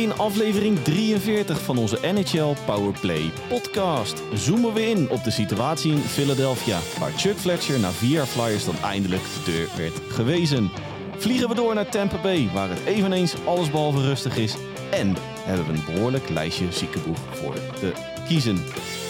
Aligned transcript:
In 0.00 0.16
aflevering 0.16 0.78
43 0.82 1.60
van 1.60 1.78
onze 1.78 1.98
NHL 2.02 2.54
Powerplay 2.66 3.30
podcast 3.48 4.22
zoomen 4.34 4.74
we 4.74 4.88
in 4.88 5.10
op 5.10 5.24
de 5.24 5.30
situatie 5.30 5.92
in 5.92 5.98
Philadelphia, 5.98 6.78
waar 6.98 7.10
Chuck 7.10 7.36
Fletcher 7.36 7.80
na 7.80 7.90
vier 7.90 8.24
Flyers 8.24 8.64
dan 8.64 8.74
eindelijk 8.82 9.22
de 9.22 9.52
deur 9.52 9.68
werd 9.76 10.00
gewezen. 10.08 10.70
Vliegen 11.16 11.48
we 11.48 11.54
door 11.54 11.74
naar 11.74 11.88
Tampa 11.88 12.20
Bay, 12.20 12.50
waar 12.52 12.68
het 12.68 12.84
eveneens 12.84 13.34
allesbehalve 13.46 14.00
rustig 14.00 14.36
is. 14.36 14.56
En 14.90 15.16
hebben 15.44 15.66
we 15.66 15.72
een 15.72 15.94
behoorlijk 15.94 16.28
lijstje 16.28 16.72
ziekenboeg 16.72 17.18
voor 17.30 17.54
te 17.54 17.92
kiezen. 18.30 18.58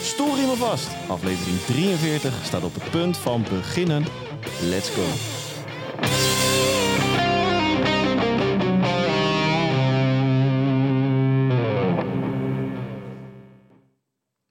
Story 0.02 0.40
me 0.40 0.54
vast. 0.56 0.88
Aflevering 1.08 1.58
43 1.58 2.44
staat 2.44 2.64
op 2.64 2.74
het 2.74 2.90
punt 2.90 3.16
van 3.16 3.42
beginnen. 3.42 4.04
Let's 4.62 4.90
go. 4.90 5.02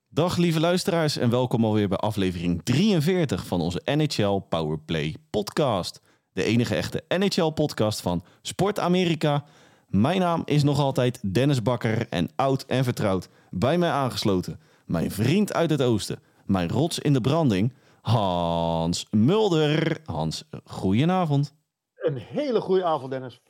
Dag 0.09 0.37
lieve 0.37 0.59
luisteraars 0.59 1.17
en 1.17 1.29
welkom 1.29 1.65
alweer 1.65 1.87
bij 1.87 1.97
aflevering 1.97 2.61
43 2.63 3.45
van 3.45 3.61
onze 3.61 3.81
NHL 3.85 4.39
Powerplay 4.49 5.15
podcast. 5.29 6.01
De 6.33 6.43
enige 6.43 6.75
echte 6.75 7.03
NHL 7.07 7.49
podcast 7.49 8.01
van 8.01 8.23
Sport 8.41 8.79
Amerika. 8.79 9.43
Mijn 9.87 10.19
naam 10.19 10.41
is 10.45 10.63
nog 10.63 10.79
altijd 10.79 11.33
Dennis 11.33 11.61
Bakker 11.61 12.07
en 12.09 12.29
oud 12.35 12.65
en 12.65 12.83
vertrouwd 12.83 13.29
bij 13.49 13.77
mij 13.77 13.89
aangesloten. 13.89 14.59
Mijn 14.85 15.11
vriend 15.11 15.53
uit 15.53 15.69
het 15.69 15.81
oosten, 15.81 16.19
mijn 16.45 16.69
rots 16.69 16.99
in 16.99 17.13
de 17.13 17.21
branding, 17.21 17.73
Hans 18.01 19.05
Mulder. 19.11 19.99
Hans, 20.05 20.43
goedenavond. 20.63 21.55
Een 21.95 22.17
hele 22.17 22.61
goede 22.61 22.83
avond, 22.83 23.11
Dennis. 23.11 23.41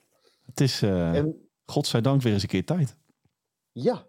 Het 0.45 0.61
is, 0.61 0.83
uh, 0.83 1.16
En 1.16 1.50
godzijdank, 1.66 2.22
weer 2.22 2.33
eens 2.33 2.41
een 2.41 2.50
keer 2.50 2.66
tijd. 2.66 2.97
ja, 3.72 4.06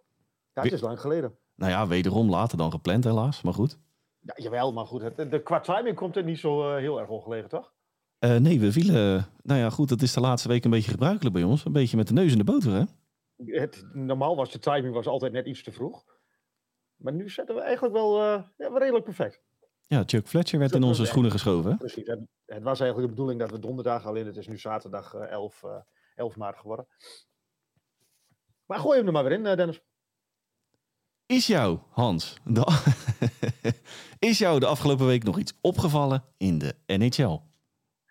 ja 0.52 0.62
het 0.62 0.72
is 0.72 0.80
lang 0.80 1.00
geleden. 1.00 1.38
Nou 1.54 1.72
ja, 1.72 1.86
wederom 1.86 2.30
later 2.30 2.58
dan 2.58 2.70
gepland 2.70 3.04
helaas, 3.04 3.42
maar 3.42 3.54
goed. 3.54 3.78
Ja, 4.20 4.34
jawel, 4.36 4.72
maar 4.72 4.86
goed. 4.86 5.02
Het, 5.02 5.30
de, 5.30 5.42
qua 5.42 5.60
timing 5.60 5.96
komt 5.96 6.14
het 6.14 6.24
niet 6.24 6.38
zo 6.38 6.70
eh, 6.70 6.76
heel 6.78 7.00
erg 7.00 7.08
ongelegen, 7.08 7.48
toch? 7.48 7.72
Eh, 8.18 8.36
nee, 8.36 8.60
we 8.60 8.72
vielen. 8.72 9.26
Nou 9.42 9.60
ja, 9.60 9.70
goed, 9.70 9.88
dat 9.88 10.02
is 10.02 10.12
de 10.12 10.20
laatste 10.20 10.48
week 10.48 10.64
een 10.64 10.70
beetje 10.70 10.90
gebruikelijk 10.90 11.34
bij 11.34 11.44
ons. 11.44 11.64
Een 11.64 11.72
beetje 11.72 11.96
met 11.96 12.08
de 12.08 12.12
neus 12.12 12.32
in 12.32 12.38
de 12.38 12.44
boter, 12.44 12.72
hè? 12.72 12.84
Het, 13.44 13.84
normaal 13.92 14.36
was 14.36 14.50
de 14.52 14.58
timing 14.58 14.94
was 14.94 15.06
altijd 15.06 15.32
net 15.32 15.46
iets 15.46 15.62
te 15.62 15.72
vroeg. 15.72 16.04
Maar 16.96 17.12
nu 17.12 17.30
zetten 17.30 17.54
we 17.54 17.60
eigenlijk 17.60 17.94
wel, 17.94 18.20
eh, 18.20 18.42
ja, 18.56 18.78
redelijk 18.78 19.04
perfect. 19.04 19.42
Ja, 19.86 20.02
Chuck 20.06 20.28
Fletcher 20.28 20.58
werd 20.58 20.74
in 20.74 20.82
onze 20.82 21.04
schoenen 21.06 21.30
geschoven. 21.30 21.76
Precies. 21.76 22.06
Het, 22.06 22.20
het 22.44 22.62
was 22.62 22.80
eigenlijk 22.80 23.08
de 23.10 23.14
bedoeling 23.14 23.40
dat 23.40 23.50
we 23.50 23.58
donderdag 23.58 24.06
alleen. 24.06 24.26
Het 24.26 24.36
is 24.36 24.46
nu 24.46 24.58
zaterdag 24.58 25.14
eh, 25.14 25.30
11, 25.30 25.62
eh, 25.62 25.76
11 26.14 26.36
maart 26.36 26.56
geworden. 26.58 26.86
Maar 28.66 28.78
gooi 28.78 28.98
hem 28.98 29.06
er 29.06 29.12
maar 29.12 29.24
weer 29.24 29.32
in, 29.32 29.46
eh, 29.46 29.56
Dennis. 29.56 29.80
Is 31.26 31.46
jou, 31.46 31.78
Hans, 31.90 32.36
de- 32.44 32.80
is 34.28 34.38
jou 34.38 34.60
de 34.60 34.66
afgelopen 34.66 35.06
week 35.06 35.22
nog 35.24 35.38
iets 35.38 35.52
opgevallen 35.60 36.24
in 36.36 36.58
de 36.58 36.74
NHL? 36.86 37.40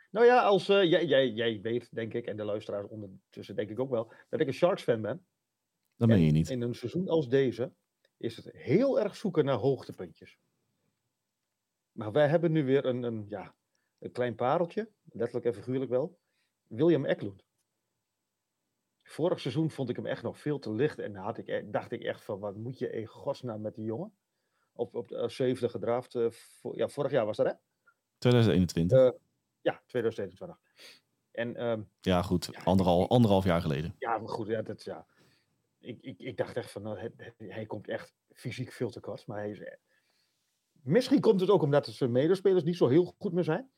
Nou 0.10 0.26
ja, 0.26 0.42
als, 0.44 0.70
eh, 0.70 0.84
jij, 0.84 1.06
jij, 1.06 1.30
jij 1.30 1.62
weet, 1.62 1.96
denk 1.96 2.14
ik, 2.14 2.26
en 2.26 2.38
de 2.38 2.44
luisteraars 2.44 2.88
ondertussen 2.88 3.56
denk 3.56 3.70
ik 3.70 3.80
ook 3.80 3.90
wel, 3.90 4.12
dat 4.30 4.40
ik 4.40 4.48
een 4.48 4.54
Sharks-fan 4.54 5.02
ben. 5.02 5.26
Dat 5.96 6.08
meen 6.08 6.26
je 6.26 6.32
niet. 6.32 6.50
In 6.50 6.62
een 6.62 6.76
seizoen 6.76 7.08
als 7.08 7.30
deze 7.30 7.72
is 8.18 8.36
het 8.36 8.52
heel 8.52 9.00
erg 9.00 9.16
zoeken 9.16 9.46
naar 9.46 9.56
hoogtepuntjes. 9.56 10.38
Maar 11.92 12.12
wij 12.12 12.28
hebben 12.28 12.52
nu 12.52 12.64
weer 12.66 12.86
een, 12.86 13.04
een, 13.04 13.26
ja, 13.30 13.56
een 14.00 14.12
klein 14.12 14.36
pareltje, 14.36 14.90
letterlijk 15.12 15.46
en 15.46 15.54
figuurlijk 15.54 15.92
wel. 15.92 16.20
William 16.68 17.06
Eklund. 17.06 17.44
Vorig 19.04 19.40
seizoen 19.40 19.70
vond 19.72 19.90
ik 19.90 19.96
hem 19.96 20.06
echt 20.06 20.24
nog 20.24 20.40
veel 20.40 20.60
te 20.60 20.72
licht 20.74 21.00
en 21.00 21.16
had 21.16 21.38
ik, 21.38 21.48
e- 21.48 21.70
dacht 21.70 21.92
ik 21.92 22.04
echt 22.04 22.24
van 22.24 22.40
wat 22.40 22.56
moet 22.56 22.78
je 22.80 22.90
in 22.92 23.06
godsnaam 23.06 23.62
met 23.62 23.76
die 23.76 23.86
jongen? 23.86 24.14
Op, 24.74 24.96
op 24.96 25.08
de 25.08 25.16
eh, 25.18 25.28
zevende 25.28 25.70
gedraft. 25.70 26.16
eh, 26.16 26.30
voor- 26.32 26.78
ja, 26.78 26.88
vorig 26.88 27.12
jaar 27.12 27.26
was 27.26 27.38
dat 27.38 27.46
hè? 27.46 27.54
2021. 28.18 28.98
Eh, 28.98 29.10
ja, 29.72 29.82
2021. 29.86 30.58
En 31.32 31.56
ehm, 31.56 31.82
ja, 32.02 32.22
goed. 32.22 32.50
ja, 32.52 32.62
Anderhal, 32.64 33.10
anderhalf 33.10 33.44
jaar 33.44 33.62
geleden. 33.62 33.96
Ja, 34.00 34.18
maar 34.18 34.30
goed, 34.30 34.48
ja, 34.48 34.62
dat, 34.62 34.84
ja. 34.84 35.06
Ik, 35.80 35.98
ik, 36.02 36.20
ik 36.20 36.38
dacht 36.38 36.58
echt 36.58 36.72
van, 36.72 36.82
nou, 36.82 36.98
hij, 37.00 37.34
hij- 37.38 37.66
komt 37.66 37.88
echt 37.88 38.14
fysiek 38.34 38.72
veel 38.72 38.90
te 38.90 39.00
kort. 39.00 39.28
Maar 39.28 39.38
hij 39.38 39.50
is, 39.50 39.60
eh, 39.60 39.74
misschien 40.84 41.20
komt 41.22 41.40
het 41.42 41.50
ook 41.50 41.62
omdat 41.62 41.88
zijn 41.88 42.12
medespelers 42.12 42.64
niet 42.64 42.78
zo 42.78 42.88
heel 42.88 43.16
goed 43.18 43.34
meer 43.34 43.44
zijn. 43.44 43.72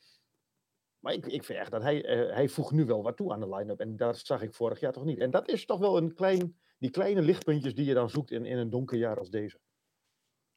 Maar 1.00 1.14
ik, 1.14 1.26
ik 1.26 1.44
vind 1.44 1.60
echt 1.60 1.72
dat 1.72 1.82
hij, 1.82 2.06
eh, 2.06 2.34
hij 2.36 2.50
voegt 2.50 2.72
nu 2.72 2.86
wel 2.86 3.04
wat 3.04 3.18
toe 3.18 3.34
aan 3.34 3.40
de 3.40 3.56
line-up. 3.56 3.80
En 3.80 3.98
dat 3.98 4.18
zag 4.18 4.42
ik 4.42 4.54
vorig 4.54 4.80
jaar 4.80 4.92
toch 4.92 5.06
niet. 5.06 5.20
En 5.20 5.32
dat 5.32 5.48
is 5.50 5.66
toch 5.66 5.80
wel 5.80 5.98
een 5.98 6.14
klein, 6.14 6.60
die 6.78 6.90
kleine 6.90 7.22
lichtpuntjes 7.22 7.76
die 7.76 7.86
je 7.86 7.94
dan 7.94 8.10
zoekt 8.10 8.32
in, 8.32 8.46
in 8.46 8.58
een 8.58 8.70
donker 8.70 8.98
jaar 8.98 9.18
als 9.20 9.30
deze. 9.30 9.60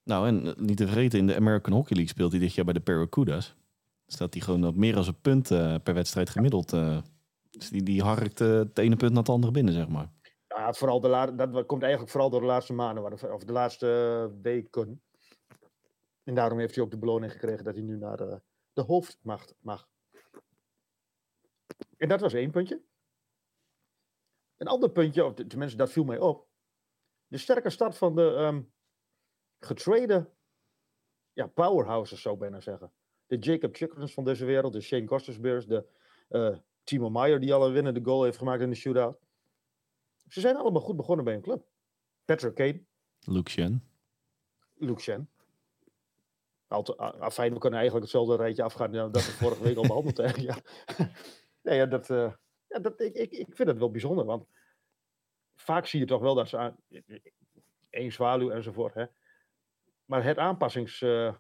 Nou, 0.03 0.27
en 0.27 0.47
eh, 0.47 0.55
niet 0.57 0.77
te 0.77 0.87
vergeten, 0.87 1.19
in 1.19 1.27
de 1.27 1.37
American 1.37 1.73
Hockey 1.73 1.97
League 1.97 2.13
speelt 2.15 2.31
hij 2.31 2.41
dit 2.41 2.55
jaar 2.55 2.65
bij 2.65 2.75
de 2.75 2.81
Barracudas. 2.81 3.57
Staat 4.07 4.35
hij 4.35 4.43
gewoon 4.43 4.67
op 4.67 4.77
meer 4.77 4.95
dan 4.95 5.07
een 5.07 5.21
punt 5.21 5.51
eh, 5.51 5.75
per 5.83 5.95
wedstrijd 5.95 6.31
gemiddeld. 6.31 6.73
eh. 6.73 7.03
dus 7.51 7.71
die, 7.71 7.83
die 7.83 8.03
harkt 8.03 8.41
eh, 8.41 8.49
het 8.49 8.79
ene 8.79 8.97
punt 8.97 9.11
naar 9.11 9.23
het 9.23 9.29
andere 9.29 9.53
binnen, 9.53 9.75
zeg 9.75 9.89
maar. 9.89 10.13
Ja, 10.49 10.73
vooral 10.73 11.01
de 11.01 11.33
dat 11.37 11.67
komt 11.67 11.83
eigenlijk 11.83 12.13
vooral 12.13 12.31
door 12.31 12.41
de 12.41 12.47
laatste 12.47 12.73
maanden, 12.73 13.33
of 13.33 13.45
de 13.45 13.53
laatste 13.53 13.87
weken. 14.43 15.03
En 16.23 16.35
daarom 16.35 16.59
heeft 16.59 16.75
hij 16.75 16.85
ook 16.85 16.91
de 16.91 16.99
beloning 16.99 17.33
gekregen 17.33 17.65
dat 17.65 17.75
hij 17.75 17.83
nu 17.83 17.97
naar 17.97 18.17
de, 18.17 18.41
de 18.73 18.83
hoofdmacht 18.83 19.55
mag. 19.61 19.89
En 21.97 22.09
dat 22.09 22.21
was 22.21 22.33
één 22.33 22.51
puntje. 22.51 22.83
Een 24.57 24.67
ander 24.67 24.91
puntje, 24.91 25.25
of 25.25 25.35
tenminste 25.35 25.77
dat 25.77 25.91
viel 25.91 26.05
mij 26.05 26.19
op. 26.19 26.49
De 27.27 27.39
sterke 27.39 27.71
start 27.71 27.97
van 27.97 28.15
de 28.15 28.35
ehm 28.35 28.63
getrade 29.59 30.31
ja, 31.33 31.47
powerhouses, 31.47 32.23
zou 32.23 32.35
ik 32.35 32.41
bijna 32.41 32.61
zeggen. 32.61 32.93
De 33.27 33.37
Jacob 33.39 33.77
Chickens 33.77 34.15
van 34.15 34.25
deze 34.25 34.45
wereld, 34.45 34.73
de 34.73 34.81
Shane 34.81 35.07
Gostisbeers, 35.07 35.67
de 35.67 35.87
eh, 36.29 36.57
Timo 36.85 37.11
Meyer 37.11 37.41
die 37.41 37.55
al 37.55 37.67
een 37.67 37.73
winnende 37.73 38.01
goal 38.03 38.23
heeft 38.23 38.39
gemaakt 38.39 38.63
in 38.63 38.71
de 38.71 38.77
shootout. 38.77 39.19
Ze 40.29 40.41
zijn 40.41 40.57
allemaal 40.57 40.83
goed 40.83 40.97
begonnen 40.97 41.25
bij 41.25 41.35
een 41.35 41.43
club. 41.43 41.65
Patrick 42.25 42.55
Kane, 42.55 42.85
Luke 43.21 43.51
Shen. 43.51 43.89
Luke 44.75 45.01
Shen. 45.01 45.29
A- 46.73 46.83
Afijn, 47.19 47.53
we 47.53 47.59
kunnen 47.59 47.79
eigenlijk 47.79 48.11
hetzelfde 48.11 48.37
rijtje 48.43 48.63
afgaan 48.63 48.93
dan 48.93 49.13
dat 49.13 49.27
we 49.27 49.33
vorige 49.33 49.63
week 49.63 49.77
al 49.77 49.83
behandeld 49.87 50.17
hebben. 50.17 50.43
Ja. 50.43 50.57
nee, 51.63 51.77
ja, 51.77 51.87
dat, 51.87 52.11
eh, 52.11 52.33
ja, 52.69 52.79
dat, 52.79 53.01
ik, 53.01 53.15
ik, 53.15 53.31
ik 53.33 53.55
vind 53.57 53.69
het 53.69 53.79
wel 53.79 53.91
bijzonder, 53.91 54.25
want 54.25 54.47
vaak 55.55 55.87
zie 55.87 56.01
je 56.01 56.07
toch 56.07 56.21
wel 56.21 56.35
dat 56.35 56.49
ze 56.49 56.57
aan, 56.57 56.77
één 57.91 58.13
zwaluw 58.13 58.51
enzovoort, 58.51 58.95
hè. 58.95 59.05
Maar 60.05 60.25
het 60.25 60.39
aanpassings, 60.39 61.03
eh, 61.03 61.35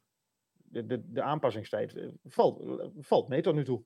de, 0.74 0.86
de, 0.86 1.12
de 1.12 1.22
aanpassingstijd 1.22 1.94
eh, 1.94 2.08
valt, 2.24 2.62
valt 3.00 3.28
mee 3.28 3.42
tot 3.42 3.54
nu 3.54 3.64
toe. 3.64 3.84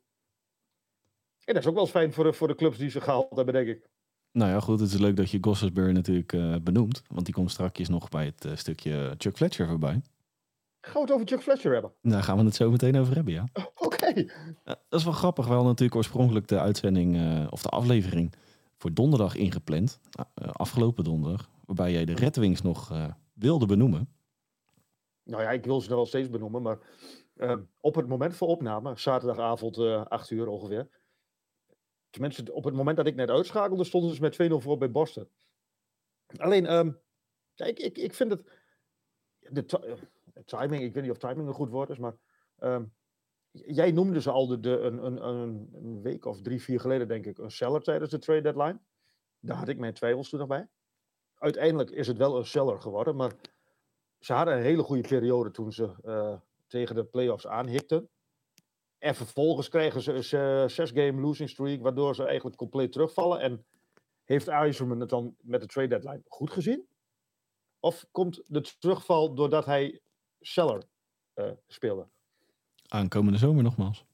En 1.45 1.55
dat 1.55 1.63
is 1.63 1.69
ook 1.69 1.75
wel 1.75 1.83
eens 1.83 1.93
fijn 1.93 2.13
voor 2.13 2.25
de, 2.25 2.33
voor 2.33 2.49
de 2.49 2.55
clubs 2.55 2.79
die 2.79 2.91
ze 2.91 3.01
gehaald 3.01 3.37
hebben, 3.37 3.55
denk 3.55 3.69
ik. 3.69 3.89
Nou 4.33 4.51
ja, 4.51 4.61
goed. 4.61 4.81
Het 4.81 4.93
is 4.93 4.99
leuk 4.99 5.17
dat 5.17 5.31
je 5.31 5.39
Gossesbeer 5.41 5.93
natuurlijk 5.93 6.33
eh, 6.33 6.55
benoemt. 6.63 7.03
Want 7.07 7.25
die 7.25 7.35
komt 7.35 7.51
straks 7.51 7.89
nog 7.89 8.09
bij 8.09 8.25
het 8.25 8.45
eh, 8.45 8.57
stukje 8.57 9.15
Chuck 9.19 9.37
Fletcher 9.37 9.67
voorbij. 9.67 10.03
Gaan 10.81 10.95
we 10.95 11.01
het 11.01 11.13
over 11.13 11.27
Chuck 11.27 11.43
Fletcher 11.43 11.73
hebben? 11.73 11.93
Daar 12.03 12.23
gaan 12.23 12.39
we 12.39 12.45
het 12.45 12.55
zo 12.55 12.71
meteen 12.71 12.97
over 12.97 13.15
hebben, 13.15 13.33
ja. 13.33 13.49
Oké. 13.75 14.07
Ja, 14.65 14.77
dat 14.89 14.99
is 15.01 15.05
wel 15.05 15.13
grappig. 15.13 15.47
Wel 15.47 15.65
natuurlijk 15.65 15.95
oorspronkelijk 15.95 16.49
de 16.49 16.61
uitzending 16.61 17.17
eh, 17.17 17.47
of 17.51 17.63
de 17.63 17.69
aflevering 17.69 18.35
voor 18.77 18.95
donderdag 18.95 19.35
ingepland. 19.35 20.01
Nou, 20.11 20.29
eh, 20.35 20.49
afgelopen 20.53 21.05
donderdag. 21.05 21.51
Waarbij 21.65 21.93
jij 21.93 22.05
de 22.05 22.15
Red 22.15 22.37
Wings 22.37 22.63
nog 22.63 22.91
eh, 22.91 23.05
wilde 23.33 23.67
benoemen. 23.67 24.09
Nou 25.29 25.43
ja, 25.43 25.51
ik 25.51 25.65
wil 25.65 25.81
ze 25.81 25.89
er 25.91 25.97
wel 25.97 26.07
steeds 26.07 26.31
benoemen, 26.31 26.63
maar 26.63 26.79
ehm, 27.37 27.63
op 27.81 27.95
het 27.95 28.09
moment 28.09 28.37
van 28.37 28.49
opname, 28.49 28.99
zaterdagavond 28.99 29.79
eh 29.79 30.05
8 30.07 30.31
uur 30.31 30.49
ongeveer. 30.49 30.89
Tenminste, 32.11 32.53
op 32.53 32.65
het 32.65 32.75
moment 32.75 32.97
dat 32.97 33.07
ik 33.07 33.15
net 33.15 33.31
uitschakelde, 33.31 33.85
stonden 33.85 34.15
ze 34.15 34.21
met 34.21 34.51
2-0 34.53 34.55
voor 34.55 34.79
bij 34.79 34.91
Boston. 34.91 35.29
Alleen, 36.37 36.65
ja, 37.55 37.65
ik, 37.65 37.79
ik, 37.79 38.15
vind 38.15 38.31
het. 38.31 38.43
De 39.39 39.65
eh, 39.67 40.43
timing, 40.45 40.83
ik 40.83 40.95
weet 40.95 41.03
niet 41.03 41.13
of 41.13 41.19
timing 41.19 41.49
een 41.49 41.55
goed 41.55 41.71
woord 41.71 41.91
is, 41.91 41.99
maar. 41.99 42.17
ehm, 42.59 42.85
jij 43.51 43.93
noemde 43.93 44.21
ze 44.21 44.31
al 44.31 44.47
de, 44.47 44.61
de, 44.61 44.79
een, 44.79 45.05
een, 45.05 45.69
een 45.73 46.03
week 46.03 46.25
of 46.25 46.41
drie, 46.41 46.63
vier 46.63 46.81
geleden, 46.81 47.09
denk 47.09 47.27
ik, 47.27 47.39
een 47.39 47.51
seller 47.51 47.83
tijdens 47.83 48.11
de 48.11 48.19
trade 48.19 48.41
deadline. 48.41 48.81
Daar 49.41 49.57
had 49.57 49.69
ik 49.69 49.79
mijn 49.79 49.95
twijfels 49.95 50.29
toen 50.29 50.39
nog 50.39 50.49
bij. 50.49 50.69
Uiteindelijk 51.35 51.91
is 51.91 52.07
het 52.07 52.17
wel 52.17 52.37
een 52.37 52.47
seller 52.47 52.81
geworden, 52.81 53.17
maar 53.17 53.33
ze 54.19 54.33
hadden 54.33 54.57
een 54.57 54.63
hele 54.63 54.83
goede 54.83 55.09
periode 55.09 55.51
toen 55.51 55.73
ze 55.73 55.95
eh, 56.05 56.35
tegen 56.67 56.95
de 56.95 57.05
playoffs 57.05 57.47
aanhikten. 57.47 58.09
En 58.99 59.15
vervolgens 59.15 59.69
kregen 59.69 60.03
ze 60.03 60.13
een 60.13 60.71
zes-game 60.71 61.21
losing 61.21 61.49
streak, 61.51 61.83
waardoor 61.83 62.15
ze 62.15 62.25
eigenlijk 62.25 62.57
compleet 62.57 62.93
terugvallen. 62.93 63.41
En 63.41 63.67
heeft 64.25 64.49
IJzerman 64.49 65.01
het 65.01 65.09
dan 65.09 65.35
met 65.41 65.61
de 65.61 65.67
trade 65.67 65.89
deadline 65.89 66.23
goed 66.29 66.51
gezien? 66.51 66.87
Of 67.81 68.07
komt 68.11 68.43
de 68.47 68.61
terugval 68.79 69.35
doordat 69.35 69.65
hij 69.65 70.01
seller 70.41 70.83
eh, 71.35 71.51
speelde. 71.67 72.09
Aankomende 72.89 73.39
zomer 73.39 73.63
nogmaals. 73.63 74.05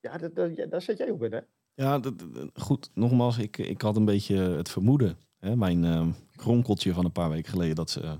Ja, 0.00 0.18
dat, 0.18 0.34
dat- 0.34 0.56
ja, 0.56 0.66
daar 0.66 0.82
zit 0.82 0.98
jij 0.98 1.10
op 1.10 1.22
in, 1.22 1.32
hè? 1.32 1.40
Ja, 1.74 1.98
dat- 1.98 2.18
dat- 2.18 2.50
goed. 2.54 2.90
Nogmaals, 2.94 3.38
ik, 3.38 3.58
ik 3.58 3.82
had 3.82 3.96
een 3.96 4.04
beetje 4.04 4.36
het 4.36 4.68
vermoeden. 4.68 5.18
Hè, 5.38 5.56
mijn 5.56 5.84
ehm, 5.84 6.10
kronkeltje 6.36 6.92
van 6.94 7.04
een 7.04 7.12
paar 7.12 7.30
weken 7.30 7.50
geleden. 7.50 7.74
Dat 7.74 7.90
ze 7.90 8.00
eh, 8.00 8.12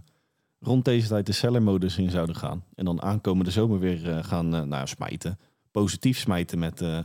rond 0.61 0.85
deze 0.85 1.09
tijd 1.09 1.27
de 1.27 1.33
seller-modus 1.33 1.99
in 1.99 2.11
zouden 2.11 2.37
gaan. 2.37 2.65
En 2.75 2.85
dan 2.85 3.03
aankomende 3.03 3.51
zomer 3.51 3.79
weer 3.79 4.11
eh, 4.11 4.25
gaan 4.25 4.55
eh, 4.55 4.63
nou, 4.63 4.87
smijten. 4.87 5.39
Positief 5.71 6.19
smijten 6.19 6.59
met, 6.59 6.81
eh, 6.81 6.99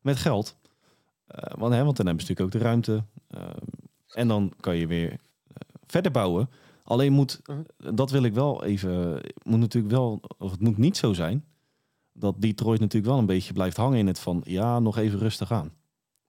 met 0.00 0.16
geld. 0.16 0.56
Want, 1.58 1.74
hè, 1.74 1.84
want 1.84 1.96
dan 1.96 2.06
hebben 2.06 2.24
ze 2.24 2.30
natuurlijk 2.30 2.40
ook 2.40 2.50
de 2.50 2.58
ruimte. 2.58 3.04
En 4.08 4.28
dan 4.28 4.52
kan 4.60 4.76
je 4.76 4.86
weer 4.86 5.18
verder 5.86 6.10
bouwen. 6.10 6.50
Alleen 6.84 7.12
moet, 7.12 7.40
Mhm. 7.46 7.94
dat 7.94 8.10
wil 8.10 8.22
ik 8.22 8.34
wel 8.34 8.64
even, 8.64 9.20
moet 9.42 9.58
natuurlijk 9.58 9.94
wel, 9.94 10.20
of 10.38 10.50
het 10.50 10.60
moet 10.60 10.78
niet 10.78 10.96
zo 10.96 11.12
zijn, 11.12 11.44
dat 12.12 12.40
Detroit 12.40 12.80
natuurlijk 12.80 13.12
wel 13.12 13.20
een 13.20 13.26
beetje 13.26 13.52
blijft 13.52 13.76
hangen 13.76 13.98
in 13.98 14.06
het 14.06 14.18
van, 14.18 14.40
ja, 14.44 14.78
nog 14.78 14.98
even 14.98 15.18
rustig 15.18 15.52
aan. 15.52 15.72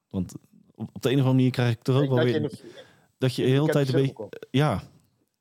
Want 0.10 0.34
op, 0.76 0.90
op 0.94 1.02
de 1.02 1.10
een 1.10 1.16
of 1.16 1.20
andere 1.22 1.36
manier 1.36 1.52
krijg 1.52 1.74
ik 1.74 1.88
er 1.88 2.02
ook 2.02 2.10
wel 2.10 2.24
weer, 2.24 2.52
dat 3.18 3.36
je 3.36 3.42
de 3.42 3.48
hele 3.48 3.68
ik 3.68 3.74
heb 3.74 3.86
tijd 3.86 3.94
een 3.94 4.02
beetje, 4.02 4.30
ja, 4.52 4.84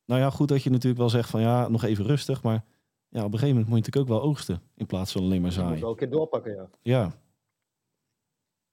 nou 0.04 0.20
ja, 0.20 0.30
goed 0.30 0.48
dat 0.48 0.62
je 0.62 0.70
natuurlijk 0.70 0.98
wel 1.00 1.10
zegt 1.10 1.30
van, 1.30 1.40
ja, 1.40 1.68
nog 1.68 1.82
even 1.84 2.04
rustig, 2.06 2.42
maar 2.42 2.64
ja, 3.08 3.18
op 3.24 3.32
een 3.32 3.38
gegeven 3.38 3.48
moment 3.48 3.68
moet 3.68 3.78
je 3.78 3.84
natuurlijk 3.84 4.12
ook 4.12 4.20
wel 4.20 4.28
oogsten, 4.30 4.62
in 4.74 4.86
plaats 4.86 5.12
van 5.12 5.20
alleen 5.22 5.40
maar 5.42 5.50
Je 5.50 5.56
moet 5.56 5.66
zaaien. 5.66 5.80
wel 5.80 5.90
een 5.90 5.96
keer 5.96 6.10
doorpakken, 6.10 6.54
ja. 6.54 6.68
Ja. 6.82 7.12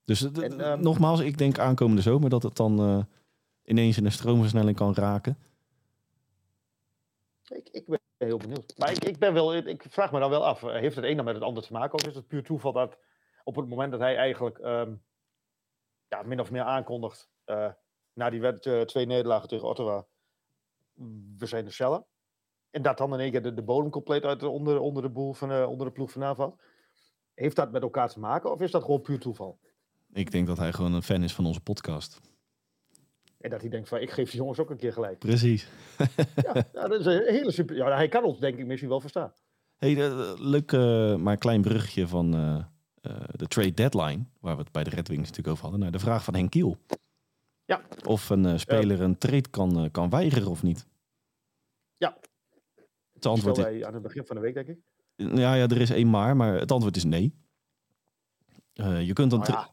Dus 0.04 0.22
En, 0.22 0.42
het- 0.42 0.56
ehm, 0.56 0.82
nogmaals, 0.82 1.20
ik 1.20 1.38
denk 1.38 1.58
aankomende 1.58 2.02
zomer 2.02 2.30
dat 2.30 2.42
het 2.42 2.56
dan 2.56 2.78
eh, 2.78 2.98
ineens 3.64 3.96
in 3.96 4.04
een 4.04 4.12
stroomversnelling 4.12 4.76
kan 4.76 4.94
raken. 4.94 5.38
Ik, 7.48 7.68
ik 7.72 7.86
ben 7.86 8.00
heel 8.18 8.36
benieuwd. 8.38 8.74
Maar 8.78 8.90
ik, 8.90 9.04
ik, 9.04 9.18
ben 9.18 9.32
wel, 9.34 9.54
ik 9.54 9.84
vraag 9.88 10.12
me 10.12 10.20
dan 10.20 10.30
wel 10.30 10.46
af, 10.46 10.62
eh, 10.62 10.74
heeft 10.80 10.96
het 10.96 11.04
een 11.04 11.16
dan 11.16 11.24
met 11.24 11.34
het 11.34 11.42
ander 11.44 11.62
te 11.62 11.72
maken? 11.72 11.94
Of 11.94 12.06
is 12.06 12.14
het 12.14 12.26
puur 12.26 12.42
toeval 12.42 12.72
dat 12.72 12.98
op 13.44 13.56
het 13.56 13.68
moment 13.68 13.90
dat 13.90 14.00
hij 14.00 14.16
eigenlijk 14.16 14.58
ehm, 14.58 14.94
ja, 16.08 16.22
min 16.22 16.40
of 16.40 16.50
meer 16.50 16.62
aankondigt, 16.62 17.30
eh, 17.44 17.70
na 18.12 18.30
die 18.30 18.46
eh, 18.48 18.80
twee 18.80 19.06
nederlagen 19.06 19.48
tegen 19.48 19.68
Ottawa, 19.68 20.06
we 21.38 21.46
zijn 21.46 21.64
de 21.64 21.70
cellen. 21.70 22.06
En 22.70 22.82
dat 22.82 22.98
dan 22.98 23.12
in 23.12 23.20
één 23.20 23.30
keer 23.30 23.42
de, 23.42 23.54
de 23.54 23.62
bodem 23.62 23.90
compleet 23.90 24.24
uit 24.24 24.40
de, 24.40 24.48
onder, 24.48 24.78
onder, 24.80 25.02
de 25.02 25.08
boel 25.08 25.32
van, 25.32 25.52
eh, 25.52 25.68
onder 25.68 25.86
de 25.86 25.92
ploeg 25.92 26.12
valt. 26.12 26.62
Heeft 27.34 27.56
dat 27.56 27.72
met 27.72 27.82
elkaar 27.82 28.08
te 28.08 28.18
maken 28.18 28.52
of 28.52 28.60
is 28.60 28.70
dat 28.70 28.82
gewoon 28.82 29.00
puur 29.00 29.18
toeval? 29.18 29.58
Ik 30.12 30.30
denk 30.30 30.46
dat 30.46 30.56
hij 30.56 30.72
gewoon 30.72 30.92
een 30.92 31.02
fan 31.02 31.22
is 31.22 31.34
van 31.34 31.46
onze 31.46 31.60
podcast. 31.60 32.20
En 33.40 33.50
dat 33.50 33.60
hij 33.60 33.70
denkt 33.70 33.88
van, 33.88 34.00
ik 34.00 34.10
geef 34.10 34.30
die 34.30 34.40
jongens 34.40 34.58
ook 34.58 34.70
een 34.70 34.76
keer 34.76 34.92
gelijk. 34.92 35.18
Precies. 35.18 35.68
Ja, 36.34 36.64
ja, 36.72 36.88
dat 36.88 37.00
is 37.00 37.06
een 37.06 37.22
hele 37.26 37.50
super... 37.50 37.76
Ja, 37.76 37.94
hij 37.94 38.08
kan 38.08 38.24
ons 38.24 38.38
denk 38.38 38.58
ik 38.58 38.66
misschien 38.66 38.88
wel 38.88 39.00
verstaan. 39.00 39.32
Hey, 39.76 39.96
eh, 39.96 40.32
leuk, 40.36 40.72
eh, 40.72 41.16
maar 41.16 41.36
klein 41.36 41.62
bruggetje 41.62 42.08
van 42.08 42.30
de 43.32 43.46
trade 43.48 43.74
deadline, 43.74 44.24
waar 44.40 44.56
we 44.56 44.62
het 44.62 44.72
bij 44.72 44.84
de 44.84 44.90
Red 44.90 45.08
Wings 45.08 45.28
natuurlijk 45.28 45.48
over 45.48 45.62
hadden, 45.62 45.80
naar 45.80 45.92
de 45.92 45.98
vraag 45.98 46.24
van 46.24 46.34
Henk 46.34 46.50
Kiel. 46.50 46.76
Ja. 47.72 48.06
Of 48.06 48.30
een 48.30 48.46
eh, 48.46 48.58
speler 48.58 49.00
een 49.00 49.18
trade 49.18 49.48
kan, 49.50 49.78
eh, 49.78 49.90
kan 49.90 50.10
weigeren 50.10 50.48
of 50.48 50.62
niet. 50.62 50.86
Ja. 51.96 52.16
Het 53.12 53.26
antwoord 53.26 53.58
is, 53.58 53.64
wij 53.64 53.86
aan 53.86 53.94
het 53.94 54.02
begin 54.02 54.24
van 54.26 54.36
de 54.36 54.42
week, 54.42 54.54
denk 54.54 54.68
ik. 54.68 54.78
ja, 55.16 55.54
ja, 55.54 55.68
er 55.68 55.80
is 55.80 55.90
één 55.90 56.10
maar, 56.10 56.36
maar 56.36 56.54
het 56.54 56.72
antwoord 56.72 56.96
is 56.96 57.04
nee. 57.04 57.34
Eh, 58.74 59.06
je 59.06 59.12
kunt 59.12 59.32
een 59.32 59.42
ja, 59.46 59.70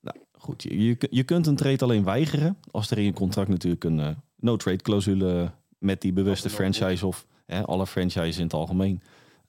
Nou, 0.00 0.16
goed, 0.32 0.62
je, 0.62 0.84
je, 0.84 0.96
je 1.10 1.24
kunt 1.24 1.46
een 1.46 1.56
trade 1.56 1.84
alleen 1.84 2.04
weigeren 2.04 2.58
als 2.70 2.90
er 2.90 2.98
in 2.98 3.04
je 3.04 3.12
contract 3.12 3.48
natuurlijk 3.48 3.84
een 3.84 4.00
eh, 4.00 4.10
no-trade 4.36 4.82
clausule 4.82 5.52
met 5.78 6.00
die 6.00 6.12
bewuste 6.12 6.50
franchise 6.50 7.06
of 7.06 7.26
hè, 7.46 7.64
alle 7.64 7.86
franchises 7.86 8.36
in 8.36 8.42
het 8.42 8.52
algemeen 8.52 9.02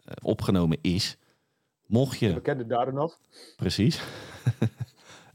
eh, 0.04 0.13
opgenomen 0.21 0.78
is. 0.81 1.18
Mocht 1.86 2.19
je, 2.19 2.33
bekende 2.33 2.66
daden 2.66 2.94
nog. 2.94 3.19
precies, 3.56 4.01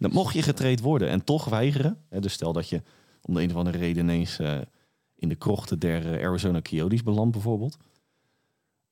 dan 0.00 0.12
mocht 0.12 0.34
je 0.34 0.42
getraind 0.42 0.80
worden 0.80 1.08
en 1.08 1.24
toch 1.24 1.44
weigeren. 1.44 2.04
Hè, 2.08 2.20
dus 2.20 2.32
stel 2.32 2.52
dat 2.52 2.68
je 2.68 2.82
om 3.22 3.34
de 3.34 3.42
een 3.42 3.50
of 3.50 3.56
andere 3.56 3.78
reden 3.78 4.02
ineens 4.02 4.38
eh, 4.38 4.58
in 5.16 5.28
de 5.28 5.34
krochten 5.34 5.78
der 5.78 6.12
eh, 6.12 6.26
Arizona 6.26 6.60
Coyotes 6.62 7.02
belandt 7.02 7.32
bijvoorbeeld. 7.32 7.76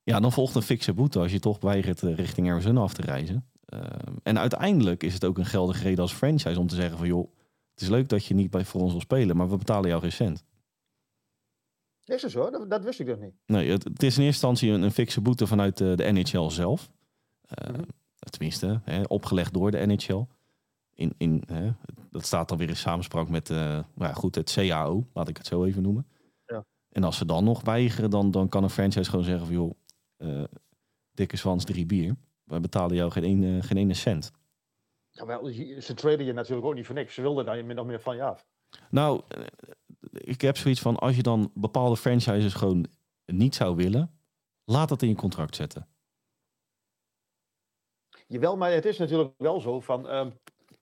Ja, 0.03 0.19
dan 0.19 0.31
volgt 0.31 0.55
een 0.55 0.61
fikse 0.61 0.93
boete 0.93 1.19
als 1.19 1.31
je 1.31 1.39
toch 1.39 1.59
weigert 1.61 2.03
eh, 2.03 2.15
richting 2.15 2.49
Arizona 2.51 2.81
af 2.81 2.93
te 2.93 3.01
reizen. 3.01 3.49
Ehm, 3.65 4.15
en 4.23 4.39
uiteindelijk 4.39 5.03
is 5.03 5.13
het 5.13 5.25
ook 5.25 5.37
een 5.37 5.45
geldige 5.45 5.83
reden 5.83 5.99
als 5.99 6.13
franchise 6.13 6.59
om 6.59 6.67
te 6.67 6.75
zeggen 6.75 6.97
van 6.97 7.07
joh, 7.07 7.31
het 7.71 7.81
is 7.81 7.87
leuk 7.89 8.09
dat 8.09 8.25
je 8.25 8.33
niet 8.33 8.49
bij 8.51 8.65
voor 8.65 8.81
ons 8.81 8.91
wil 8.91 9.01
spelen, 9.01 9.37
maar 9.37 9.49
we 9.49 9.57
betalen 9.57 9.89
jou 9.89 10.01
geen 10.01 10.11
cent. 10.11 10.43
Is 12.05 12.21
dat 12.21 12.31
zo? 12.31 12.49
Dat, 12.49 12.69
dat 12.69 12.83
wist 12.83 12.99
ik 12.99 13.07
nog 13.07 13.19
niet. 13.19 13.33
Nee, 13.45 13.71
het, 13.71 13.83
het 13.83 14.03
is 14.03 14.17
in 14.17 14.23
eerste 14.23 14.47
instantie 14.47 14.71
een, 14.71 14.81
een 14.81 14.91
fikse 14.91 15.21
boete 15.21 15.47
vanuit 15.47 15.77
de, 15.77 15.95
de 15.95 16.11
NHL 16.11 16.49
zelf. 16.49 16.89
Eh, 17.41 17.73
Mhm. 18.19 18.29
Tenminste, 18.29 18.81
hè, 18.83 19.01
opgelegd 19.01 19.53
door 19.53 19.71
de 19.71 19.85
NHL. 19.85 20.25
In, 20.99 21.13
in, 21.17 21.43
hè, 21.45 21.71
dat 22.11 22.25
staat 22.25 22.49
dan 22.49 22.57
weer 22.57 22.69
in 22.69 22.75
samenspraak 22.75 23.29
met 23.29 23.49
eh, 23.49 23.57
nou 23.57 23.83
ja, 23.95 24.13
goed, 24.13 24.35
het 24.35 24.53
CAO, 24.53 25.07
laat 25.13 25.27
ik 25.27 25.37
het 25.37 25.45
zo 25.45 25.63
even 25.63 25.81
noemen. 25.81 26.07
Ja. 26.45 26.65
En 26.89 27.03
als 27.03 27.17
ze 27.17 27.25
dan 27.25 27.43
nog 27.43 27.61
weigeren, 27.61 28.09
dan, 28.09 28.31
dan 28.31 28.49
kan 28.49 28.63
een 28.63 28.69
franchise 28.69 29.09
gewoon 29.09 29.25
zeggen 29.25 29.45
van 29.45 29.55
joh, 29.55 29.73
eh, 30.17 30.43
dikke 31.11 31.37
zwans, 31.37 31.65
drie 31.65 31.85
bier. 31.85 32.15
Wij 32.43 32.59
betalen 32.59 32.95
jou 32.95 33.11
geen, 33.11 33.23
ene, 33.23 33.63
geen 33.63 33.77
ene 33.77 33.93
cent. 33.93 34.31
Ja, 35.09 35.25
wel, 35.25 35.45
ze 35.81 35.93
traden 35.93 36.25
je 36.25 36.33
natuurlijk 36.33 36.67
ook 36.67 36.73
niet 36.73 36.85
voor 36.85 36.95
niks. 36.95 37.13
Ze 37.13 37.21
wilden 37.21 37.45
daar 37.45 37.65
min 37.65 37.79
of 37.79 37.85
meer 37.85 38.01
van 38.01 38.15
je 38.15 38.23
af. 38.23 38.45
Nou, 38.89 39.21
eh, 39.27 39.43
ik 40.11 40.41
heb 40.41 40.57
zoiets 40.57 40.81
van, 40.81 40.95
als 40.95 41.15
je 41.15 41.23
dan 41.23 41.51
bepaalde 41.53 41.97
franchises 41.97 42.53
gewoon 42.53 42.85
niet 43.25 43.55
zou 43.55 43.75
willen, 43.75 44.19
laat 44.63 44.89
dat 44.89 45.01
in 45.01 45.09
je 45.09 45.15
contract 45.15 45.55
zetten. 45.55 45.87
Jawel, 48.27 48.57
maar 48.57 48.71
het 48.71 48.85
is 48.85 48.97
natuurlijk 48.97 49.33
wel 49.37 49.59
zo 49.59 49.79
van... 49.79 50.07
ehm, 50.07 50.29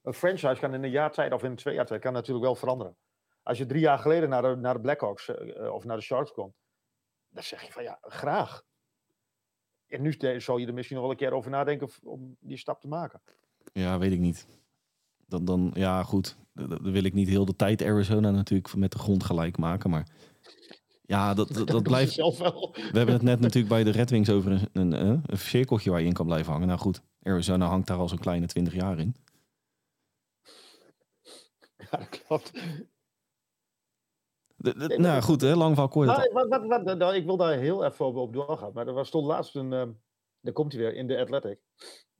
een 0.07 0.13
franchise 0.13 0.59
kan 0.59 0.73
in 0.73 0.83
een 0.83 0.89
jaar 0.89 1.11
tijd 1.11 1.33
of 1.33 1.43
in 1.43 1.55
twee 1.55 1.73
jaar 1.73 1.85
tijd 1.85 2.01
kan 2.01 2.13
natuurlijk 2.13 2.45
wel 2.45 2.55
veranderen. 2.55 2.97
Als 3.43 3.57
je 3.57 3.65
drie 3.65 3.81
jaar 3.81 3.99
geleden 3.99 4.29
naar 4.29 4.41
de, 4.41 4.55
naar 4.55 4.73
de 4.73 4.79
Blackhawks 4.79 5.29
eh, 5.29 5.65
eh, 5.65 5.73
of 5.73 5.83
naar 5.83 5.97
de 5.97 6.03
Sharks 6.03 6.31
komt, 6.31 6.53
dan 7.29 7.43
zeg 7.43 7.61
je 7.61 7.71
van 7.71 7.83
ja, 7.83 7.97
graag. 8.01 8.63
En 9.87 10.01
nu 10.01 10.15
zou 10.37 10.59
je 10.59 10.67
er 10.67 10.73
misschien 10.73 10.95
nog 10.95 11.05
wel 11.05 11.13
een 11.13 11.19
keer 11.19 11.33
over 11.33 11.51
nadenken 11.51 11.89
om 12.03 12.37
die 12.39 12.57
stap 12.57 12.81
te 12.81 12.87
maken. 12.87 13.21
Ja, 13.73 13.97
weet 13.97 14.11
ik 14.11 14.19
niet. 14.19 14.47
Dan, 15.25 15.45
dan 15.45 15.71
ja, 15.73 16.03
goed. 16.03 16.37
Dan 16.53 16.91
wil 16.91 17.03
ik 17.03 17.13
niet 17.13 17.27
heel 17.27 17.45
de 17.45 17.55
tijd 17.55 17.83
Arizona 17.83 18.31
natuurlijk 18.31 18.75
met 18.75 18.91
de 18.91 18.99
grond 18.99 19.23
gelijk 19.23 19.57
maken. 19.57 19.89
Maar 19.89 20.07
ja, 21.01 21.33
dat, 21.33 21.53
dat, 21.65 21.83
blijft. 21.93 22.13
zelf 22.13 22.37
wel. 22.37 22.71
We 22.73 22.97
hebben 22.97 23.15
het 23.15 23.23
net 23.23 23.39
natuurlijk 23.39 23.73
bij 23.73 23.83
de 23.83 23.91
Red 23.91 24.09
Wings 24.09 24.29
over 24.29 24.51
een, 24.51 24.69
een, 24.71 25.21
een 25.25 25.37
cirkeltje 25.37 25.91
waar 25.91 25.99
je 25.99 26.07
in 26.07 26.13
kan 26.13 26.25
blijven 26.25 26.51
hangen. 26.51 26.67
Nou 26.67 26.79
goed, 26.79 27.01
Arizona 27.23 27.67
hangt 27.67 27.87
daar 27.87 27.97
al 27.97 28.09
zo'n 28.09 28.17
kleine 28.17 28.45
20 28.45 28.73
jaar 28.73 28.99
in. 28.99 29.15
Ja, 31.91 31.97
dat 31.97 32.09
klopt. 32.09 32.51
De, 34.55 34.77
de- 34.77 34.87
Nee, 34.87 34.97
nou 34.97 35.21
goed, 35.21 35.41
hè, 35.41 35.55
lang 35.55 35.69
verhaal 35.69 35.87
kort. 35.87 36.07
Maar 36.07 36.29
wat, 36.33 36.47
wat, 36.47 36.83
wat, 36.83 36.97
nou, 36.97 37.15
ik 37.15 37.25
wil 37.25 37.37
daar 37.37 37.57
heel 37.57 37.85
even 37.85 38.05
op, 38.05 38.15
op 38.15 38.33
doorgaan. 38.33 38.71
Maar 38.73 38.87
er 38.87 38.93
was, 38.93 39.07
stond 39.07 39.25
laatst 39.25 39.55
een, 39.55 39.73
ehm 39.73 39.91
daar 40.41 40.53
komt 40.53 40.71
hij 40.73 40.81
weer, 40.81 40.93
in 40.93 41.07
de 41.07 41.17
Athletic. 41.17 41.59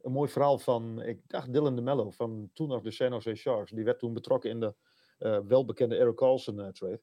Een 0.01 0.11
mooi 0.11 0.29
verhaal 0.29 0.57
van, 0.57 1.01
ik 1.01 1.21
dacht 1.27 1.53
Dylan 1.53 1.75
de 1.75 1.81
Mello, 1.81 2.11
van 2.11 2.49
toen 2.53 2.67
nog 2.67 2.81
de 2.81 2.91
San 2.91 3.11
Jose 3.11 3.35
Sharks. 3.35 3.71
Die 3.71 3.83
werd 3.83 3.99
toen 3.99 4.13
betrokken 4.13 4.49
in 4.49 4.59
de 4.59 4.75
eh, 5.17 5.39
welbekende 5.39 5.95
Eric 5.95 6.15
Carlson 6.15 6.59
eh, 6.61 6.67
trade. 6.67 7.01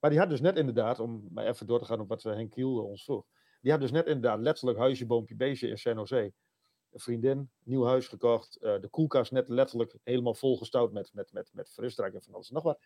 Maar 0.00 0.10
die 0.10 0.18
had 0.18 0.28
dus 0.28 0.40
net 0.40 0.56
inderdaad, 0.58 1.00
om 1.00 1.28
maar 1.32 1.46
even 1.46 1.66
door 1.66 1.78
te 1.78 1.84
gaan 1.84 2.00
op 2.00 2.08
wat 2.08 2.24
eh, 2.24 2.32
Henk 2.32 2.50
Kiel 2.50 2.84
ons 2.84 3.04
vroeg. 3.04 3.24
Die 3.60 3.70
had 3.70 3.80
dus 3.80 3.90
net 3.90 4.06
inderdaad 4.06 4.40
letterlijk 4.40 4.78
huisje, 4.78 5.06
boompje, 5.06 5.36
beestje 5.36 5.68
in 5.68 5.78
San 5.78 5.94
Jose. 5.94 6.32
Vriendin, 6.98 7.50
nieuw 7.62 7.84
huis 7.84 8.08
gekocht. 8.08 8.56
eh, 8.56 8.80
de 8.80 8.88
koelkast 8.88 9.32
net 9.32 9.48
letterlijk 9.48 9.96
helemaal 10.02 10.34
volgestouwd 10.34 10.92
met, 10.92 11.10
met, 11.12 11.32
met, 11.32 11.50
met 11.52 11.70
frisdrank 11.70 12.14
en 12.14 12.22
van 12.22 12.34
alles 12.34 12.48
en 12.48 12.54
nog 12.54 12.62
wat. 12.62 12.80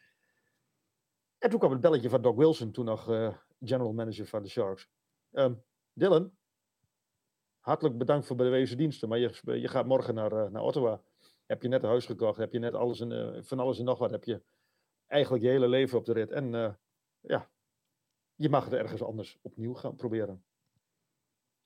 En 1.38 1.50
toen 1.50 1.58
kwam 1.58 1.72
het 1.72 1.80
belletje 1.80 2.08
van 2.08 2.22
Doc 2.22 2.36
Wilson, 2.36 2.70
toen 2.70 2.84
nog 2.84 3.10
eh, 3.10 3.36
general 3.60 3.92
manager 3.92 4.26
van 4.26 4.42
de 4.42 4.48
Sharks. 4.48 4.88
Ehm, 5.32 5.54
Dylan, 5.92 6.36
hartelijk 7.58 7.98
bedankt 7.98 8.26
voor 8.26 8.36
bewezen 8.36 8.76
diensten, 8.76 9.08
maar 9.08 9.18
je, 9.18 9.60
je 9.60 9.68
gaat 9.68 9.86
morgen 9.86 10.14
naar, 10.14 10.32
eh, 10.32 10.50
naar 10.50 10.62
Ottawa. 10.62 11.02
Heb 11.46 11.62
je 11.62 11.68
net 11.68 11.82
een 11.82 11.88
huis 11.88 12.06
gekocht, 12.06 12.38
heb 12.38 12.52
je 12.52 12.58
net 12.58 12.74
alles 12.74 13.00
en, 13.00 13.44
van 13.44 13.58
alles 13.58 13.78
en 13.78 13.84
nog 13.84 13.98
wat, 13.98 14.10
heb 14.10 14.24
je 14.24 14.42
eigenlijk 15.06 15.44
je 15.44 15.50
hele 15.50 15.68
leven 15.68 15.98
op 15.98 16.04
de 16.04 16.12
rit. 16.12 16.30
En 16.30 16.78
ja, 17.20 17.50
je 18.34 18.48
mag 18.48 18.64
het 18.64 18.72
ergens 18.72 19.02
anders 19.02 19.38
opnieuw 19.42 19.74
gaan 19.74 19.96
proberen. 19.96 20.44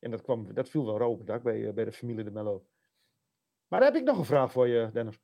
En 0.04 0.10
dat, 0.10 0.22
kwam, 0.22 0.54
dat 0.54 0.68
viel 0.68 0.84
wel 0.98 1.16
het 1.18 1.26
dak 1.26 1.42
bij, 1.42 1.66
eh, 1.66 1.72
bij 1.74 1.84
de 1.84 1.92
familie 1.92 2.24
de 2.24 2.30
Mello. 2.30 2.66
Maar 3.68 3.80
dan 3.80 3.92
heb 3.92 4.00
ik 4.00 4.06
nog 4.06 4.18
een 4.18 4.24
vraag 4.24 4.52
voor 4.52 4.68
je, 4.68 4.90
Dennis. 4.92 5.18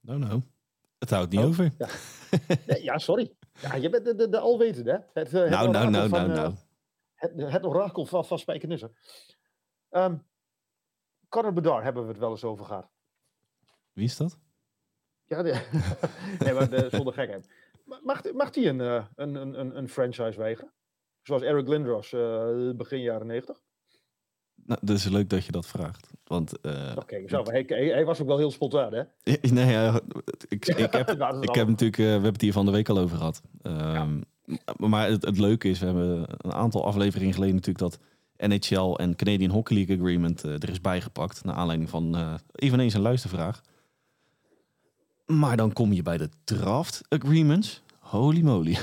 Nou, 0.00 0.18
nou. 0.18 0.42
Het 0.98 1.10
houdt 1.10 1.30
niet 1.32 1.40
Oh, 1.40 1.46
over. 1.46 1.72
Nee, 2.66 2.82
ja, 2.82 2.98
sorry. 2.98 3.34
Ja, 3.60 3.74
je 3.74 3.90
bent 3.90 4.04
de, 4.04 4.14
de, 4.14 4.28
de 4.28 4.38
alwetende, 4.38 4.90
hè? 4.90 5.20
Het, 5.20 5.34
eh, 5.34 5.40
het 5.40 5.50
Nou, 5.50 5.70
nou, 5.70 5.90
nou, 5.90 6.08
van, 6.08 6.18
nou, 6.18 6.30
eh, 6.30 6.36
nou. 6.36 6.54
Het, 7.14 7.52
het 7.52 7.64
orakel 7.64 8.06
van, 8.06 8.24
van 8.24 8.38
Spijkenissen. 8.38 8.96
Ehm 9.88 10.16
Conor 11.28 11.52
Bedard 11.52 11.82
hebben 11.84 12.02
we 12.02 12.08
het 12.08 12.18
wel 12.18 12.30
eens 12.30 12.44
over 12.44 12.64
gehad. 12.64 12.90
Wie 13.92 14.04
is 14.04 14.16
dat? 14.16 14.38
Ja, 15.24 15.42
de- 15.42 15.68
nee, 16.44 16.52
maar 16.54 16.70
de, 16.70 16.88
zonder 16.90 17.12
gekheid. 17.12 17.48
Ma- 17.84 18.00
Mag, 18.02 18.32
mag 18.32 18.50
die 18.50 18.68
een, 18.68 18.78
een, 19.14 19.34
een, 19.34 19.76
een, 19.76 19.88
franchise 19.88 20.38
weigeren? 20.38 20.72
Zoals 21.22 21.42
Eric 21.42 21.68
Lindros, 21.68 22.10
begin 22.76 23.00
jaren 23.00 23.26
90. 23.26 23.64
Nou, 24.66 24.80
dat 24.82 24.96
is 24.96 25.08
leuk 25.08 25.30
dat 25.30 25.44
je 25.44 25.52
dat 25.52 25.66
vraagt. 25.66 26.10
Want, 26.24 26.52
uh, 26.62 26.92
Oké, 26.96 27.22
zo, 27.26 27.42
hij, 27.44 27.64
hij, 27.68 28.04
was 28.04 28.20
ook 28.20 28.26
wel 28.26 28.38
heel 28.38 28.50
spontaan, 28.50 28.92
hè? 28.92 29.02
nee, 29.40 29.72
ja, 29.78 30.00
ik, 30.48 30.66
ik, 30.66 30.92
heb, 30.92 31.16
nou, 31.16 31.42
ik 31.42 31.54
heb 31.54 31.68
natuurlijk, 31.68 31.98
uh, 31.98 32.06
we 32.06 32.12
hebben 32.12 32.32
het 32.32 32.40
hier 32.40 32.52
van 32.52 32.64
de 32.64 32.72
week 32.72 32.88
al 32.88 32.98
over 32.98 33.16
gehad. 33.16 33.42
Ja. 33.62 34.08
Maar 34.76 35.08
het, 35.08 35.24
het, 35.24 35.38
leuke 35.38 35.68
is, 35.68 35.78
we 35.78 35.86
hebben 35.86 36.24
een 36.36 36.52
aantal 36.52 36.84
afleveringen 36.84 37.34
geleden 37.34 37.54
natuurlijk 37.54 37.90
dat 37.90 37.98
NHL 38.48 38.94
en 38.94 39.16
Canadian 39.16 39.50
Hockey 39.50 39.76
League 39.76 39.96
Agreement 39.96 40.44
uh, 40.44 40.52
er 40.52 40.70
is 40.70 40.80
bijgepakt. 40.80 41.44
Naar 41.44 41.54
aanleiding 41.54 41.90
van 41.90 42.38
eveneens 42.52 42.94
een 42.94 43.00
luistervraag. 43.00 43.60
Maar 45.26 45.56
dan 45.56 45.72
kom 45.72 45.92
je 45.92 46.02
bij 46.02 46.16
de 46.16 46.28
draft 46.44 47.02
agreements. 47.08 47.82
Holy 47.98 48.42
moly. 48.42 48.78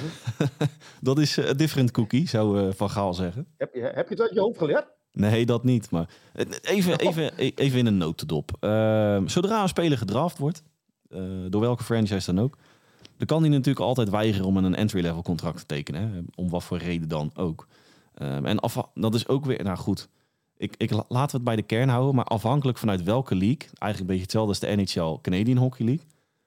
dat 1.01 1.19
is 1.19 1.37
een 1.37 1.57
different 1.57 1.91
cookie, 1.91 2.27
zou 2.27 2.73
Van 2.73 2.89
Gaal 2.89 3.13
zeggen. 3.13 3.47
Heb 3.57 3.73
je, 3.73 3.81
heb 3.81 4.07
je 4.09 4.13
het 4.13 4.21
uit 4.21 4.33
je 4.33 4.39
hoofd 4.39 4.57
geleerd? 4.57 4.87
Nee, 5.13 5.45
dat 5.45 5.63
niet. 5.63 5.91
Maar 5.91 6.09
even, 6.61 6.99
even, 6.99 7.31
e-, 7.35 7.51
even 7.55 7.79
in 7.79 7.85
een 7.85 7.97
notendop. 7.97 8.51
Uh, 8.61 9.21
zodra 9.25 9.61
een 9.61 9.67
speler 9.67 9.97
gedraft 9.97 10.37
wordt, 10.37 10.63
uh, 11.09 11.21
door 11.49 11.61
welke 11.61 11.83
franchise 11.83 12.33
dan 12.33 12.43
ook, 12.43 12.57
dan 13.17 13.27
kan 13.27 13.41
hij 13.41 13.49
natuurlijk 13.49 13.85
altijd 13.85 14.09
weigeren 14.09 14.47
om 14.47 14.57
een 14.57 14.75
entry-level 14.75 15.21
contract 15.21 15.57
te 15.57 15.65
tekenen. 15.65 16.01
Hè? 16.01 16.21
Om 16.35 16.49
wat 16.49 16.63
voor 16.63 16.77
reden 16.77 17.07
dan 17.07 17.31
ook. 17.35 17.67
Um, 18.21 18.45
en 18.45 18.59
af, 18.59 18.89
dat 18.93 19.15
is 19.15 19.27
ook 19.27 19.45
weer, 19.45 19.63
nou 19.63 19.77
goed, 19.77 20.09
ik, 20.57 20.75
ik, 20.77 20.91
laten 20.91 21.09
we 21.09 21.35
het 21.35 21.43
bij 21.43 21.55
de 21.55 21.61
kern 21.61 21.89
houden, 21.89 22.15
maar 22.15 22.25
afhankelijk 22.25 22.77
vanuit 22.77 23.03
welke 23.03 23.35
league, 23.35 23.67
eigenlijk 23.79 23.99
een 23.99 24.05
beetje 24.05 24.21
hetzelfde 24.21 24.49
als 24.49 24.59
de 24.59 24.75
NHL 24.75 25.19
Canadian 25.21 25.57
Hockey 25.57 25.85
League, 25.85 26.05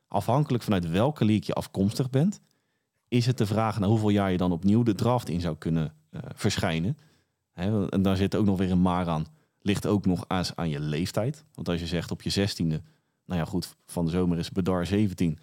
afhankelijk 0.09 0.63
vanuit 0.63 0.91
welke 0.91 1.25
league 1.25 1.47
je 1.47 1.53
afkomstig 1.53 2.11
bent, 2.11 2.41
is 3.09 3.27
het 3.27 3.39
de 3.39 3.47
vraag 3.47 3.79
naar 3.79 3.89
hoeveel 3.89 4.09
jaar 4.09 4.31
je 4.31 4.37
dan 4.37 4.53
opnieuw 4.53 4.83
de 4.83 4.95
draft 4.95 5.29
in 5.29 5.41
zou 5.41 5.57
kunnen 5.57 5.93
uh, 6.11 6.21
verschijnen 6.35 6.97
en 7.57 8.03
daar 8.03 8.17
zit 8.17 8.37
ook 8.37 8.47
nog 8.47 8.59
weer 8.59 8.71
een 8.71 8.83
maar 8.83 9.09
aan. 9.09 9.27
Ligt 9.61 9.87
ook 9.87 10.07
nog 10.07 10.25
aan, 10.29 10.45
aan 10.55 10.69
je 10.69 10.81
leeftijd. 10.81 11.45
Want 11.55 11.69
als 11.69 11.81
je 11.81 11.87
zegt 11.87 12.11
op 12.11 12.23
je 12.23 12.31
zestiende, 12.31 12.83
nou 13.25 13.41
ja 13.41 13.47
goed, 13.47 13.77
van 13.87 14.05
de 14.05 14.11
zomer 14.11 14.39
is 14.39 14.51
Bedar 14.51 14.87
17. 14.87 15.39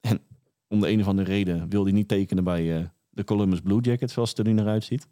En 0.00 0.20
om 0.68 0.80
de 0.80 0.90
een 0.90 1.00
of 1.00 1.06
andere 1.06 1.30
reden 1.30 1.68
wil 1.68 1.82
hij 1.82 1.92
niet 1.92 2.08
tekenen 2.08 2.44
bij 2.44 2.78
uh, 2.78 2.86
de 3.10 3.24
Columbus 3.24 3.60
Blue 3.60 3.80
Jackets 3.80 4.12
zoals 4.12 4.28
het 4.28 4.38
er 4.38 4.44
nu 4.44 4.52
naar 4.52 4.66
uitziet. 4.66 5.08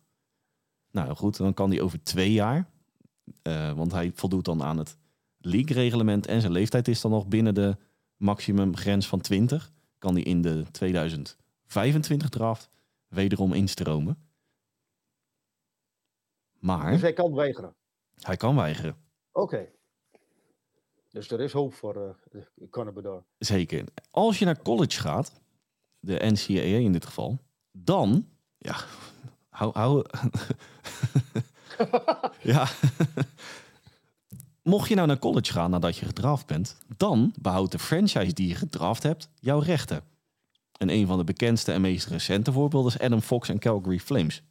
Nou 0.91 1.15
goed, 1.15 1.37
dan 1.37 1.55
kan 1.55 1.71
hij 1.71 1.81
over 1.81 2.03
twee 2.03 2.33
jaar, 2.33 2.71
uh, 3.43 3.73
want 3.73 3.93
hij 3.93 4.13
voldoet 4.15 4.45
dan 4.45 4.63
aan 4.63 4.79
het 4.79 4.97
league-reglement 5.39 6.27
en 6.27 6.41
zijn 6.41 6.53
leeftijd 6.53 6.89
is 6.89 7.01
dan 7.01 7.11
nog 7.11 7.27
binnen 7.27 7.55
de 7.55 7.77
maximumgrens 8.17 9.07
van 9.07 9.21
20, 9.21 9.73
kan 9.99 10.15
hij 10.15 10.23
in 10.23 10.43
de 10.43 10.65
2025 10.71 12.29
draft 12.29 12.71
wederom 13.09 13.53
instromen. 13.53 14.19
Maar... 16.61 16.93
Dus 16.93 17.01
hij 17.01 17.13
kan 17.13 17.35
weigeren? 17.35 17.75
Hij 18.19 18.37
kan 18.37 18.57
weigeren. 18.57 18.97
Oké. 19.33 19.69
Dus 21.11 21.31
er 21.31 21.41
is 21.41 21.53
hoop 21.53 21.75
voor 21.75 22.17
uh. 22.37 23.17
Zeker. 23.39 23.85
Als 24.11 24.39
je 24.39 24.45
naar 24.45 24.63
college 24.63 25.01
gaat, 25.01 25.41
de 25.99 26.19
NCAA 26.23 26.79
in 26.79 26.93
dit 26.93 27.07
geval, 27.07 27.39
dan, 27.73 28.29
ja, 28.59 28.77
hou, 29.49 29.73
hou 29.73 30.05
ja. 32.53 32.69
Mocht 34.63 34.89
je 34.89 34.95
nou 34.95 35.07
naar 35.07 35.19
college 35.19 35.53
gaan 35.53 35.71
nadat 35.71 35.97
je 35.97 36.07
gedraft 36.07 36.47
bent, 36.47 36.77
dan 36.97 37.35
behoudt 37.41 37.73
de 37.73 37.79
franchise 37.79 38.33
die 38.33 38.49
je 38.49 38.55
gedraft 38.55 39.03
hebt 39.03 39.29
jouw 39.35 39.59
rechten. 39.59 40.03
En 40.77 40.91
een 40.91 41.07
van 41.07 41.19
de 41.19 41.25
bekendste 41.25 41.73
en 41.73 41.81
meest 41.81 42.07
recente 42.07 42.53
voorbeelden 42.53 42.93
is 42.93 42.99
Adam 42.99 43.21
Fox 43.21 43.49
en 43.49 43.59
Calgary 43.59 43.99
Flames. 43.99 44.43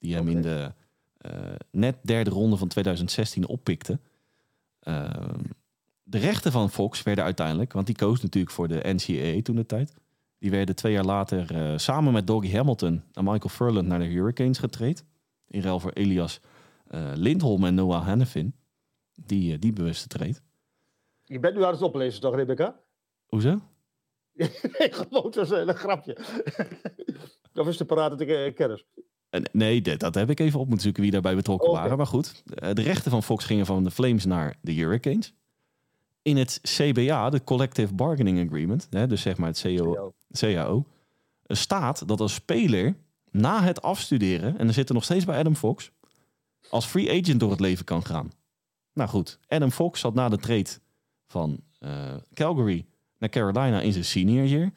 Die 0.00 0.14
hem 0.14 0.28
in 0.28 0.42
de 0.42 0.72
uh, 1.26 1.32
net 1.70 1.96
derde 2.02 2.30
ronde 2.30 2.56
van 2.56 2.68
2016 2.68 3.46
oppikte. 3.46 3.98
Uh, 4.82 5.10
de 6.02 6.18
rechten 6.18 6.52
van 6.52 6.70
Fox 6.70 7.02
werden 7.02 7.24
uiteindelijk, 7.24 7.72
want 7.72 7.86
die 7.86 7.96
koos 7.96 8.22
natuurlijk 8.22 8.54
voor 8.54 8.68
de 8.68 8.80
NCAA 8.82 9.42
toen 9.42 9.56
de 9.56 9.66
tijd. 9.66 9.94
Die 10.38 10.50
werden 10.50 10.76
twee 10.76 10.92
jaar 10.92 11.04
later 11.04 11.52
uh, 11.52 11.78
samen 11.78 12.12
met 12.12 12.26
Doggy 12.26 12.52
Hamilton 12.52 13.02
en 13.12 13.24
Michael 13.24 13.48
Furland 13.48 13.86
naar 13.86 13.98
de 13.98 14.04
Hurricanes 14.04 14.58
getraind. 14.58 15.04
In 15.46 15.60
ruil 15.60 15.80
voor 15.80 15.92
Elias 15.92 16.40
Lindholm 17.14 17.64
en 17.64 17.74
Noah 17.74 18.06
Hannafin. 18.06 18.54
Die, 19.14 19.58
die 19.58 19.72
bewuste 19.72 20.08
trade. 20.08 20.36
Je 21.24 21.38
bent 21.38 21.54
nu 21.54 21.64
aan 21.64 21.72
het 21.72 21.82
oplezen, 21.82 22.20
toch, 22.20 22.34
Rebecca? 22.34 22.80
Hoezo? 23.26 23.60
nee, 24.78 24.92
gewoon, 24.92 25.30
dat 25.34 25.36
is 25.36 25.50
een 25.50 25.74
grapje. 25.74 26.16
of 27.54 27.68
is 27.68 27.76
de 27.76 27.84
parate 27.84 28.52
kennis? 28.54 28.84
Nee, 29.52 29.82
dat 29.82 30.14
heb 30.14 30.30
ik 30.30 30.40
even 30.40 30.60
op 30.60 30.66
moeten 30.66 30.84
zoeken 30.84 31.02
wie 31.02 31.10
daarbij 31.10 31.34
betrokken 31.34 31.70
waren. 31.70 31.96
Maar 31.96 32.06
goed, 32.06 32.42
eh, 32.54 32.74
de 32.74 32.82
rechten 32.82 33.10
van 33.10 33.22
Fox 33.22 33.44
gingen 33.44 33.66
van 33.66 33.84
de 33.84 33.90
Flames 33.90 34.24
naar 34.24 34.56
de 34.60 34.72
Hurricanes. 34.72 35.32
In 36.22 36.36
het 36.36 36.58
CBA, 36.62 37.30
de 37.30 37.44
Collective 37.44 37.94
Bargaining 37.94 38.46
Agreement, 38.46 38.86
dus 38.90 39.22
zeg 39.22 39.36
maar 39.36 39.48
het 39.48 39.60
CO, 39.60 40.14
CAO, 40.32 40.86
staat 41.46 42.08
dat 42.08 42.20
een 42.20 42.28
speler 42.28 42.96
na 43.30 43.62
het 43.62 43.82
afstuderen, 43.82 44.58
en 44.58 44.64
dan 44.64 44.74
zit 44.74 44.88
er 44.88 44.94
nog 44.94 45.04
steeds 45.04 45.24
bij 45.24 45.38
Adam 45.38 45.54
Fox, 45.54 45.90
als 46.70 46.86
free 46.86 47.20
agent 47.20 47.40
door 47.40 47.50
het 47.50 47.60
leven 47.60 47.84
kan 47.84 48.04
gaan. 48.04 48.30
Nou 48.92 49.08
goed, 49.08 49.38
Adam 49.48 49.70
Fox 49.70 50.00
zat 50.00 50.14
na 50.14 50.28
de 50.28 50.36
trade 50.36 50.70
van 51.26 51.60
uh, 51.80 52.14
Calgary 52.34 52.86
naar 53.18 53.28
Carolina 53.28 53.80
in 53.80 53.92
zijn 53.92 54.04
senior 54.04 54.46
year. 54.46 54.72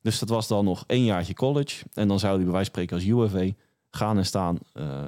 Dus 0.00 0.18
dat 0.18 0.28
was 0.28 0.48
dan 0.48 0.64
nog 0.64 0.84
één 0.86 1.04
jaartje 1.04 1.34
college. 1.34 1.84
En 1.94 2.08
dan 2.08 2.18
zou 2.18 2.34
hij 2.34 2.44
bij 2.44 2.52
wijze 2.52 2.70
spreken 2.70 2.96
als 2.96 3.04
UFA 3.04 3.54
gaan 3.96 4.16
en 4.16 4.26
staan. 4.26 4.58
Uh, 4.74 5.04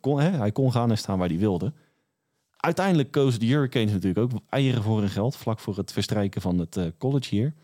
kon, 0.00 0.20
hè, 0.20 0.30
hij 0.30 0.52
kon 0.52 0.72
gaan 0.72 0.90
en 0.90 0.98
staan 0.98 1.18
waar 1.18 1.28
hij 1.28 1.38
wilde. 1.38 1.72
Uiteindelijk 2.56 3.10
kozen 3.10 3.40
de 3.40 3.46
Hurricanes 3.46 3.92
natuurlijk 3.92 4.32
ook 4.32 4.40
eieren 4.48 4.82
voor 4.82 5.00
hun 5.00 5.08
geld, 5.08 5.36
vlak 5.36 5.58
voor 5.58 5.76
het 5.76 5.92
verstrijken 5.92 6.40
van 6.40 6.58
het 6.58 6.76
uh, 6.76 6.86
college 6.98 7.34
hier. 7.34 7.54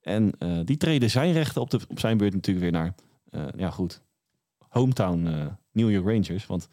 En 0.00 0.32
uh, 0.38 0.60
die 0.64 0.76
treden 0.76 1.10
zijn 1.10 1.32
rechten 1.32 1.60
op, 1.60 1.70
de, 1.70 1.80
op 1.88 1.98
zijn 1.98 2.16
beurt 2.16 2.34
natuurlijk 2.34 2.64
weer 2.64 2.72
naar, 2.72 2.94
ja 3.56 3.70
goed, 3.70 4.02
hometown 4.68 5.48
New 5.72 5.90
York 5.90 6.06
Rangers. 6.06 6.46
Want 6.46 6.68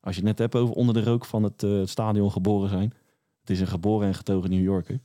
als 0.00 0.14
je 0.14 0.20
het 0.20 0.28
net 0.30 0.38
hebt 0.38 0.54
over 0.54 0.74
onder 0.74 0.94
de 0.94 1.02
rook 1.02 1.24
van 1.24 1.42
het 1.42 1.66
stadion 1.84 2.32
geboren 2.32 2.68
zijn. 2.68 2.92
Het 3.40 3.50
is 3.50 3.60
een 3.60 3.66
geboren 3.66 4.06
en 4.06 4.14
getogen 4.14 4.50
New 4.50 4.62
Yorker. 4.62 5.00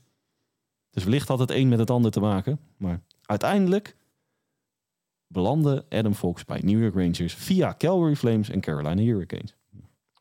Dus 0.90 1.04
wellicht 1.04 1.28
had 1.28 1.38
het 1.38 1.50
een 1.50 1.68
met 1.68 1.78
het 1.78 1.90
ander 1.90 2.10
te 2.10 2.20
maken. 2.20 2.60
Maar 2.76 3.02
uiteindelijk 3.22 3.96
belandde 5.32 5.84
Adam 5.88 6.14
Fox 6.14 6.44
bij 6.44 6.60
New 6.64 6.80
York 6.80 6.94
Rangers 6.94 7.34
via 7.34 7.74
Calgary 7.78 8.16
Flames 8.16 8.50
en 8.50 8.60
Carolina 8.60 9.02
Hurricanes. 9.02 9.54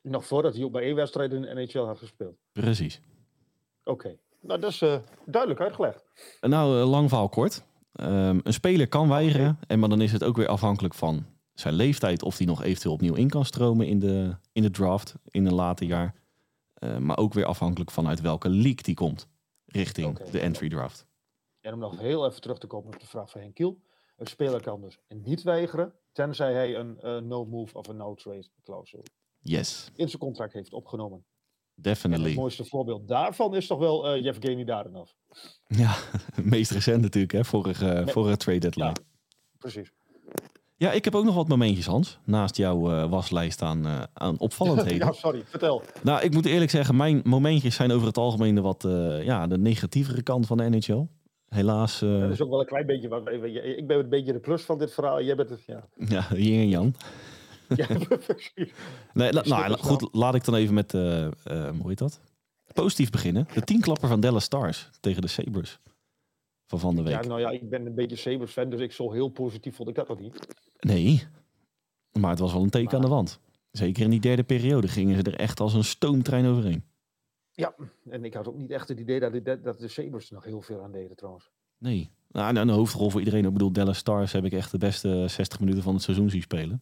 Nog 0.01 0.25
voordat 0.25 0.55
hij 0.55 0.63
ook 0.63 0.71
bij 0.71 0.83
één 0.83 0.95
wedstrijd 0.95 1.33
in 1.33 1.41
de 1.41 1.53
NHL 1.53 1.79
had 1.79 1.97
gespeeld. 1.97 2.35
Precies. 2.51 3.01
Oké, 3.83 4.17
nou 4.41 4.59
dat 4.59 4.71
is 4.71 4.81
uh, 4.81 4.95
duidelijk 5.25 5.61
uitgelegd. 5.61 6.05
Nou, 6.41 6.79
uh, 6.79 6.89
lang 6.89 7.09
verhaal 7.09 7.29
kort. 7.29 7.63
Um, 7.93 8.39
een 8.43 8.53
speler 8.53 8.87
kan 8.87 9.07
weigeren, 9.07 9.59
en 9.67 9.79
maar 9.79 9.89
dan 9.89 10.01
is 10.01 10.11
het 10.11 10.23
ook 10.23 10.37
weer 10.37 10.47
afhankelijk 10.47 10.93
van 10.93 11.25
zijn 11.53 11.73
leeftijd 11.73 12.23
of 12.23 12.37
hij 12.37 12.45
nog 12.45 12.63
eventueel 12.63 12.93
opnieuw 12.93 13.13
in 13.13 13.29
kan 13.29 13.45
stromen 13.45 13.87
in 13.87 13.99
de, 13.99 14.35
in 14.51 14.61
de 14.61 14.71
draft 14.71 15.15
in 15.25 15.45
een 15.45 15.53
later 15.53 15.85
jaar. 15.85 16.15
Uh, 16.79 16.97
maar 16.97 17.17
ook 17.17 17.33
weer 17.33 17.45
afhankelijk 17.45 17.91
van 17.91 18.07
uit 18.07 18.21
welke 18.21 18.49
league 18.49 18.83
die 18.83 18.95
komt 18.95 19.27
richting 19.65 20.07
okay. 20.07 20.31
de 20.31 20.39
entry 20.39 20.69
draft. 20.69 21.05
En 21.61 21.73
om 21.73 21.79
nog 21.79 21.99
heel 21.99 22.27
even 22.27 22.41
terug 22.41 22.57
te 22.57 22.67
komen 22.67 22.93
op 22.93 22.99
de 22.99 23.07
vraag 23.07 23.29
van 23.29 23.41
Henk 23.41 23.55
Kiel. 23.55 23.79
Een 24.19 24.27
speler 24.27 24.61
kan 24.61 24.81
dus 24.81 24.99
niet 25.07 25.43
weigeren, 25.43 25.93
tenzij 26.11 26.53
hij 26.53 26.75
een 26.75 26.97
uh, 27.03 27.17
no-move 27.17 27.77
of 27.77 27.87
een 27.87 27.97
no-trade 27.97 28.49
clausule 28.63 29.03
yes. 29.41 29.91
in 29.95 30.07
zijn 30.07 30.21
contract 30.21 30.53
heeft 30.53 30.73
opgenomen. 30.73 31.25
Definitely. 31.73 32.23
En 32.23 32.29
het 32.31 32.39
mooiste 32.39 32.65
voorbeeld 32.65 33.07
daarvan 33.07 33.55
is 33.55 33.67
toch 33.67 33.79
wel 33.79 34.15
uh, 34.15 34.23
Yevgeny 34.23 34.63
Darinov. 34.63 35.09
Ja, 35.67 35.95
meest 36.43 36.71
recent 36.71 37.01
natuurlijk, 37.01 37.33
hè, 37.33 37.45
vorige, 37.45 37.85
nee. 37.85 38.07
vorige 38.07 38.37
trade 38.37 38.59
deadline. 38.59 38.85
Ja, 38.85 38.95
precies. 39.57 39.91
Ja, 40.75 40.91
ik 40.91 41.03
heb 41.03 41.15
ook 41.15 41.25
nog 41.25 41.35
wat 41.35 41.47
momentjes, 41.47 41.85
Hans. 41.85 42.19
Naast 42.25 42.57
jouw 42.57 42.91
uh, 42.91 43.09
waslijst 43.09 43.61
aan, 43.61 43.85
uh, 43.85 44.03
aan 44.13 44.39
opvallendheden. 44.39 45.07
ja, 45.07 45.11
sorry, 45.11 45.43
vertel. 45.45 45.81
Nou, 46.03 46.21
ik 46.21 46.33
moet 46.33 46.45
eerlijk 46.45 46.71
zeggen, 46.71 46.95
mijn 46.95 47.21
momentjes 47.23 47.75
zijn 47.75 47.91
over 47.91 48.07
het 48.07 48.17
algemeen 48.17 48.55
de 48.55 48.61
wat 48.61 48.83
uh, 48.83 49.23
ja, 49.23 49.47
de 49.47 49.57
negatievere 49.57 50.21
kant 50.21 50.47
van 50.47 50.57
de 50.57 50.69
NHL 50.69 51.07
helaas. 51.49 52.01
Uh... 52.01 52.19
dat 52.21 52.31
is 52.31 52.41
ook 52.41 52.49
wel 52.49 52.59
een 52.59 52.65
klein 52.65 52.85
beetje. 52.85 53.07
Wat, 53.07 53.27
ik 53.27 53.87
ben 53.87 53.99
een 53.99 54.09
beetje 54.09 54.33
de 54.33 54.39
plus 54.39 54.61
van 54.61 54.77
dit 54.77 54.93
verhaal. 54.93 55.23
Jij 55.23 55.35
bent 55.35 55.49
het. 55.49 55.63
Ja, 55.65 55.87
ja 56.15 56.27
Yin 56.35 56.59
en 56.59 56.69
Jan. 56.69 56.95
ja. 57.75 57.87
Nee, 59.13 59.33
la, 59.33 59.43
nou, 59.45 59.77
goed, 59.77 60.09
laat 60.11 60.35
ik 60.35 60.45
dan 60.45 60.55
even 60.55 60.73
met. 60.73 60.93
Uh, 60.93 61.23
uh, 61.23 61.29
hoe 61.79 61.87
heet 61.87 61.97
dat? 61.97 62.19
Positief 62.73 63.09
beginnen. 63.09 63.47
De 63.53 63.61
tienklapper 63.61 64.07
van 64.07 64.19
Dallas 64.19 64.43
Stars 64.43 64.89
tegen 64.99 65.21
de 65.21 65.27
Sabres. 65.27 65.79
Van 66.65 66.79
van 66.79 66.95
de 66.95 67.03
week. 67.03 67.13
Ja, 67.13 67.27
nou 67.27 67.39
ja, 67.39 67.49
ik 67.49 67.69
ben 67.69 67.85
een 67.85 67.95
beetje 67.95 68.15
Sabres 68.15 68.51
fan, 68.51 68.69
dus 68.69 68.79
ik 68.79 68.91
zo 68.91 69.11
heel 69.11 69.29
positief 69.29 69.75
vond 69.75 69.89
ik 69.89 69.95
dat 69.95 70.07
nog 70.07 70.19
niet. 70.19 70.47
Nee, 70.79 71.23
maar 72.11 72.29
het 72.29 72.39
was 72.39 72.53
wel 72.53 72.63
een 72.63 72.69
teken 72.69 72.85
maar... 72.85 72.95
aan 72.95 73.01
de 73.01 73.15
wand. 73.15 73.39
Zeker 73.71 74.03
in 74.03 74.09
die 74.09 74.19
derde 74.19 74.43
periode 74.43 74.87
gingen 74.87 75.15
ze 75.15 75.21
er 75.21 75.39
echt 75.39 75.59
als 75.59 75.73
een 75.73 75.83
stoomtrein 75.83 76.45
overheen. 76.45 76.83
Ja, 77.59 77.75
en 78.09 78.25
ik 78.25 78.33
had 78.33 78.47
ook 78.47 78.57
niet 78.57 78.71
echt 78.71 78.87
het 78.87 78.99
idee 78.99 79.19
dat, 79.19 79.31
de, 79.31 79.59
dat 79.61 79.79
de 79.79 79.87
Sabres 79.87 80.29
nog 80.29 80.43
heel 80.43 80.61
veel 80.61 80.83
aan 80.83 80.91
deden 80.91 81.15
trouwens. 81.15 81.49
Nee, 81.77 82.09
nou, 82.31 82.55
een 82.57 82.69
hoofdrol 82.69 83.09
voor 83.09 83.19
iedereen. 83.19 83.45
Ik 83.45 83.53
bedoel, 83.53 83.71
Dallas 83.71 83.97
Stars 83.97 84.31
heb 84.31 84.45
ik 84.45 84.51
echt 84.53 84.71
de 84.71 84.77
beste 84.77 85.25
60 85.27 85.59
minuten 85.59 85.83
van 85.83 85.93
het 85.93 86.03
seizoen 86.03 86.29
zien 86.29 86.41
spelen. 86.41 86.81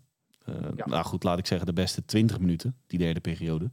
Ja. 0.76 0.86
Nou 0.86 1.06
goed, 1.06 1.24
laat 1.24 1.38
ik 1.38 1.46
zeggen 1.46 1.68
de 1.68 1.74
beste 1.74 2.06
20 2.06 2.40
minuten, 2.40 2.76
die 2.88 3.00
derde 3.00 3.20
periode. 3.20 3.72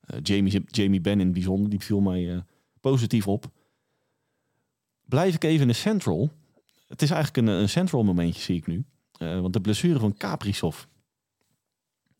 Eh, 0.00 0.18
Jamie, 0.22 0.62
Jamie 0.66 1.00
Benn 1.00 1.20
in 1.20 1.26
het 1.26 1.34
bijzonder, 1.34 1.70
die 1.70 1.80
viel 1.80 2.00
mij 2.00 2.32
eh, 2.34 2.40
positief 2.80 3.28
op. 3.28 3.50
Blijf 5.04 5.34
ik 5.34 5.44
even 5.44 5.60
in 5.60 5.68
de 5.68 5.72
Central. 5.74 6.30
Het 6.86 7.02
is 7.02 7.10
eigenlijk 7.10 7.48
een, 7.48 7.54
een 7.54 7.68
Central 7.68 8.04
momentje, 8.04 8.42
zie 8.42 8.56
ik 8.56 8.66
nu. 8.66 8.84
Eh, 9.18 9.40
want 9.40 9.52
de 9.52 9.60
blessure 9.60 9.98
van 9.98 10.16
Kaprizov 10.16 10.84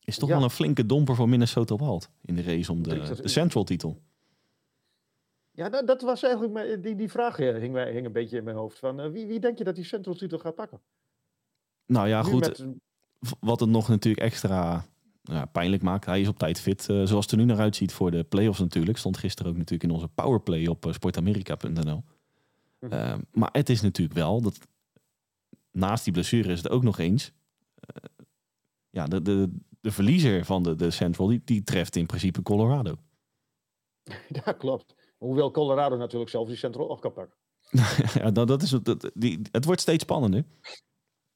is 0.03 0.17
toch 0.17 0.29
Ja. 0.29 0.35
wel 0.35 0.43
een 0.43 0.49
flinke 0.49 0.85
domper 0.85 1.15
voor 1.15 1.29
Minnesota 1.29 1.75
Wild 1.75 2.09
in 2.21 2.35
de 2.35 2.41
race 2.41 2.71
om 2.71 2.83
de, 2.83 3.19
de 3.21 3.27
Central 3.27 3.63
titel. 3.63 4.01
Ja, 5.57 5.69
dat, 5.69 5.87
dat 5.87 6.01
was 6.01 6.23
eigenlijk 6.23 6.53
mijn, 6.53 6.81
die, 6.81 6.95
die 6.95 7.09
vraag 7.09 7.39
eh, 7.39 7.55
hing, 7.55 7.73
mij- 7.73 7.91
hing 7.91 8.05
een 8.05 8.11
beetje 8.11 8.37
in 8.37 8.43
mijn 8.43 8.55
hoofd. 8.55 8.79
Van, 8.79 8.99
eh, 8.99 9.09
wie, 9.11 9.27
wie 9.27 9.39
denk 9.39 9.57
je 9.57 9.63
dat 9.63 9.75
die 9.75 9.83
Central 9.83 10.15
titel 10.15 10.37
gaat 10.39 10.55
pakken? 10.55 10.81
Nou 11.85 12.07
ja, 12.07 12.21
Nu 12.23 12.29
goed. 12.29 12.39
met 12.39 12.65
wat 13.39 13.59
het 13.59 13.69
nog 13.69 13.87
natuurlijk 13.87 14.23
extra 14.23 14.85
ja, 15.21 15.45
pijnlijk 15.45 15.81
maakt. 15.81 16.05
Hij 16.05 16.21
is 16.21 16.27
op 16.27 16.37
tijd 16.37 16.59
fit. 16.59 16.89
eh, 16.89 17.03
zoals 17.05 17.23
het 17.25 17.31
er 17.31 17.37
nu 17.37 17.43
naar 17.45 17.59
uitziet 17.59 17.93
voor 17.93 18.11
de 18.11 18.23
playoffs 18.23 18.59
natuurlijk. 18.59 18.97
Stond 18.97 19.17
gisteren 19.17 19.51
ook 19.51 19.57
natuurlijk 19.57 19.89
in 19.89 19.95
onze 19.95 20.07
powerplay 20.07 20.67
op 20.67 20.85
eh, 20.85 20.93
sportamerika.nl. 20.93 22.03
Mhm. 22.79 22.91
Eh, 22.93 23.17
maar 23.31 23.49
het 23.51 23.69
is 23.69 23.81
natuurlijk 23.81 24.17
wel 24.17 24.41
dat 24.41 24.57
naast 25.71 26.03
die 26.03 26.13
blessure 26.13 26.51
is 26.51 26.57
het 26.63 26.69
ook 26.71 26.83
nog 26.83 26.99
eens. 26.99 27.31
eh, 27.75 28.09
ja, 28.89 29.05
de, 29.05 29.21
de, 29.21 29.49
de 29.81 29.91
verliezer 29.91 30.45
van 30.45 30.63
de, 30.63 30.75
de 30.75 30.91
Central, 30.91 31.27
die, 31.27 31.41
die 31.45 31.63
treft 31.63 31.95
in 31.95 32.05
principe 32.05 32.41
Colorado. 32.41 32.95
ja, 34.45 34.51
klopt. 34.51 34.95
Hoewel 35.17 35.51
Colorado 35.51 35.97
natuurlijk 35.97 36.29
zelf 36.31 36.47
die 36.47 36.57
Central 36.57 36.91
af 36.91 36.99
kan 36.99 37.13
pakken. 37.13 37.35
ja, 38.21 38.31
dat, 38.31 38.47
dat 38.47 38.61
is, 38.61 38.71
het- 38.71 38.85
dat, 38.85 39.11
die, 39.13 39.39
het 39.51 39.65
wordt 39.65 39.81
steeds 39.81 40.03
spannender. 40.03 40.43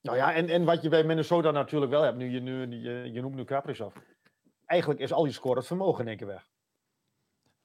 Nou 0.02 0.18
ja, 0.18 0.34
en, 0.34 0.50
en 0.50 0.64
wat 0.64 0.82
je 0.82 0.90
bij 0.90 1.04
Minnesota 1.04 1.52
natuurlijk 1.52 1.92
wel 1.92 2.02
hebt, 2.02 2.18
nu 2.18 2.30
je, 2.32 2.40
nu, 2.40 2.68
je, 2.80 3.12
je 3.14 3.22
noemt 3.22 3.36
nu 3.36 3.44
Kaprizov. 3.44 3.96
Eigenlijk 4.66 5.00
is 5.02 5.14
al 5.14 5.26
je 5.26 5.32
score 5.32 5.58
het 5.58 5.68
vermogen 5.68 6.02
in 6.02 6.08
één 6.08 6.18
keer 6.18 6.28
weg. 6.28 6.50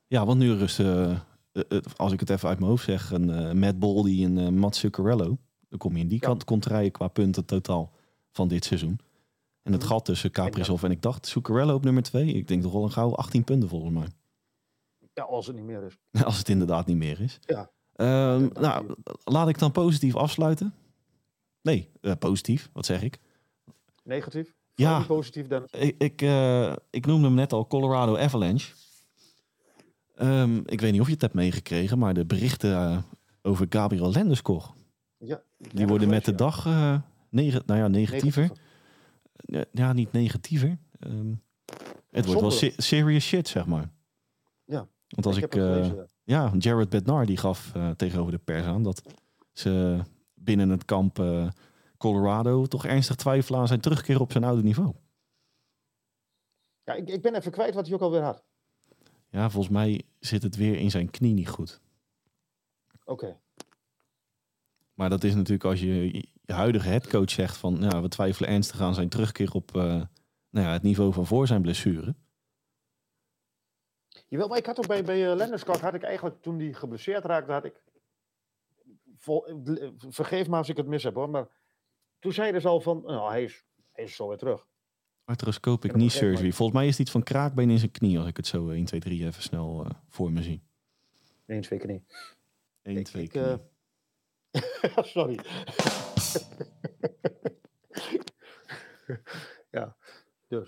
Ja, 0.07 0.27
want 0.27 0.39
nu 0.39 0.53
rust, 0.53 0.81
eh, 0.81 1.11
eh, 1.11 1.17
eh, 1.53 1.79
als 1.97 2.13
ik 2.13 2.21
het 2.21 2.31
even 2.31 2.49
uit 2.49 2.59
mijn 2.59 2.71
hoofd 2.71 2.85
zeg, 2.85 3.11
een 3.11 3.31
eh, 3.31 3.53
Matt 3.53 3.79
Boldy 3.79 4.25
en 4.25 4.39
eh 4.39 4.49
Matt 4.49 4.77
Zuccarello. 4.77 5.39
Dan 5.69 5.79
kom 5.79 5.95
je 5.97 6.03
in 6.03 6.09
die 6.09 6.21
Ja. 6.21 6.27
kant 6.27 6.45
contraien 6.45 6.91
qua 6.91 7.09
punten 7.09 7.45
totaal 7.45 7.93
van 8.33 8.49
dit 8.49 8.65
seizoen. 8.65 8.99
En 9.63 9.73
het 9.73 9.83
Mhm. 9.83 9.91
gat 9.91 10.05
tussen 10.05 10.31
Kaprizov 10.31 10.83
en 10.83 10.91
ik 10.91 11.03
dacht 11.03 11.27
Zuccarello 11.27 11.75
op 11.75 11.85
nummer 11.85 12.03
2. 12.03 12.27
Ik 12.27 12.49
denk 12.49 12.63
toch 12.63 12.73
wel 12.73 12.83
een 12.83 12.91
gauw 12.93 13.15
18 13.15 13.45
punten 13.45 13.69
volgens 13.69 13.93
mij. 13.93 14.07
Ja, 15.17 15.23
als 15.23 15.47
het 15.47 15.57
niet 15.57 15.65
meer 15.65 15.83
is. 15.83 15.99
Als 16.25 16.39
het 16.39 16.49
inderdaad 16.49 16.87
niet 16.87 16.97
meer 16.97 17.21
is. 17.21 17.39
Ja. 17.41 17.71
Ehm, 17.93 18.49
nou, 18.53 18.95
laat 19.25 19.49
ik 19.49 19.59
dan 19.59 19.73
positief 19.73 20.17
afsluiten. 20.17 20.75
Nee, 21.63 21.91
eh, 22.01 22.13
positief. 22.19 22.71
Wat 22.73 22.87
zeg 22.87 23.03
ik? 23.03 23.19
Negatief? 24.05 24.55
Ja. 24.75 25.01
Positief, 25.03 25.47
Dennis. 25.47 25.71
Ik, 25.71 25.95
ik, 25.99 26.23
eh, 26.23 26.73
ik 26.91 27.07
noemde 27.07 27.27
hem 27.27 27.35
net 27.35 27.53
al 27.53 27.67
Colorado 27.67 28.17
Avalanche. 28.17 28.73
Ehm, 30.15 30.57
ik 30.65 30.81
weet 30.81 30.93
niet 30.93 31.01
of 31.01 31.07
je 31.07 31.13
het 31.13 31.21
hebt 31.23 31.35
meegekregen, 31.35 31.99
maar 31.99 32.15
de 32.15 32.25
berichten 32.27 32.73
eh, 32.75 32.99
over 33.43 33.67
Gabriel 33.69 34.13
Landeskog, 34.13 34.75
Ja, 35.19 35.43
die 35.59 35.87
worden 35.87 36.09
met 36.09 36.25
de 36.25 36.35
dag 36.35 36.65
nege, 37.31 37.63
nou 37.67 37.81
ja, 37.81 37.89
negatiever. 37.89 38.51
Ja, 39.37 39.65
Ja, 39.73 39.93
niet 39.93 40.13
negatiever. 40.13 40.79
Ehm, 41.01 41.33
het 42.11 42.27
wordt 42.27 42.41
wel 42.41 42.51
se- 42.51 42.75
serious 42.77 43.25
shit, 43.25 43.49
zeg 43.49 43.67
maar. 43.67 43.91
Ja, 44.65 44.89
Want 45.17 45.27
als 45.27 45.37
ik, 45.37 45.55
eh, 45.55 45.93
ja, 46.25 46.53
Jared 46.59 46.89
Bednar 46.89 47.27
die 47.27 47.37
gaf 47.37 47.75
eh, 47.75 47.91
tegenover 47.91 48.33
de 48.33 48.39
pers 48.39 48.65
aan 48.65 48.83
dat 48.83 49.03
ze 49.53 50.01
binnen 50.35 50.69
het 50.69 50.85
kamp 50.85 51.19
eh, 51.19 51.49
Colorado 51.97 52.67
toch 52.67 52.85
ernstig 52.85 53.17
twijfelen 53.17 53.61
aan 53.61 53.67
zijn 53.67 53.81
terugkeer 53.81 54.21
op 54.21 54.33
zijn 54.33 54.45
oude 54.45 54.63
niveau. 54.63 54.95
Ja, 56.85 56.93
ik, 56.95 57.09
ik 57.09 57.23
ben 57.23 57.35
even 57.35 57.53
kwijt 57.53 57.75
wat 57.75 57.87
hij 57.87 57.95
ook 57.95 58.01
alweer 58.01 58.23
had. 58.23 58.45
Ja, 59.29 59.51
volgens 59.51 59.73
mij 59.73 60.03
zit 60.19 60.43
het 60.43 60.57
weer 60.57 60.79
in 60.79 60.91
zijn 60.91 61.11
knie 61.11 61.35
niet 61.35 61.49
goed. 61.49 61.81
Oké. 63.05 63.37
Maar 64.95 65.11
dat 65.11 65.25
is 65.25 65.35
natuurlijk 65.35 65.65
als 65.65 65.81
je 65.81 66.13
je 66.43 66.53
huidige 66.53 66.89
headcoach 66.89 67.31
zegt 67.31 67.57
van 67.57 67.77
ja, 67.81 68.03
we 68.03 68.09
twijfelen 68.09 68.51
ernstig 68.51 68.81
aan 68.81 68.95
zijn 68.95 69.09
terugkeer 69.09 69.53
op 69.53 69.73
nou 69.73 70.09
ja, 70.51 70.73
het 70.73 70.83
niveau 70.83 71.13
van 71.13 71.27
voor 71.27 71.47
zijn 71.47 71.63
blessure. 71.63 72.15
Jawel, 74.29 74.49
maar 74.49 74.59
ik 74.59 74.67
had 74.67 74.79
ook 74.79 74.87
bij, 74.87 75.05
bij 75.05 75.31
uh, 75.31 75.37
Landeskog, 75.37 75.81
had 75.81 75.95
ik 75.95 76.03
eigenlijk 76.03 76.43
toen 76.43 76.59
hij 76.59 76.73
geblesseerd 76.73 77.25
raakte, 77.25 77.53
had 77.53 77.65
ik. 77.65 77.83
Vol, 79.17 79.47
eh, 79.47 79.89
vergeef 80.09 80.49
me 80.49 80.57
als 80.57 80.69
ik 80.69 80.77
het 80.77 80.87
mis 80.87 81.03
heb 81.03 81.15
hoor, 81.15 81.31
maar 81.31 81.49
toen 82.19 82.33
zeiden 82.33 82.61
ze 82.61 82.69
al 82.69 82.81
van, 82.81 83.03
nou, 83.05 83.31
hij 83.31 83.43
is, 83.43 83.65
hij 83.93 84.05
is 84.05 84.17
zo 84.17 84.29
weer 84.29 84.37
terug. 84.39 84.67
Arthroscopic 85.25 85.93
knee 85.93 86.09
surgery. 86.09 86.53
Volgens 86.53 86.79
mij 86.79 86.85
is 86.87 86.91
het 86.93 87.01
iets 87.01 87.11
van 87.11 87.23
kraakbeen 87.23 87.71
in 87.71 87.79
zijn 87.79 87.91
knie 87.91 88.19
als 88.19 88.29
ik 88.29 88.37
het 88.37 88.47
zo 88.47 88.69
1, 88.71 88.85
2, 88.85 89.01
3 89.01 89.25
even 89.27 89.43
snel 89.43 89.85
eh, 89.85 89.91
voor 90.09 90.33
me 90.33 90.43
zie. 90.43 90.63
Nee, 91.47 91.61
twee 91.61 91.79
keer 91.79 91.89
niet. 91.89 92.37
1, 92.83 92.97
Ik- 92.97 93.05
2, 93.05 93.23
ik, 93.23 93.29
knie. 93.29 93.43
eh, 93.43 93.55
Sorry. 95.15 95.39
ja, 99.71 99.97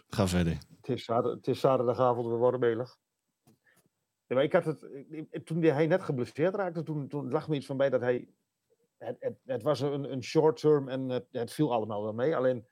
Ga 0.08 0.26
verder. 0.28 0.58
het 0.80 0.88
is, 0.88 1.06
het 1.06 1.46
is 1.48 1.60
zaterdagavond, 1.60 2.26
we 2.26 2.32
worden 2.34 2.60
melig. 2.60 2.98
Ja, 4.28 4.34
maar 4.34 4.44
ik 4.44 4.52
had 4.52 4.64
het, 4.64 4.88
toen 5.44 5.62
hij 5.62 5.86
net 5.86 6.02
geblesseerd 6.02 6.54
raakte, 6.54 6.82
toen, 6.82 7.08
toen 7.08 7.30
lag 7.30 7.48
me 7.48 7.56
iets 7.56 7.66
van 7.66 7.76
bij 7.76 7.90
dat 7.90 8.00
hij. 8.00 8.28
Het, 8.98 9.16
het, 9.20 9.38
het 9.44 9.62
was 9.62 9.80
een, 9.80 10.12
een 10.12 10.22
short 10.22 10.60
term 10.60 10.88
en 10.88 11.08
het, 11.08 11.26
het 11.30 11.52
viel 11.52 11.72
allemaal 11.72 12.02
wel 12.02 12.12
mee. 12.12 12.36
Alleen 12.36 12.66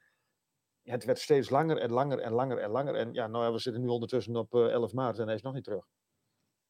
het 0.82 1.04
werd 1.04 1.18
steeds 1.18 1.50
langer 1.50 1.78
en 1.78 1.90
langer 1.90 2.18
en 2.18 2.32
langer 2.32 2.58
en 2.58 2.70
langer. 2.70 2.94
En 2.94 3.12
ja, 3.12 3.26
nou 3.26 3.44
ja, 3.44 3.52
we 3.52 3.58
zitten 3.58 3.82
nu 3.82 3.88
ondertussen 3.88 4.36
op 4.36 4.54
eh, 4.54 4.66
11 4.66 4.92
maart 4.92 5.18
en 5.18 5.26
hij 5.26 5.34
is 5.34 5.42
nog 5.42 5.54
niet 5.54 5.64
terug. 5.64 5.86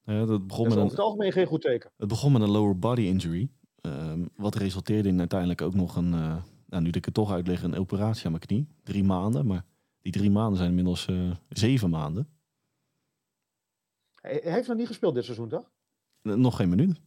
Ja, 0.03 0.25
dat 0.25 0.46
begon 0.46 0.64
Dat 0.64 0.72
is 0.72 0.75
met 0.75 0.83
over 0.83 0.83
een, 0.83 0.88
het 0.88 0.99
algemeen 0.99 1.33
geen 1.33 1.46
goed 1.46 1.61
teken. 1.61 1.90
het 1.96 2.09
begon 2.09 2.33
met 2.33 2.42
een 2.42 2.51
lower 2.51 2.79
body 2.79 3.03
injury. 3.03 3.51
ehm, 3.81 4.27
wat 4.37 4.55
resulteerde 4.55 5.09
in 5.09 5.18
uiteindelijk 5.18 5.62
ook 5.62 5.75
nog 5.75 5.96
een, 5.96 6.12
eh, 6.12 6.42
nou, 6.66 6.83
nu 6.83 6.87
dat 6.87 6.96
ik 6.96 7.05
het 7.05 7.14
toch 7.14 7.33
uitleg, 7.33 7.62
een 7.62 7.77
operatie 7.79 8.25
aan 8.25 8.33
mijn 8.33 8.46
knie. 8.46 8.68
Drie 8.83 9.05
maanden, 9.05 9.46
maar 9.46 9.64
die 10.01 10.12
drie 10.12 10.31
maanden 10.31 10.57
zijn 10.57 10.68
inmiddels 10.68 11.07
eh, 11.07 11.31
zeven 11.49 11.90
maanden. 11.90 12.36
Hij, 14.26 14.40
heeft 14.52 14.68
nog 14.68 14.76
niet 14.76 14.86
gespeeld 14.86 15.14
dit 15.14 15.24
seizoen, 15.24 15.48
toch? 15.48 15.70
Eh, 16.22 16.32
Nog 16.32 16.56
geen 16.56 16.68
minuut. 16.68 17.00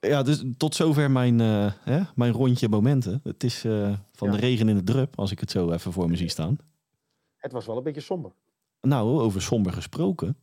Ja, 0.00 0.22
dus 0.22 0.44
tot 0.56 0.74
zover 0.74 1.10
mijn, 1.10 1.40
eh, 1.40 1.72
hè, 1.80 2.00
mijn 2.14 2.32
rondje 2.32 2.68
momenten. 2.68 3.20
Het 3.22 3.44
is 3.44 3.64
eh, 3.64 3.92
van 4.12 4.28
Ja. 4.28 4.34
de 4.34 4.40
regen 4.40 4.68
in 4.68 4.76
de 4.76 4.84
drup, 4.84 5.18
als 5.18 5.30
ik 5.30 5.40
het 5.40 5.50
zo 5.50 5.70
even 5.70 5.92
voor 5.92 6.08
me 6.08 6.16
zie 6.16 6.28
staan. 6.28 6.56
Het 7.36 7.52
was 7.52 7.66
wel 7.66 7.76
een 7.76 7.82
beetje 7.82 8.00
somber. 8.00 8.32
Nou, 8.80 9.20
over 9.20 9.42
somber 9.42 9.72
gesproken. 9.72 10.36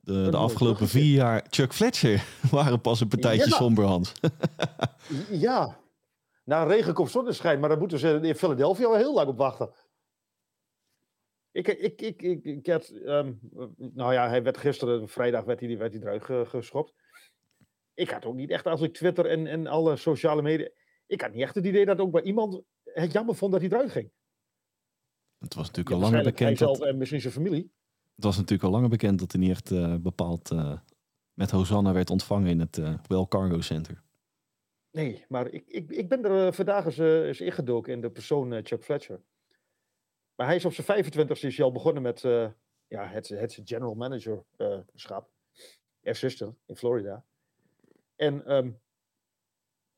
De, 0.00 0.12
de 0.12 0.18
mooi 0.20 0.34
afgelopen 0.36 0.88
vier 0.88 1.14
jaar 1.14 1.46
Chuck 1.50 1.72
Fletcher 1.72 2.24
waren 2.50 2.80
pas 2.80 3.00
een 3.00 3.08
partijtje 3.08 3.50
Ja. 3.50 3.56
somber, 3.56 3.84
Hans. 3.84 4.12
Ja, 5.30 5.76
na 6.44 6.62
regen 6.64 6.94
komt 6.94 7.10
zonneschijn, 7.10 7.60
maar 7.60 7.68
daar 7.68 7.78
moeten 7.78 7.98
ze 7.98 8.18
in 8.22 8.34
Philadelphia 8.34 8.88
wel 8.88 8.96
heel 8.96 9.14
lang 9.14 9.28
op 9.28 9.36
wachten. 9.38 9.70
Ik, 11.52 11.68
ik, 11.68 12.00
ik, 12.00 12.22
ik, 12.22 12.44
ik 12.44 12.66
had, 12.66 12.88
ehm, 12.88 13.32
nou 13.76 14.12
ja, 14.12 14.28
hij 14.28 14.42
werd 14.42 14.56
gisteren, 14.58 15.08
vrijdag 15.08 15.44
werd 15.44 15.60
hij, 15.60 15.78
werd 15.78 15.92
hij 15.92 16.02
eruit 16.02 16.24
ge- 16.24 16.44
geschopt. 16.46 16.94
Ik 17.94 18.10
had 18.10 18.24
ook 18.24 18.34
niet 18.34 18.50
echt, 18.50 18.66
als 18.66 18.80
ik 18.80 18.94
Twitter 18.94 19.26
en, 19.26 19.46
en 19.46 19.66
alle 19.66 19.96
sociale 19.96 20.42
media, 20.42 20.68
ik 21.06 21.20
had 21.20 21.32
niet 21.32 21.42
echt 21.42 21.54
het 21.54 21.66
idee 21.66 21.84
dat 21.84 21.98
ook 21.98 22.10
bij 22.10 22.22
iemand 22.22 22.62
het 22.84 23.12
jammer 23.12 23.34
vond 23.34 23.52
dat 23.52 23.60
hij 23.60 23.70
eruit 23.70 23.90
ging. 23.90 24.10
Het 25.38 25.54
was 25.54 25.66
natuurlijk 25.66 25.88
Ja, 25.88 25.94
al 25.94 26.10
langer 26.10 26.24
bekend 26.24 26.58
hij 26.58 26.66
dat, 26.66 26.76
zelf 26.76 26.88
en 26.88 26.98
misschien 26.98 27.20
zijn 27.20 27.32
familie. 27.32 27.72
het 28.14 28.24
was 28.24 28.36
natuurlijk 28.36 28.62
al 28.62 28.70
langer 28.70 28.88
bekend 28.88 29.18
dat 29.18 29.32
hij 29.32 29.40
niet 29.40 29.50
echt 29.50 29.70
eh, 29.70 29.96
bepaald 29.96 30.50
eh, 30.50 30.78
met 31.32 31.50
Hosanna 31.50 31.92
werd 31.92 32.10
ontvangen 32.10 32.50
in 32.50 32.60
het 32.60 32.78
eh 32.78 32.94
Well 33.08 33.26
Cargo 33.28 33.60
Center. 33.60 34.02
Nee, 34.90 35.24
maar 35.28 35.48
ik, 35.48 35.64
ik, 35.66 35.90
ik 35.90 36.08
ben 36.08 36.24
er 36.24 36.46
eh, 36.46 36.52
vandaag 36.52 36.84
eens, 36.84 36.98
eh, 36.98 37.26
eens 37.26 37.40
ingedoken 37.40 37.92
in 37.92 38.00
de 38.00 38.10
persoon 38.10 38.52
eh, 38.52 38.60
Chuck 38.64 38.84
Fletcher. 38.84 39.22
Maar 40.34 40.46
hij 40.46 40.56
is 40.56 40.64
op 40.64 40.72
zijn 40.72 41.04
25ste 41.04 41.46
is 41.46 41.56
hij 41.56 41.64
al 41.64 41.72
begonnen 41.72 42.02
met 42.02 42.24
eh, 42.24 42.50
ja, 42.86 43.06
het, 43.06 43.28
het 43.28 43.60
general 43.64 43.94
manager 43.94 44.44
eh, 44.56 44.78
schap. 44.94 45.30
Assistant 46.04 46.56
in 46.66 46.76
Florida. 46.76 47.24
En 48.16 48.44
ehm, 48.46 48.70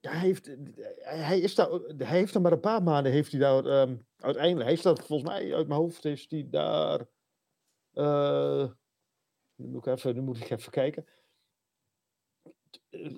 hij, 0.00 0.18
heeft, 0.18 0.56
hij, 0.98 1.40
is 1.40 1.54
daar, 1.54 1.70
hij 1.96 2.18
heeft 2.18 2.34
er 2.34 2.40
maar 2.40 2.52
een 2.52 2.60
paar 2.60 2.82
maanden 2.82 3.12
heeft 3.12 3.30
hij 3.30 3.40
daar 3.40 3.64
ehm, 3.64 3.96
uiteindelijk. 4.16 4.64
Hij 4.64 4.72
is 4.72 4.82
dat 4.82 5.06
volgens 5.06 5.30
mij 5.30 5.54
uit 5.54 5.68
mijn 5.68 5.80
hoofd 5.80 6.04
is 6.04 6.26
hij 6.28 6.46
daar. 6.50 7.06
eh, 7.92 8.70
nu, 9.54 9.66
moet 9.66 9.86
ik 9.86 9.92
even, 9.92 10.14
nu 10.14 10.20
moet 10.20 10.40
ik 10.40 10.50
even 10.50 10.70
kijken. 10.72 11.06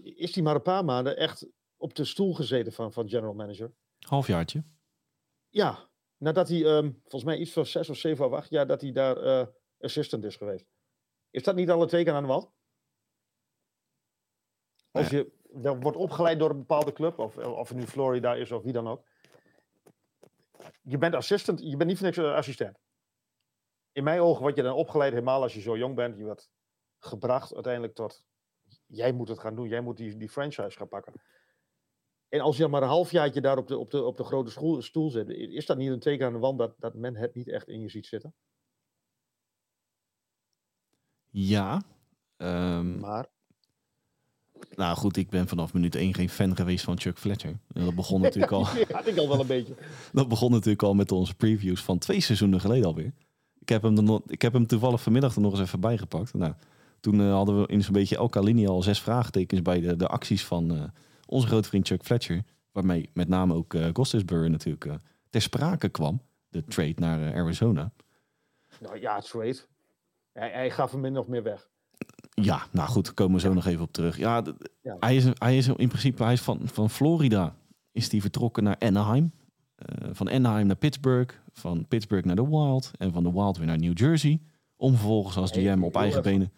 Is 0.02 0.34
hij 0.34 0.42
maar 0.42 0.54
een 0.54 0.62
paar 0.62 0.84
maanden 0.84 1.16
echt 1.16 1.46
op 1.76 1.94
de 1.94 2.04
stoel 2.04 2.34
gezeten 2.34 2.72
van, 2.72 2.92
van 2.92 3.08
general 3.08 3.34
manager? 3.34 3.72
Halfjaartje. 3.98 4.64
Ja, 5.48 5.88
nadat 6.16 6.48
hij 6.48 6.64
ehm, 6.64 6.90
volgens 7.00 7.24
mij 7.24 7.36
iets 7.36 7.52
van 7.52 7.66
zes 7.66 7.88
of 7.88 7.96
zeven 7.96 8.26
of 8.26 8.32
acht 8.32 8.50
jaar 8.50 8.66
dat 8.66 8.80
hij 8.80 8.92
daar 8.92 9.16
eh, 9.16 9.46
assistant 9.80 10.24
is 10.24 10.36
geweest. 10.36 10.66
Is 11.30 11.42
dat 11.42 11.54
niet 11.54 11.70
al 11.70 11.82
een 11.82 11.88
teken 11.88 12.14
aan 12.14 12.22
de 12.22 12.28
wand? 12.28 12.50
Als 14.90 15.08
je 15.08 15.32
dan 15.62 15.80
wordt 15.80 15.96
opgeleid 15.96 16.38
door 16.38 16.50
een 16.50 16.58
bepaalde 16.58 16.92
club, 16.92 17.18
of, 17.18 17.36
of 17.36 17.68
het 17.68 17.78
nu 17.78 17.86
Florida 17.86 18.34
is 18.34 18.52
of 18.52 18.62
wie 18.62 18.72
dan 18.72 18.88
ook. 18.88 19.04
je 20.82 20.98
bent 20.98 21.14
assistant, 21.14 21.60
je 21.60 21.76
bent 21.76 21.88
niet 21.88 21.98
voor 21.98 22.06
niks 22.06 22.18
assistent. 22.18 22.78
In 23.92 24.04
mijn 24.04 24.20
ogen 24.20 24.42
word 24.42 24.56
je 24.56 24.62
dan 24.62 24.74
opgeleid, 24.74 25.12
helemaal 25.12 25.42
als 25.42 25.54
je 25.54 25.60
zo 25.60 25.76
jong 25.76 25.94
bent. 25.94 26.16
Je 26.16 26.24
wordt 26.24 26.50
gebracht 26.98 27.54
uiteindelijk 27.54 27.94
tot, 27.94 28.24
jij 28.86 29.12
moet 29.12 29.28
het 29.28 29.38
gaan 29.38 29.54
doen, 29.54 29.68
jij 29.68 29.80
moet 29.80 29.96
die, 29.96 30.16
die 30.16 30.28
franchise 30.28 30.76
gaan 30.76 30.88
pakken. 30.88 31.12
En 32.36 32.42
als 32.42 32.56
je 32.56 32.68
maar 32.68 32.82
een 32.82 32.88
halfjaartje 32.88 33.40
daar 33.40 33.58
op 33.58 33.68
de, 33.68 33.78
op 33.78 33.90
de, 33.90 34.02
op 34.02 34.16
de 34.16 34.24
grote 34.24 34.50
school, 34.50 34.82
stoel 34.82 35.10
zit, 35.10 35.28
is 35.28 35.66
dat 35.66 35.76
niet 35.76 35.90
een 35.90 35.98
teken 35.98 36.26
aan 36.26 36.32
de 36.32 36.38
wand 36.38 36.58
dat, 36.58 36.74
dat 36.78 36.94
men 36.94 37.16
het 37.16 37.34
niet 37.34 37.48
echt 37.48 37.68
in 37.68 37.80
je 37.80 37.88
ziet 37.88 38.06
zitten? 38.06 38.34
Ja. 41.30 41.82
ehm, 42.36 42.98
Maar, 42.98 43.26
nou 44.74 44.96
goed, 44.96 45.16
ik 45.16 45.30
ben 45.30 45.48
vanaf 45.48 45.72
minuut 45.72 45.94
1 45.94 46.14
geen 46.14 46.28
fan 46.28 46.56
geweest 46.56 46.84
van 46.84 47.00
Chuck 47.00 47.18
Fletcher. 47.18 47.58
En 47.72 47.84
dat 47.84 47.94
begon 47.94 48.20
natuurlijk 48.26 48.52
al. 48.52 48.64
had 48.64 49.06
ik 49.06 49.18
al 49.18 49.28
wel 49.28 49.40
een 49.40 49.46
beetje. 49.46 49.74
Dat 50.12 50.28
begon 50.28 50.50
natuurlijk 50.50 50.82
al 50.82 50.94
met 50.94 51.12
onze 51.12 51.34
previews 51.34 51.82
van 51.82 51.98
twee 51.98 52.20
seizoenen 52.20 52.60
geleden 52.60 52.86
alweer. 52.86 53.12
Ik 53.58 53.68
heb 53.68 53.82
hem, 53.82 53.92
nog, 53.92 54.20
ik 54.26 54.42
heb 54.42 54.52
hem 54.52 54.66
toevallig 54.66 55.02
vanmiddag 55.02 55.34
er 55.34 55.40
nog 55.40 55.52
eens 55.52 55.60
even 55.60 55.80
bijgepakt. 55.80 56.34
Nou, 56.34 56.54
toen 57.00 57.20
eh, 57.20 57.32
hadden 57.32 57.60
we 57.60 57.66
in 57.66 57.82
zo'n 57.82 57.92
beetje 57.92 58.16
elke 58.16 58.42
linie 58.42 58.68
al 58.68 58.82
zes 58.82 59.00
vraagtekens 59.00 59.62
bij 59.62 59.80
de, 59.80 59.96
de 59.96 60.06
acties 60.06 60.44
van 60.44 60.74
eh, 60.76 60.82
onze 61.26 61.46
grote 61.46 61.68
vriend 61.68 61.86
Chuck 61.86 62.02
Fletcher. 62.02 62.42
Waarmee 62.72 63.10
met 63.12 63.28
name 63.28 63.54
ook 63.54 63.74
uh, 63.74 63.82
natuurlijk 64.48 64.84
eh, 64.84 64.94
ter 65.30 65.42
sprake 65.42 65.88
kwam. 65.88 66.20
De 66.48 66.64
trade 66.64 66.94
naar 66.96 67.32
eh, 67.32 67.40
Arizona. 67.40 67.92
Nou 68.80 69.00
ja, 69.00 69.20
trade. 69.20 69.58
Hij, 70.32 70.50
hij 70.50 70.70
gaf 70.70 70.90
hem 70.90 71.00
min 71.00 71.12
nog 71.12 71.26
meer 71.26 71.42
weg. 71.42 71.68
Ja, 72.30 72.66
nou 72.70 72.88
goed, 72.88 73.04
daar 73.04 73.14
komen 73.14 73.34
we 73.34 73.40
zo 73.40 73.54
nog 73.54 73.66
even 73.66 73.82
op 73.82 73.92
terug. 73.92 74.16
Ja. 74.16 74.42
Hij, 74.82 75.16
is, 75.16 75.24
hij 75.34 75.56
is 75.56 75.66
in 75.66 75.88
principe 75.88 76.22
hij 76.22 76.32
is 76.32 76.40
van, 76.40 76.60
van 76.64 76.90
Florida. 76.90 77.56
Is 77.92 78.10
hij 78.10 78.20
vertrokken 78.20 78.62
naar 78.62 78.76
Anaheim. 78.78 79.32
Van 80.12 80.30
Anaheim 80.30 80.66
naar 80.66 80.76
Pittsburgh. 80.76 81.34
Van 81.52 81.86
Pittsburgh 81.88 82.26
naar 82.26 82.36
de 82.36 82.48
Wild. 82.48 82.90
En 82.98 83.12
van 83.12 83.22
de 83.22 83.32
Wild 83.32 83.56
weer 83.56 83.66
naar 83.66 83.78
New 83.78 83.98
Jersey. 83.98 84.40
Om 84.76 84.92
vervolgens 84.92 85.36
als 85.36 85.52
DM 85.52 85.82
op 85.82 85.96
eigen 85.96 86.18
even. 86.18 86.32
benen 86.32 86.52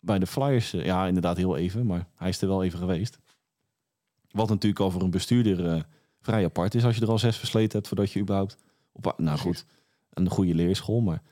bij 0.00 0.18
de 0.18 0.26
Flyers. 0.26 0.70
ja, 0.70 1.06
inderdaad 1.06 1.36
heel 1.36 1.56
even. 1.56 1.86
Maar 1.86 2.08
hij 2.14 2.28
is 2.28 2.40
er 2.40 2.48
wel 2.48 2.64
even 2.64 2.78
geweest. 2.78 3.18
Wat 4.38 4.48
natuurlijk 4.48 4.80
al 4.80 4.90
voor 4.90 5.02
een 5.02 5.10
bestuurder 5.10 5.66
eh, 5.66 5.82
vrij 6.20 6.44
apart 6.44 6.74
is. 6.74 6.84
Als 6.84 6.96
je 6.96 7.02
er 7.02 7.10
al 7.10 7.18
zes 7.18 7.36
versleten 7.36 7.72
hebt 7.72 7.88
voordat 7.88 8.12
je 8.12 8.20
überhaupt... 8.20 8.56
Op, 8.92 9.14
nou 9.16 9.38
goed, 9.38 9.66
een 10.10 10.28
goede 10.28 10.54
leerschool. 10.54 11.00
Maar 11.00 11.22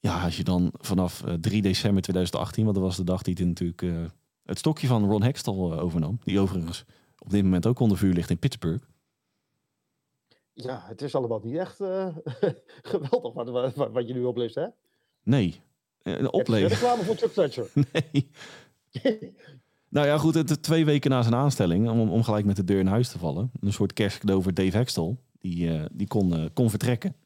ja, 0.00 0.24
als 0.24 0.36
je 0.36 0.44
dan 0.44 0.72
vanaf 0.78 1.24
eh, 1.24 1.34
3 1.34 1.62
december 1.62 2.02
2018, 2.02 2.64
want 2.64 2.76
dat 2.76 2.84
was 2.84 2.96
de 2.96 3.04
dag 3.04 3.22
die 3.22 3.34
het 3.34 3.46
natuurlijk 3.46 3.82
eh, 3.82 4.04
het 4.46 4.58
stokje 4.58 4.86
van 4.86 5.08
Ron 5.08 5.22
Hextall 5.22 5.54
eh, 5.54 5.82
overnam, 5.82 6.18
die 6.24 6.40
overigens 6.40 6.84
op 7.18 7.30
dit 7.30 7.42
moment 7.42 7.66
ook 7.66 7.80
onder 7.80 7.98
vuur 7.98 8.12
ligt 8.12 8.30
in 8.30 8.38
Pittsburgh. 8.38 8.84
Ja, 10.52 10.82
het 10.86 11.02
is 11.02 11.14
allemaal 11.14 11.40
niet 11.42 11.56
echt 11.56 11.80
eh, 11.80 12.16
geweldig 12.92 13.32
wat, 13.32 13.74
wat, 13.74 14.08
je 14.08 14.14
nu 14.14 14.24
opleest, 14.24 14.54
hè? 14.54 14.66
Nee, 15.22 15.60
eh, 16.02 16.12
een 16.12 16.12
Het 16.12 16.22
is 16.22 16.40
oplever. 16.40 16.68
reclame 16.68 17.02
voor 17.02 17.16
Chuck 17.16 17.30
Fletcher. 17.30 17.70
Nee. 17.92 18.30
Nou 19.96 20.08
ja, 20.08 20.18
goed, 20.18 20.34
het, 20.34 20.62
twee 20.62 20.84
weken 20.84 21.10
na 21.10 21.22
zijn 21.22 21.34
aanstelling, 21.34 21.90
om, 21.90 22.10
om 22.10 22.22
gelijk 22.22 22.44
met 22.44 22.56
de 22.56 22.64
deur 22.64 22.78
in 22.78 22.86
huis 22.86 23.08
te 23.08 23.18
vallen, 23.18 23.50
een 23.60 23.72
soort 23.72 23.92
kerstcadeau 23.92 24.42
voor 24.42 24.54
Dave 24.54 24.76
Hextall, 24.76 25.16
die, 25.38 25.70
eh, 25.70 25.84
die 25.92 26.06
kon, 26.06 26.34
eh, 26.34 26.44
kon 26.52 26.70
vertrekken. 26.70 27.16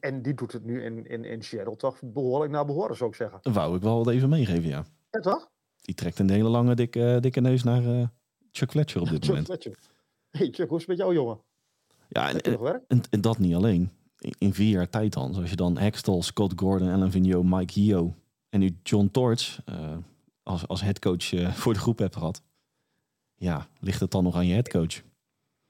En 0.00 0.22
die 0.22 0.34
doet 0.34 0.52
het 0.52 0.64
nu 0.64 0.84
in, 0.84 1.06
in, 1.06 1.24
in 1.24 1.42
Seattle 1.42 1.76
toch 1.76 1.98
behoorlijk 2.02 2.52
naar 2.52 2.64
behoren, 2.64 2.96
zou 2.96 3.10
ik 3.10 3.16
zeggen. 3.16 3.38
Dat 3.42 3.54
wou 3.54 3.76
ik 3.76 3.82
wel 3.82 4.04
wat 4.04 4.14
even 4.14 4.28
meegeven, 4.28 4.68
ja. 4.68 4.84
Ja, 5.10 5.20
toch? 5.20 5.50
Die 5.80 5.94
trekt 5.94 6.18
een 6.18 6.30
hele 6.30 6.48
lange, 6.48 6.74
dikke, 6.74 7.18
dikke 7.20 7.40
neus 7.40 7.62
naar 7.62 7.84
eh, 7.86 8.06
Chuck 8.50 8.70
Fletcher 8.70 9.00
op 9.00 9.08
dit 9.08 9.24
Chuck 9.24 9.28
moment. 9.28 9.46
Fletcher. 9.46 9.78
hey 10.30 10.48
Chuck, 10.50 10.68
hoe 10.68 10.78
is 10.78 10.86
het 10.86 10.88
met 10.88 10.98
jou, 10.98 11.14
jongen? 11.14 11.38
Ja, 12.08 12.32
en? 12.32 12.40
En, 12.88 13.00
en 13.10 13.20
dat 13.20 13.38
niet 13.38 13.54
alleen. 13.54 13.90
In, 14.18 14.34
in 14.38 14.54
vier 14.54 14.70
jaar 14.70 14.90
tijd 14.90 15.12
dan. 15.12 15.34
Zoals 15.34 15.50
je 15.50 15.56
dan 15.56 15.78
Hextall, 15.78 16.22
Scott 16.22 16.52
Gordon, 16.56 16.88
Alan 16.88 17.10
Vigneault, 17.10 17.44
Mike 17.44 17.80
Hio 17.80 18.14
en 18.48 18.60
nu 18.60 18.78
John 18.82 19.08
Torch 19.12 19.60
eh, 19.64 19.96
als, 20.44 20.68
als 20.68 20.80
headcoach 20.80 21.32
eh, 21.32 21.52
voor 21.62 21.72
de 21.72 21.78
groep 21.78 21.98
hebt 21.98 22.16
gehad. 22.16 22.42
Ja, 23.34 23.68
ligt 23.80 24.00
het 24.00 24.10
dan 24.10 24.24
nog 24.24 24.34
aan 24.34 24.46
je 24.46 24.52
headcoach? 24.52 25.02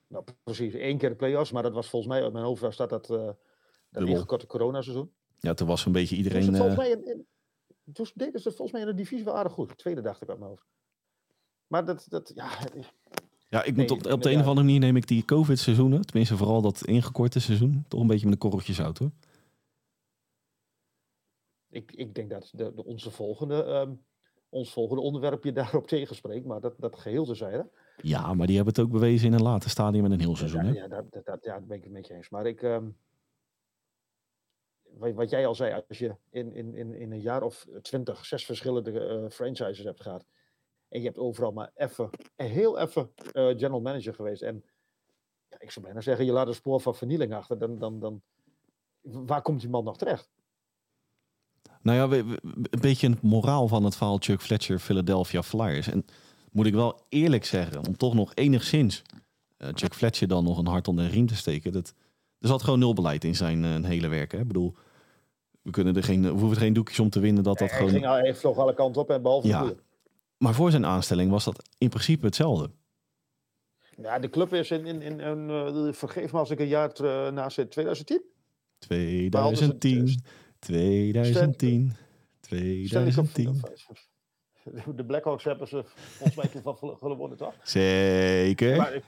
Nou, 0.07 0.25
precies. 0.43 0.75
Eén 0.75 0.99
keer 0.99 1.09
de 1.09 1.17
play-offs, 1.17 1.53
maar 1.53 1.63
dat 1.63 1.73
was 1.73 1.89
volgens 1.89 2.13
mij 2.13 2.23
uit 2.23 2.33
mijn 2.33 2.45
hoofd, 2.45 2.61
was 2.61 2.77
dat 2.77 2.89
dat, 2.89 3.11
eh 3.11 3.31
dat 3.91 4.09
ingekorte 4.09 4.47
coronaseizoen. 4.47 5.13
Ja, 5.39 5.55
toen 5.55 5.67
was 5.67 5.87
een 5.87 5.93
beetje 5.93 6.17
iedereen... 6.17 6.57
volgens 6.57 6.71
eh, 6.71 6.77
mij 6.77 6.91
in, 6.91 7.27
toen 7.93 8.07
deden 8.15 8.41
ze 8.41 8.49
het 8.49 8.57
volgens 8.57 8.73
mij 8.73 8.81
in 8.81 8.87
de 8.87 9.03
divisie 9.03 9.25
wel 9.25 9.37
aardig 9.37 9.53
goed. 9.53 9.79
Tweede 9.79 10.01
dacht 10.01 10.23
ik 10.23 10.29
uit 10.29 10.39
mijn 10.39 10.51
hoofd. 10.51 10.67
Maar 11.67 11.85
dat, 11.85 12.07
dat 12.09 12.33
ja, 12.35 12.51
ja, 13.49 13.63
ik 13.63 13.77
moet 13.77 13.89
Nee, 13.89 13.99
op, 13.99 14.13
op 14.13 14.23
de 14.23 14.31
een 14.31 14.41
of 14.41 14.47
andere 14.47 14.67
manier 14.67 14.81
neem 14.81 14.97
ik 14.97 15.07
die 15.07 15.25
COVID-seizoenen, 15.25 16.07
tenminste 16.07 16.37
vooral 16.37 16.63
dat 16.63 16.87
ingekorte 16.87 17.41
seizoen, 17.41 17.85
toch 17.89 18.01
een 18.01 18.07
beetje 18.07 18.25
met 18.25 18.35
een 18.35 18.41
korreltje 18.41 18.73
zout 18.73 18.99
hoor. 18.99 19.11
ik, 21.75 21.93
ik 21.93 22.15
denk 22.15 22.31
dat 22.31 22.51
de, 22.53 22.75
de, 22.75 22.85
onze 22.85 23.11
volgende, 23.11 23.65
ehm, 23.65 23.93
ons 24.55 24.73
volgende 24.73 25.03
onderwerp 25.03 25.45
je 25.45 25.53
daarop 25.63 25.87
tegenspreekt, 25.87 26.45
maar 26.45 26.61
dat, 26.61 26.75
dat 26.79 26.97
geheel 26.97 27.25
terzijde. 27.25 27.71
Ja, 27.97 28.35
maar 28.35 28.47
die 28.47 28.57
hebben 28.57 28.75
het 28.75 28.85
ook 28.85 28.91
bewezen 28.91 29.27
in 29.27 29.33
een 29.33 29.43
later 29.43 29.71
stadium 29.71 30.03
met 30.03 30.13
een 30.13 30.21
heel 30.21 30.37
seizoen. 30.37 30.65
Ja, 30.65 30.73
Hè? 30.73 30.79
ja, 30.79 30.89
dat, 30.89 31.13
dat, 31.13 31.25
dat, 31.25 31.45
ja, 31.45 31.61
ben 31.61 31.77
ik 31.77 31.83
het 31.83 31.93
met 31.93 32.07
je 32.07 32.15
eens. 32.15 32.29
Maar 32.29 32.47
ik, 32.47 32.63
ehm, 32.63 32.89
wat, 34.83 35.15
wat 35.15 35.31
jij 35.31 35.47
al 35.47 35.55
zei, 35.55 35.83
als 35.89 35.99
je 35.99 36.17
in, 36.31 36.53
in, 36.55 36.75
in, 36.75 36.95
in 36.95 37.13
een 37.13 37.21
jaar 37.21 37.43
of 37.43 37.67
twintig, 37.83 38.25
zes 38.25 38.45
verschillende 38.45 39.01
eh, 39.01 39.31
franchises 39.31 39.85
hebt 39.85 40.01
gehad. 40.01 40.27
En 40.89 41.01
je 41.01 41.07
hebt 41.07 41.19
overal 41.19 41.53
maar 41.53 41.71
even, 41.75 42.11
en 42.37 42.49
heel 42.49 42.79
even 42.79 43.11
eh, 43.33 43.47
general 43.47 43.81
manager 43.81 44.15
geweest. 44.15 44.43
En 44.43 44.65
ja, 45.49 45.61
ik 45.61 45.71
zou 45.71 45.85
bijna 45.85 46.01
zeggen, 46.01 46.25
je 46.25 46.33
laat 46.33 46.47
een 46.47 46.55
spoor 46.55 46.81
van 46.81 46.95
vernieling 46.95 47.35
achter. 47.35 47.59
Dan, 47.59 47.79
dan, 47.79 48.01
dan, 48.01 48.23
waar 49.01 49.43
komt 49.43 49.61
die 49.61 49.71
man 49.71 49.85
nog 49.85 49.97
terecht? 49.97 50.31
Nou 51.85 51.99
ja, 51.99 52.09
we- 52.09 52.25
we- 52.25 52.39
een 52.71 52.81
beetje 52.81 53.11
het 53.11 53.23
moraal 53.23 53.69
van 53.69 53.85
het 53.85 53.97
verhaal 53.97 54.17
Chuck 54.21 54.41
Fletcher, 54.43 54.79
Philadelphia 54.79 55.43
Flyers. 55.43 55.89
En 55.89 56.05
moet 56.53 56.67
ik 56.67 56.75
wel 56.75 57.01
eerlijk 57.09 57.45
zeggen, 57.45 57.87
om 57.87 57.97
toch 57.97 58.15
nog 58.15 58.33
enigszins 58.35 59.03
eh, 59.57 59.69
Chuck 59.75 59.95
Fletcher 59.95 60.29
dan 60.29 60.45
nog 60.45 60.59
een 60.59 60.67
hart 60.67 60.89
onder 60.89 61.05
de 61.05 61.11
riem 61.11 61.27
te 61.27 61.37
steken. 61.37 61.73
Dat, 61.73 61.95
er 62.39 62.49
zat 62.49 62.63
gewoon 62.63 62.79
nul 62.79 62.95
beleid 62.95 63.25
in 63.25 63.37
zijn 63.37 63.65
eh, 63.65 63.85
hele 63.89 64.09
werk. 64.09 64.33
Hè? 64.33 64.39
Ik 64.39 64.47
bedoel, 64.47 64.75
we, 65.63 65.71
kunnen 65.71 65.97
er 65.97 66.05
geen, 66.05 66.23
we 66.23 66.29
hoeven 66.29 66.51
er 66.51 66.57
geen 66.57 66.73
doekjes 66.73 67.01
om 67.01 67.11
te 67.11 67.21
winnen 67.21 67.43
dat 67.43 67.59
dat 67.59 67.69
hij, 67.69 67.79
gewoon... 67.79 67.93
ging, 67.93 68.07
al- 68.07 68.15
hij 68.17 68.35
vloog 68.35 68.59
alle 68.59 68.75
kanten 68.75 69.03
op 69.03 69.11
en 69.11 69.23
behalve 69.23 69.47
Ja. 69.49 69.65
de. 69.65 69.77
Maar 70.39 70.55
voor 70.55 70.71
zijn 70.71 70.87
aanstelling 70.87 71.31
was 71.31 71.45
dat 71.45 71.69
in 71.79 71.89
principe 71.89 72.27
hetzelfde. 72.27 72.71
Ja, 74.03 74.19
de 74.19 74.31
club 74.31 74.55
is 74.55 74.71
in, 74.71 74.87
in, 74.87 75.03
in, 75.03 75.21
in 75.21 75.51
eh, 75.51 75.93
vergeef 75.93 76.33
me 76.33 76.39
als 76.39 76.51
ik 76.51 76.61
een 76.61 76.67
jaar 76.69 76.93
ter- 76.93 77.33
na 77.33 77.49
zit, 77.49 77.71
2010? 77.71 78.23
2010, 78.79 80.23
2010, 80.65 81.93
Stanley 82.87 83.13
Cup 83.13 83.27
2010. 83.27 83.63
De 84.97 85.05
Blackhawks 85.05 85.45
hebben 85.45 85.69
ze 85.69 85.85
volgens 85.85 86.37
mij 86.37 86.49
toen 86.49 86.77
van 86.77 86.97
gewonnen, 86.97 87.39
toch? 87.39 87.55
Zeker. 87.63 89.03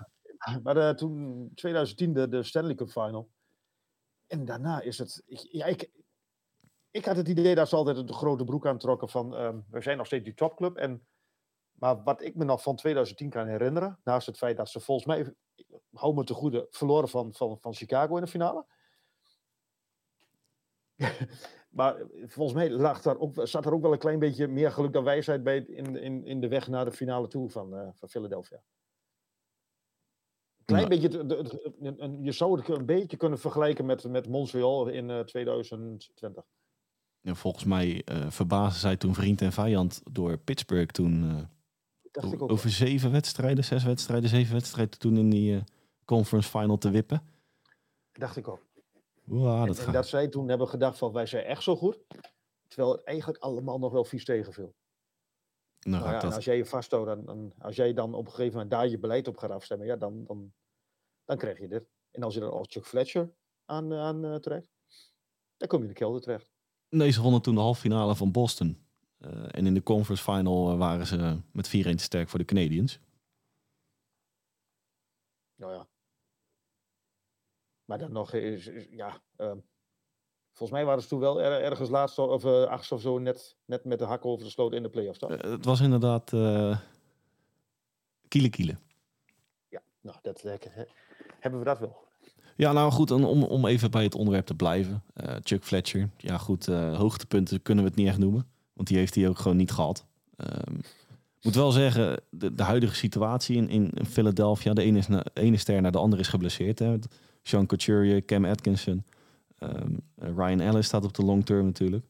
Maar, 0.63 0.77
eh, 0.77 0.91
toen 0.91 1.51
2010 1.55 2.13
de, 2.13 2.29
de 2.29 2.43
Stanley 2.43 2.75
Cup 2.75 2.91
Final. 2.91 3.31
En 4.27 4.45
daarna 4.45 4.81
is 4.81 4.99
het. 4.99 5.23
Ik, 5.27 5.47
ja, 5.51 5.67
ik, 5.67 5.91
ik 6.91 7.05
had 7.05 7.17
het 7.17 7.29
idee 7.29 7.55
dat 7.55 7.69
ze 7.69 7.77
altijd 7.77 8.07
de 8.07 8.13
grote 8.13 8.45
broek 8.45 8.67
aantrokken 8.67 9.09
van. 9.09 9.37
ehm, 9.37 9.61
we 9.71 9.83
zijn 9.83 9.97
nog 9.97 10.07
steeds 10.07 10.25
die 10.25 10.35
topclub. 10.35 10.77
En, 10.77 11.07
maar 11.73 12.03
wat 12.03 12.23
ik 12.23 12.35
me 12.35 12.45
nog 12.45 12.63
van 12.63 12.77
2010 12.77 13.31
kan 13.31 13.47
herinneren. 13.47 14.01
Naast 14.05 14.27
het 14.27 14.37
feit 14.37 14.57
dat 14.57 14.69
ze 14.69 14.81
volgens 14.81 15.07
mij. 15.07 15.35
hou 15.93 16.15
me 16.15 16.25
te 16.25 16.35
goede. 16.35 16.67
verloren 16.71 17.09
van, 17.09 17.35
van, 17.35 17.59
van 17.61 17.75
Chicago 17.75 18.17
in 18.17 18.23
de 18.23 18.31
finale. 18.31 18.67
maar 21.79 21.97
volgens 22.27 22.57
mij 22.59 22.71
lag 22.71 23.03
daar 23.03 23.19
ook, 23.19 23.35
zat 23.43 23.67
er 23.67 23.73
ook 23.73 23.83
wel 23.83 23.93
een 23.93 23.99
klein 23.99 24.19
beetje 24.19 24.49
meer 24.49 24.73
geluk 24.73 24.93
dan 24.93 25.05
wijsheid 25.05 25.43
bij 25.43 25.59
in, 25.59 25.97
in, 25.97 26.25
in 26.25 26.41
de 26.41 26.49
weg 26.49 26.69
naar 26.69 26.85
de 26.85 26.93
finale 26.93 27.29
toe 27.29 27.51
van, 27.51 27.77
eh, 27.77 27.89
van 27.95 28.09
Philadelphia. 28.09 28.63
Klein 30.65 30.89
Nou. 30.89 31.01
beetje, 31.01 31.09
de- 31.19 31.27
de- 31.27 31.43
de- 31.43 31.75
een- 31.81 32.03
een- 32.03 32.23
je 32.23 32.33
zou 32.33 32.59
het 32.59 32.69
een 32.69 32.87
beetje 32.87 33.17
kunnen 33.17 33.39
vergelijken 33.39 33.87
met, 33.87 34.05
met 34.05 34.29
Montreal 34.29 34.89
in 34.89 35.11
eh, 35.11 35.21
2020. 35.21 36.45
Ja, 37.21 37.35
volgens 37.35 37.65
mij 37.65 38.03
eh 38.05 38.31
verbaasde 38.31 38.79
zij 38.79 38.97
toen 38.97 39.15
vriend 39.15 39.41
en 39.41 39.53
vijand 39.53 40.01
door 40.13 40.39
Pittsburgh 40.39 40.93
toen 40.93 41.23
eh, 41.31 41.43
Dacht 42.11 42.41
over 42.41 42.71
zeven 42.71 43.13
wedstrijden, 43.13 43.65
zes 43.65 43.85
wedstrijden, 43.85 44.29
zeven 44.29 44.53
wedstrijden 44.53 44.99
toen 44.99 45.17
in 45.17 45.31
die 45.31 45.55
eh, 45.57 45.63
conference 46.05 46.49
final 46.51 46.79
te 46.79 46.91
wippen. 46.91 47.23
Dacht 48.13 48.37
ik 48.37 48.49
ook. 48.49 48.65
Wow, 49.27 49.67
dat 49.67 49.79
en 49.79 49.85
gaat. 49.85 49.95
dat 49.95 50.07
zij 50.07 50.29
toen 50.29 50.49
hebben 50.49 50.69
gedacht 50.69 50.99
van 50.99 51.13
wij 51.13 51.27
zijn 51.27 51.45
echt 51.45 51.63
zo 51.63 51.77
goed. 51.77 51.99
Terwijl 52.69 52.93
het 52.93 53.05
eigenlijk 53.05 53.43
allemaal 53.43 53.79
nog 53.79 53.93
wel 53.93 54.05
vies 54.05 54.25
tegenviel. 54.25 54.75
Nou 55.81 56.05
ja, 56.05 56.21
dat. 56.21 56.35
als 56.35 56.45
jij 56.45 56.57
je 56.57 56.67
vasthoudt, 56.67 57.07
dan, 57.07 57.25
dan, 57.25 57.53
als 57.59 57.77
jij 57.77 57.93
dan 57.93 58.15
op 58.15 58.25
een 58.27 58.31
gegeven 58.31 58.53
moment 58.53 58.71
daar 58.71 58.89
je 58.89 58.99
beleid 58.99 59.29
op 59.29 59.37
gaat 59.37 59.51
afstemmen, 59.51 59.87
ja, 59.87 59.97
dan, 59.97 60.25
dan, 60.25 60.53
dan 61.25 61.37
krijg 61.37 61.59
je 61.59 61.69
dit. 61.69 61.89
En 62.11 62.23
als 62.23 62.35
je 62.35 62.41
dan 62.41 62.51
als 62.51 62.67
Chuck 62.71 62.87
Fletcher 62.87 63.33
aan, 63.65 63.93
aan 63.93 64.41
trekt, 64.41 64.71
dan 65.57 65.69
kom 65.69 65.79
je 65.79 65.85
in 65.85 65.91
de 65.91 65.99
kelder 65.99 66.21
terecht. 66.21 66.53
Nee, 66.89 67.11
ze 67.11 67.23
wonnen 67.23 67.43
toen 67.43 67.55
de 67.55 67.61
halve 67.61 67.81
finale 67.81 68.17
van 68.17 68.33
Boston. 68.33 68.87
Eh, 69.19 69.49
en 69.51 69.67
in 69.67 69.75
de 69.75 69.83
conference 69.83 70.23
final 70.23 70.71
eh, 70.71 70.79
waren 70.79 71.07
ze 71.07 71.41
met 71.53 71.69
4-1 71.69 71.71
te 71.71 72.03
sterk 72.03 72.29
voor 72.29 72.39
de 72.39 72.45
Canadiens. 72.45 73.01
Nou 75.55 75.73
ja. 75.73 75.89
Maar 77.87 77.99
dan 77.99 78.13
nog 78.13 78.33
is, 78.33 78.67
is- 78.67 78.87
ja. 78.91 79.21
ehm, 79.37 79.57
volgens 80.53 80.79
mij 80.79 80.85
waren 80.85 81.03
ze 81.03 81.09
toen 81.09 81.21
wel 81.21 81.41
er- 81.43 81.63
ergens 81.63 81.89
laatst 81.89 82.19
of 82.19 82.45
achtste 82.45 82.95
of 82.95 83.01
zo 83.01 83.19
net, 83.19 83.57
net 83.65 83.85
met 83.85 83.99
de 83.99 84.05
hak 84.05 84.25
over 84.25 84.45
de 84.45 84.51
sloot 84.51 84.73
in 84.73 84.83
de 84.83 84.89
play-offs. 84.89 85.19
Eh, 85.19 85.51
het 85.51 85.65
was 85.65 85.81
inderdaad 85.81 86.33
eh 86.33 86.79
kiele 88.29 88.49
kiele. 88.49 88.77
Ja, 89.69 89.83
nou, 90.01 90.17
dat, 90.23 90.43
hè, 90.43 90.55
hebben 91.41 91.61
we 91.61 91.67
dat 91.67 91.79
wel. 91.79 92.05
Ja, 92.57 92.73
nou 92.73 92.93
goed, 92.93 93.11
om, 93.11 93.43
om 93.43 93.67
even 93.67 93.91
bij 93.91 94.03
het 94.03 94.15
onderwerp 94.15 94.47
te 94.47 94.55
blijven. 94.55 95.03
Chuck 95.43 95.65
Fletcher, 95.65 96.11
ja 96.17 96.39
goed, 96.39 96.67
hoogtepunten 96.67 97.63
kunnen 97.63 97.85
we 97.85 97.91
het 97.91 97.99
niet 97.99 98.09
echt 98.09 98.19
noemen. 98.19 98.49
Want 98.73 98.89
die 98.89 98.97
heeft 98.97 99.15
hij 99.15 99.29
ook 99.29 99.39
gewoon 99.39 99.57
niet 99.57 99.71
gehad. 99.73 100.07
Ehm, 100.37 100.75
moet 101.43 101.55
wel 101.55 101.71
zeggen, 101.71 102.21
de, 102.31 102.55
de 102.55 102.63
huidige 102.63 102.95
situatie 102.95 103.57
in, 103.57 103.69
in 103.71 104.07
Philadelphia, 104.07 104.73
de 104.73 104.83
ene, 104.83 104.99
is 104.99 105.09
na, 105.09 105.21
de 105.33 105.41
ene 105.41 105.57
ster 105.57 105.81
naar 105.81 105.93
de 105.93 105.99
andere 105.99 106.23
is 106.23 106.29
geblesseerd. 106.29 106.79
Hè. 106.79 106.99
Sean 107.47 107.67
Couturier, 107.67 108.25
Cam 108.25 108.45
Atkinson, 108.45 109.05
ehm, 109.59 109.95
eh, 110.15 110.29
Ryan 110.37 110.61
Ellis 110.61 110.87
staat 110.87 111.05
op 111.05 111.15
de 111.15 111.25
long 111.25 111.45
term 111.45 111.65
natuurlijk. 111.65 112.07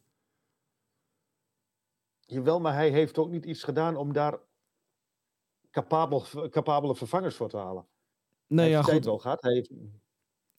Jawel, 2.20 2.60
maar 2.60 2.74
hij 2.74 2.90
heeft 2.90 3.18
ook 3.18 3.30
niet 3.30 3.44
iets 3.44 3.62
gedaan 3.62 3.96
om 3.96 4.12
daar 4.12 4.38
capabel, 5.70 6.24
capabele 6.50 6.94
vervangers 6.94 7.34
voor 7.36 7.48
te 7.48 7.56
halen. 7.56 7.86
Nee, 8.46 8.64
hij 8.64 8.70
ja 8.70 8.82
goed. 8.82 9.04
wel 9.04 9.18
gehad. 9.18 9.42
Hij 9.42 9.52
heeft, 9.52 9.70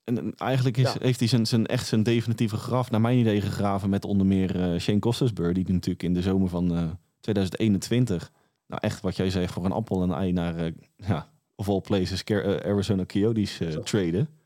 En, 0.04 0.18
en 0.18 0.34
eigenlijk 0.36 0.78
is, 0.78 0.94
Ja. 0.94 1.00
heeft 1.00 1.20
hij 1.20 1.28
zijn, 1.28 1.46
zijn, 1.46 1.66
echt 1.66 1.88
zijn 1.88 2.04
definitieve 2.04 2.58
graf, 2.58 2.92
naar 2.92 3.02
mijn 3.02 3.18
idee, 3.18 3.42
gegraven 3.42 3.90
met 3.90 4.06
onder 4.06 4.28
meer 4.28 4.62
eh, 4.74 4.80
Shane 4.80 5.00
Costasburg, 5.00 5.54
die 5.54 5.72
natuurlijk 5.74 6.04
in 6.04 6.14
de 6.14 6.22
zomer 6.22 6.50
van 6.50 6.76
eh, 6.76 6.92
2021, 7.20 8.32
nou 8.68 8.82
echt 8.82 9.02
wat 9.02 9.16
jij 9.16 9.30
zegt, 9.30 9.54
voor 9.54 9.66
een 9.66 9.72
appel 9.72 10.02
en 10.02 10.10
een 10.10 10.18
ei 10.18 10.32
naar, 10.32 10.56
eh, 10.58 10.72
ja, 10.96 11.30
of 11.56 11.70
all 11.70 11.82
places, 11.82 12.24
eh, 12.24 12.72
Arizona 12.72 13.06
Coyotes 13.06 13.60
eh 13.60 13.70
traden. 13.70 14.37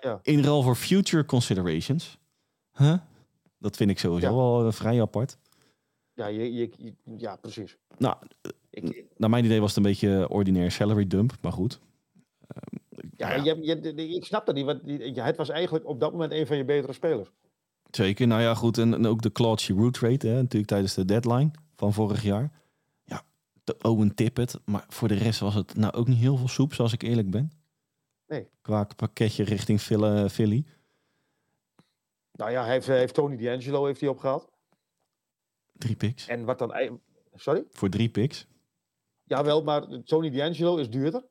Ja. 0.00 0.18
In 0.22 0.42
ruil 0.42 0.62
voor 0.62 0.74
future 0.76 1.24
considerations. 1.24 2.18
Huh? 2.72 2.94
Dat 3.58 3.76
vind 3.76 3.90
ik 3.90 3.98
sowieso 3.98 4.26
Ja. 4.28 4.34
wel 4.34 4.66
eh, 4.66 4.72
vrij 4.72 5.00
apart. 5.00 5.38
ja, 6.14 6.26
je, 6.26 6.52
je, 6.54 6.70
je- 6.76 6.94
ja, 7.16 7.36
precies. 7.36 7.76
Nou, 7.98 8.16
Ik, 8.70 9.04
naar 9.16 9.30
mijn 9.30 9.44
idee 9.44 9.60
was 9.60 9.68
het 9.74 9.76
een 9.84 9.90
beetje 9.90 10.28
ordinair 10.28 10.70
salary 10.70 11.06
dump, 11.06 11.32
maar 11.40 11.52
goed. 11.52 11.80
ja, 13.16 13.34
ja. 13.34 13.42
Je, 13.42 13.58
je, 13.94 14.08
ik 14.14 14.24
snap 14.24 14.46
dat 14.46 14.54
niet. 14.54 14.64
Want 14.64 14.80
het 15.16 15.36
was 15.36 15.48
eigenlijk 15.48 15.86
op 15.86 16.00
dat 16.00 16.12
moment 16.12 16.32
een 16.32 16.46
van 16.46 16.56
je 16.56 16.64
betere 16.64 16.92
spelers. 16.92 17.30
Zeker, 17.90 18.26
nou 18.26 18.42
ja, 18.42 18.54
goed. 18.54 18.78
En, 18.78 18.94
en 18.94 19.06
ook 19.06 19.22
de 19.22 19.32
Claude 19.32 19.62
Giroux 19.62 19.98
trade, 19.98 20.28
hè, 20.28 20.34
natuurlijk 20.34 20.66
tijdens 20.66 20.94
de 20.94 21.04
deadline 21.04 21.50
van 21.76 21.92
vorig 21.92 22.22
jaar. 22.22 22.50
Ja, 23.04 23.22
de 23.64 23.76
Owen 23.82 24.14
Tippett. 24.14 24.58
Maar 24.64 24.84
voor 24.88 25.08
de 25.08 25.14
rest 25.14 25.40
was 25.40 25.54
het 25.54 25.76
nou 25.76 25.92
ook 25.92 26.08
niet 26.08 26.18
heel 26.18 26.36
veel 26.36 26.48
soep, 26.48 26.74
zoals 26.74 26.92
ik 26.92 27.02
eerlijk 27.02 27.30
ben. 27.30 27.52
Nee. 28.26 28.48
Qua 28.62 28.86
pakketje 28.96 29.44
richting 29.44 29.80
Philly. 30.30 30.64
Nou 32.32 32.50
ja, 32.50 32.64
heeft, 32.64 32.86
hij 32.86 32.98
heeft 32.98 33.14
Tony 33.14 33.36
D'Angelo 33.36 33.84
heeft 33.86 34.00
hij 34.00 34.08
opgehaald. 34.08 34.48
Drie 35.72 35.96
picks. 35.96 36.26
En 36.26 36.44
wat 36.44 36.58
dan... 36.58 37.00
Sorry? 37.34 37.64
Voor 37.70 37.88
drie 37.88 38.08
picks. 38.08 38.46
Jawel, 39.22 39.62
maar 39.62 40.02
Tony 40.04 40.30
D'Angelo 40.30 40.76
is 40.76 40.90
duurder 40.90 41.24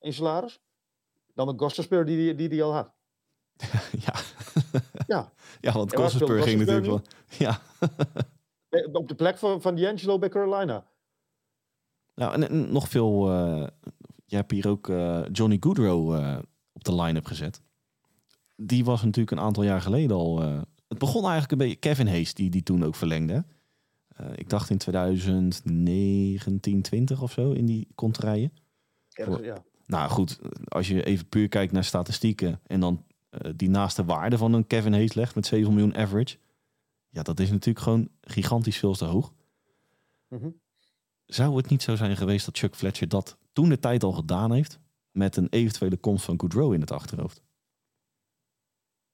in 0.00 0.12
salaris 0.12 0.60
dan 1.34 1.46
de 1.46 1.54
Gostaspeler 1.56 2.04
die 2.04 2.24
hij 2.26 2.34
die, 2.34 2.48
die 2.48 2.62
al 2.62 2.72
had. 2.72 2.92
ja. 4.06 4.14
Ja. 5.06 5.32
ja, 5.60 5.72
want 5.72 5.92
Kostenspur 5.94 6.42
ging 6.42 6.58
natuurlijk 6.58 6.86
wel... 6.86 7.02
Ja. 7.48 7.60
Eh, 8.68 8.88
Op 8.92 9.08
de 9.08 9.14
plek 9.14 9.38
van, 9.38 9.62
van 9.62 9.76
D'Angelo 9.76 10.18
bij 10.18 10.28
Carolina. 10.28 10.86
Nou, 12.14 12.34
en, 12.34 12.48
en 12.48 12.72
nog 12.72 12.88
veel... 12.88 13.30
eh, 13.30 13.66
je 14.28 14.36
hebt 14.36 14.50
hier 14.50 14.68
ook 14.68 14.88
eh, 14.88 15.22
Johnny 15.32 15.56
Goodrow 15.60 16.14
eh, 16.14 16.38
op 16.72 16.84
de 16.84 16.94
line-up 16.94 17.26
gezet. 17.26 17.62
Die 18.56 18.84
was 18.84 19.02
natuurlijk 19.02 19.36
een 19.36 19.44
aantal 19.44 19.62
jaar 19.62 19.80
geleden 19.80 20.16
al... 20.16 20.42
eh, 20.42 20.60
het 20.88 20.98
begon 20.98 21.22
eigenlijk 21.22 21.52
een 21.52 21.58
beetje... 21.58 21.76
Kevin 21.76 22.06
Hayes, 22.06 22.34
die, 22.34 22.50
die 22.50 22.62
toen 22.62 22.84
ook 22.84 22.94
verlengde. 22.94 23.44
ik 24.34 24.48
dacht 24.48 24.70
in 24.70 24.78
2019, 24.78 26.82
20 26.82 27.22
of 27.22 27.32
zo, 27.32 27.52
in 27.52 27.66
die 27.66 27.88
contraien. 27.94 28.52
Ja. 29.08 29.62
Nou 29.86 30.10
goed, 30.10 30.38
als 30.64 30.88
je 30.88 31.04
even 31.04 31.28
puur 31.28 31.48
kijkt 31.48 31.72
naar 31.72 31.84
statistieken... 31.84 32.60
en 32.66 32.80
dan 32.80 33.04
die 33.56 33.70
naast 33.70 33.96
de 33.96 34.04
waarde 34.04 34.38
van 34.38 34.52
een 34.52 34.66
Kevin 34.66 34.92
Hayes 34.92 35.14
legt 35.14 35.34
met 35.34 35.46
7 35.46 35.74
miljoen 35.74 35.96
average... 35.96 36.36
ja, 37.08 37.22
dat 37.22 37.40
is 37.40 37.50
natuurlijk 37.50 37.84
gewoon 37.84 38.08
gigantisch 38.20 38.78
veel 38.78 38.94
te 38.94 39.04
hoog. 39.04 39.32
Mhm. 40.28 40.48
Zou 41.28 41.56
het 41.56 41.68
niet 41.68 41.82
zo 41.82 41.96
zijn 41.96 42.16
geweest 42.16 42.44
dat 42.44 42.58
Chuck 42.58 42.74
Fletcher 42.74 43.08
dat 43.08 43.38
toen 43.52 43.68
de 43.68 43.78
tijd 43.78 44.02
al 44.02 44.12
gedaan 44.12 44.52
heeft... 44.52 44.78
met 45.10 45.36
een 45.36 45.48
eventuele 45.50 45.96
komst 45.96 46.24
van 46.24 46.40
Goodrow 46.40 46.72
in 46.72 46.80
het 46.80 46.90
achterhoofd? 46.90 47.42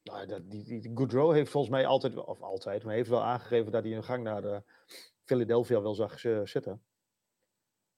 Nou, 0.03 0.27
dat, 0.27 0.51
die, 0.51 0.91
Goodrow 0.95 1.33
heeft 1.33 1.51
volgens 1.51 1.73
mij 1.73 1.87
altijd, 1.87 2.17
of 2.17 2.41
altijd, 2.41 2.85
maar 2.85 2.95
heeft 2.95 3.09
wel 3.09 3.23
aangegeven 3.25 3.73
dat 3.73 3.85
hij 3.85 3.97
een 3.97 4.05
gang 4.05 4.23
naar 4.23 4.43
de 4.43 4.63
Philadelphia 5.25 5.83
wel 5.83 5.95
zag 5.95 6.25
eh, 6.25 6.41
zitten. 6.45 6.83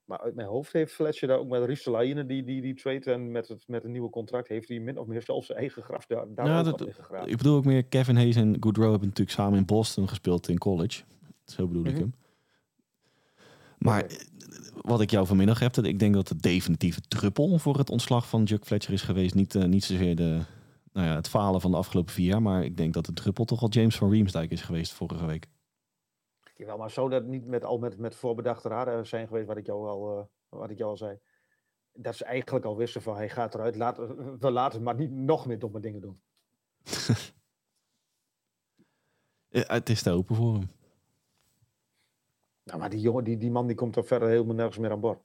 Maar 0.04 0.18
uit 0.20 0.34
mijn 0.34 0.48
hoofd 0.48 0.72
heeft 0.72 0.92
Fletcher 0.92 1.28
daar 1.28 1.38
ook 1.38 1.48
met 1.48 1.64
Ristolainen 1.64 2.26
die, 2.26 2.44
die, 2.44 2.60
die 2.60 2.74
trade 2.74 3.12
en 3.12 3.30
met 3.30 3.48
het, 3.48 3.68
met 3.68 3.84
een 3.84 3.90
nieuwe 3.90 4.10
contract 4.10 4.48
heeft 4.48 4.68
hij 4.68 4.78
min 4.80 4.98
of 4.98 5.06
meer 5.06 5.22
zelfs 5.22 5.46
zijn 5.46 5.58
eigen 5.58 5.82
graf 5.82 6.06
daar, 6.06 6.34
daar 6.34 6.46
Ja, 6.46 6.62
dat-. 6.62 6.80
Ik 7.26 7.36
bedoel 7.36 7.56
ook 7.56 7.64
meer, 7.64 7.84
Kevin 7.84 8.16
Hayes 8.16 8.36
en 8.36 8.56
Goodrow 8.60 8.90
hebben 8.90 9.08
natuurlijk 9.08 9.36
samen 9.36 9.58
in 9.58 9.64
Boston 9.64 10.08
gespeeld 10.08 10.48
in 10.48 10.58
college. 10.58 11.02
Zo 11.44 11.66
bedoel 11.66 11.84
ik 11.84 11.92
Mhm. 11.92 12.00
hem. 12.00 12.14
Maar 13.78 14.06
wat 14.80 15.00
ik 15.00 15.10
jou 15.10 15.26
vanmiddag 15.26 15.58
heb, 15.58 15.76
ik 15.76 15.98
denk 15.98 16.14
dat 16.14 16.28
de 16.28 16.36
definitieve 16.36 17.00
druppel 17.00 17.58
voor 17.58 17.78
het 17.78 17.90
ontslag 17.90 18.28
van 18.28 18.46
Chuck 18.46 18.64
Fletcher 18.64 18.92
is 18.92 19.02
geweest. 19.02 19.34
Niet, 19.34 19.54
eh, 19.54 19.64
niet 19.64 19.84
zozeer 19.84 20.16
de, 20.16 20.40
nou 20.92 21.06
ja, 21.06 21.14
het 21.14 21.28
falen 21.28 21.60
van 21.60 21.70
de 21.70 21.76
afgelopen 21.76 22.12
vier 22.12 22.26
jaar, 22.26 22.42
maar 22.42 22.64
ik 22.64 22.76
denk 22.76 22.94
dat 22.94 23.06
de 23.06 23.12
druppel 23.12 23.44
toch 23.44 23.62
al 23.62 23.68
James 23.68 23.96
van 23.96 24.10
Riemsdijk 24.10 24.50
is 24.50 24.62
geweest 24.62 24.92
vorige 24.92 25.26
week. 25.26 25.46
Jawel, 26.54 26.76
maar 26.76 26.90
zou 26.90 27.10
dat 27.10 27.24
niet 27.24 27.46
met, 27.46 27.64
al 27.64 27.78
met, 27.78 27.98
met 27.98 28.14
voorbedachte 28.14 28.68
raden 28.68 29.06
zijn 29.06 29.26
geweest, 29.26 29.46
wat 29.46 29.56
ik 29.56 29.66
jou 29.66 29.88
al, 29.88 30.18
eh, 30.18 30.24
wat 30.48 30.70
ik 30.70 30.78
jou 30.78 30.90
al 30.90 30.96
zei? 30.96 31.18
Dat 31.92 32.16
ze 32.16 32.24
eigenlijk 32.24 32.64
al 32.64 32.76
wisten 32.76 33.02
van, 33.02 33.16
hij 33.16 33.28
gaat 33.28 33.54
eruit, 33.54 33.76
laat, 33.76 33.96
we 34.38 34.50
laten 34.50 34.82
maar 34.82 34.94
niet 34.94 35.10
nog 35.10 35.46
meer 35.46 35.58
domme 35.58 35.80
dingen 35.80 36.00
doen. 36.00 36.20
Eh, 39.46 39.62
het 39.66 39.88
is 39.88 40.02
te 40.02 40.10
open 40.10 40.36
voor 40.36 40.54
hem. 40.54 40.68
Nou, 42.66 42.78
maar 42.78 42.90
die 42.90 43.00
jongen, 43.00 43.24
die, 43.24 43.36
die 43.36 43.50
man 43.50 43.66
die 43.66 43.76
komt 43.76 43.92
toch 43.92 44.06
verder 44.06 44.28
helemaal 44.28 44.54
nergens 44.54 44.78
meer 44.78 44.90
aan 44.90 45.00
boord. 45.00 45.18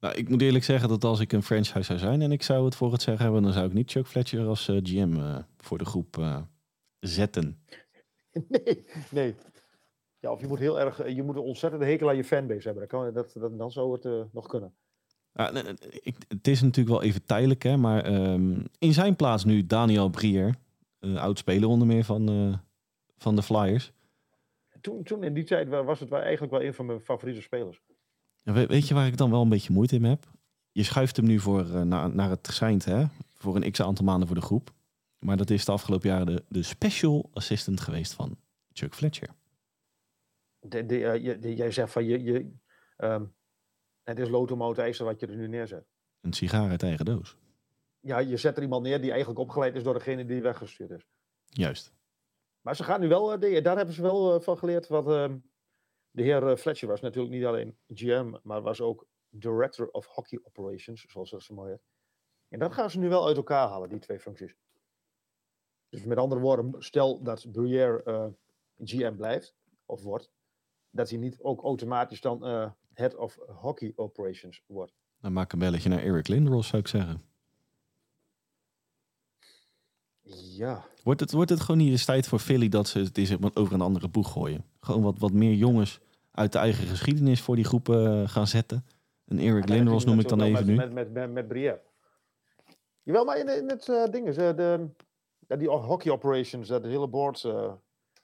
Nou, 0.00 0.14
ik 0.14 0.28
moet 0.28 0.42
eerlijk 0.42 0.64
zeggen 0.64 0.88
dat 0.88 1.04
als 1.04 1.20
ik 1.20 1.32
een 1.32 1.42
franchise 1.42 1.82
zou 1.82 1.98
zijn 1.98 2.22
en 2.22 2.32
ik 2.32 2.42
zou 2.42 2.64
het 2.64 2.74
voor 2.74 2.92
het 2.92 3.02
zeggen 3.02 3.24
hebben, 3.24 3.42
dan 3.42 3.52
zou 3.52 3.66
ik 3.66 3.72
niet 3.72 3.90
Chuck 3.90 4.06
Fletcher 4.06 4.46
als 4.46 4.68
eh, 4.68 4.76
GM 4.82 5.16
eh, 5.16 5.38
voor 5.58 5.78
de 5.78 5.84
groep 5.84 6.18
eh, 6.18 6.42
zetten. 7.00 7.58
Nee, 8.48 8.84
nee. 9.10 9.34
Ja, 10.18 10.32
of 10.32 10.40
je 10.40 10.46
moet 10.46 10.58
heel 10.58 10.80
erg, 10.80 11.08
je 11.14 11.22
moet 11.22 11.36
een 11.36 11.42
ontzettende 11.42 11.86
hekel 11.86 12.08
aan 12.08 12.16
je 12.16 12.24
fanbase 12.24 12.68
hebben. 12.68 12.88
Dan, 12.88 13.00
kan, 13.00 13.12
dat, 13.12 13.32
dat, 13.34 13.58
dan 13.58 13.70
zou 13.70 13.92
het 13.92 14.32
nog 14.32 14.46
kunnen. 14.46 14.74
Nee, 15.32 15.52
nee, 15.52 15.74
ik, 16.00 16.16
het 16.28 16.48
is 16.48 16.62
natuurlijk 16.62 16.96
wel 16.96 17.02
even 17.02 17.24
tijdelijk, 17.24 17.62
hè, 17.62 17.76
maar 17.76 18.04
ehm, 18.04 18.64
in 18.78 18.92
zijn 18.92 19.16
plaats 19.16 19.44
nu 19.44 19.66
Daniel 19.66 20.08
Brier, 20.08 20.54
oud-speler 21.00 21.68
onder 21.68 21.86
meer 21.86 22.04
van, 22.04 22.60
van 23.18 23.36
de 23.36 23.42
Flyers. 23.42 23.92
Toen, 24.86 25.02
toen 25.02 25.24
in 25.24 25.34
die 25.34 25.44
tijd 25.44 25.68
wa- 25.68 25.84
was 25.84 26.00
het 26.00 26.08
wel 26.08 26.20
eigenlijk 26.20 26.52
wel 26.52 26.62
een 26.62 26.74
van 26.74 26.86
mijn 26.86 27.00
favoriete 27.00 27.40
spelers. 27.42 27.80
Weet, 28.42 28.68
weet 28.68 28.88
je 28.88 28.94
waar 28.94 29.06
ik 29.06 29.16
dan 29.16 29.30
wel 29.30 29.42
een 29.42 29.48
beetje 29.48 29.72
moeite 29.72 29.94
in 29.94 30.04
heb? 30.04 30.26
Je 30.72 30.82
schuift 30.82 31.16
hem 31.16 31.26
nu 31.26 31.38
voor, 31.38 31.60
eh, 31.60 31.82
naar, 31.82 32.14
naar 32.14 32.30
het 32.30 32.46
schijnt, 32.46 32.84
hè, 32.84 33.04
voor 33.34 33.56
een 33.56 33.70
x 33.70 33.80
aantal 33.82 34.04
maanden 34.04 34.26
voor 34.26 34.36
de 34.36 34.42
groep. 34.42 34.70
Maar 35.18 35.36
dat 35.36 35.50
is 35.50 35.64
de 35.64 35.72
afgelopen 35.72 36.08
jaren 36.08 36.26
de, 36.26 36.44
de 36.48 36.62
special 36.62 37.30
assistant 37.32 37.80
geweest 37.80 38.12
van 38.12 38.38
Chuck 38.72 38.94
Fletcher. 38.94 39.28
De, 40.58 40.86
de, 40.86 41.04
eh, 41.06 41.24
je- 41.24 41.38
de- 41.38 41.54
jij 41.54 41.70
zegt 41.70 41.92
van, 41.92 42.04
je, 42.04 42.22
je, 42.22 42.52
ehm, 42.96 43.24
het 44.02 44.18
is 44.18 44.28
lotomoot 44.28 44.76
wat 44.98 45.20
je 45.20 45.26
er 45.26 45.36
nu 45.36 45.48
neerzet. 45.48 45.86
Een 46.20 46.32
sigaar 46.32 46.70
uit 46.70 46.82
eigen 46.82 47.04
doos. 47.04 47.36
Ja, 48.00 48.18
je 48.18 48.36
zet 48.36 48.56
er 48.56 48.62
iemand 48.62 48.82
neer 48.82 49.00
die 49.00 49.10
eigenlijk 49.10 49.40
opgeleid 49.40 49.74
is 49.74 49.82
door 49.82 49.94
degene 49.94 50.24
die 50.24 50.42
weggestuurd 50.42 50.90
is. 50.90 51.06
Juist. 51.44 51.94
Maar 52.66 52.76
ze 52.76 52.84
gaan 52.84 53.00
nu 53.00 53.08
wel, 53.08 53.32
eh, 53.32 53.62
daar 53.62 53.76
hebben 53.76 53.94
ze 53.94 54.02
wel 54.02 54.34
eh, 54.34 54.40
van 54.40 54.58
geleerd. 54.58 54.88
Wat 54.88 55.08
ehm, 55.08 55.38
de 56.10 56.22
heer 56.22 56.46
eh, 56.48 56.56
Fletcher 56.56 56.88
was 56.88 57.00
natuurlijk 57.00 57.34
niet 57.34 57.44
alleen 57.44 57.78
GM, 57.88 58.34
maar 58.42 58.62
was 58.62 58.80
ook 58.80 59.06
Director 59.28 59.88
of 59.90 60.06
Hockey 60.06 60.40
Operations, 60.42 61.04
zoals 61.08 61.30
dat 61.30 61.42
zo 61.42 61.54
mooi 61.54 61.70
heet. 61.70 61.82
En 62.48 62.58
dat 62.58 62.72
gaan 62.72 62.90
ze 62.90 62.98
nu 62.98 63.08
wel 63.08 63.26
uit 63.26 63.36
elkaar 63.36 63.68
halen, 63.68 63.88
die 63.88 63.98
twee 63.98 64.20
functies. 64.20 64.54
Dus 65.88 66.04
met 66.04 66.18
andere 66.18 66.40
woorden, 66.40 66.74
stel 66.78 67.22
dat 67.22 67.52
Bruyère 67.52 68.34
GM 68.76 69.16
blijft, 69.16 69.54
of 69.84 70.02
wordt, 70.02 70.30
dat 70.90 71.10
hij 71.10 71.18
niet 71.18 71.38
ook 71.40 71.62
automatisch 71.62 72.20
dan 72.20 72.44
Head 72.92 73.14
of 73.16 73.38
Hockey 73.46 73.92
Operations 73.96 74.62
wordt. 74.66 74.94
Dan 75.20 75.32
maak 75.32 75.52
een 75.52 75.58
belletje 75.58 75.88
naar 75.88 76.02
Eric 76.02 76.28
Lindros, 76.28 76.68
zou 76.68 76.82
ik 76.82 76.88
zeggen. 76.88 77.22
Ja, 80.34 80.84
Wordt 81.06 81.20
het, 81.20 81.32
wordt 81.32 81.50
het 81.50 81.60
gewoon 81.60 81.80
niet 81.80 81.90
eens 81.90 82.04
tijd 82.04 82.28
voor 82.28 82.38
Philly 82.38 82.68
dat 82.68 82.88
ze 82.88 82.98
het 82.98 83.18
eens 83.18 83.36
over 83.54 83.74
een 83.74 83.80
andere 83.80 84.08
boeg 84.08 84.32
gooien? 84.32 84.64
Gewoon 84.80 85.02
wat, 85.02 85.18
wat 85.18 85.32
meer 85.32 85.54
jongens 85.54 86.00
uit 86.30 86.52
de 86.52 86.58
eigen 86.58 86.86
geschiedenis 86.86 87.40
voor 87.40 87.56
die 87.56 87.64
groepen 87.64 88.22
eh, 88.22 88.28
gaan 88.28 88.46
zetten. 88.46 88.86
Een 89.24 89.38
Eric 89.38 89.52
Maar 89.52 89.60
dat 89.60 89.70
Lindros 89.70 90.04
noem 90.04 90.20
ik 90.20 90.28
dan 90.28 90.40
even 90.40 90.52
natuurlijk 90.52 90.88
nu. 90.88 90.94
Met, 90.94 91.04
met, 91.04 91.12
met, 91.12 91.32
met 91.32 91.48
Brière. 91.48 91.80
Jawel, 93.02 93.24
maar 93.24 93.38
in, 93.38 93.48
in 93.48 93.68
het 93.68 93.88
uh, 93.88 94.06
ding 94.06 94.26
is, 94.28 94.38
uh, 94.38 94.56
de, 94.56 94.88
die 95.58 95.68
hockey 95.68 96.12
operations, 96.12 96.68
dat 96.68 96.84
hele 96.84 97.08
board, 97.08 97.42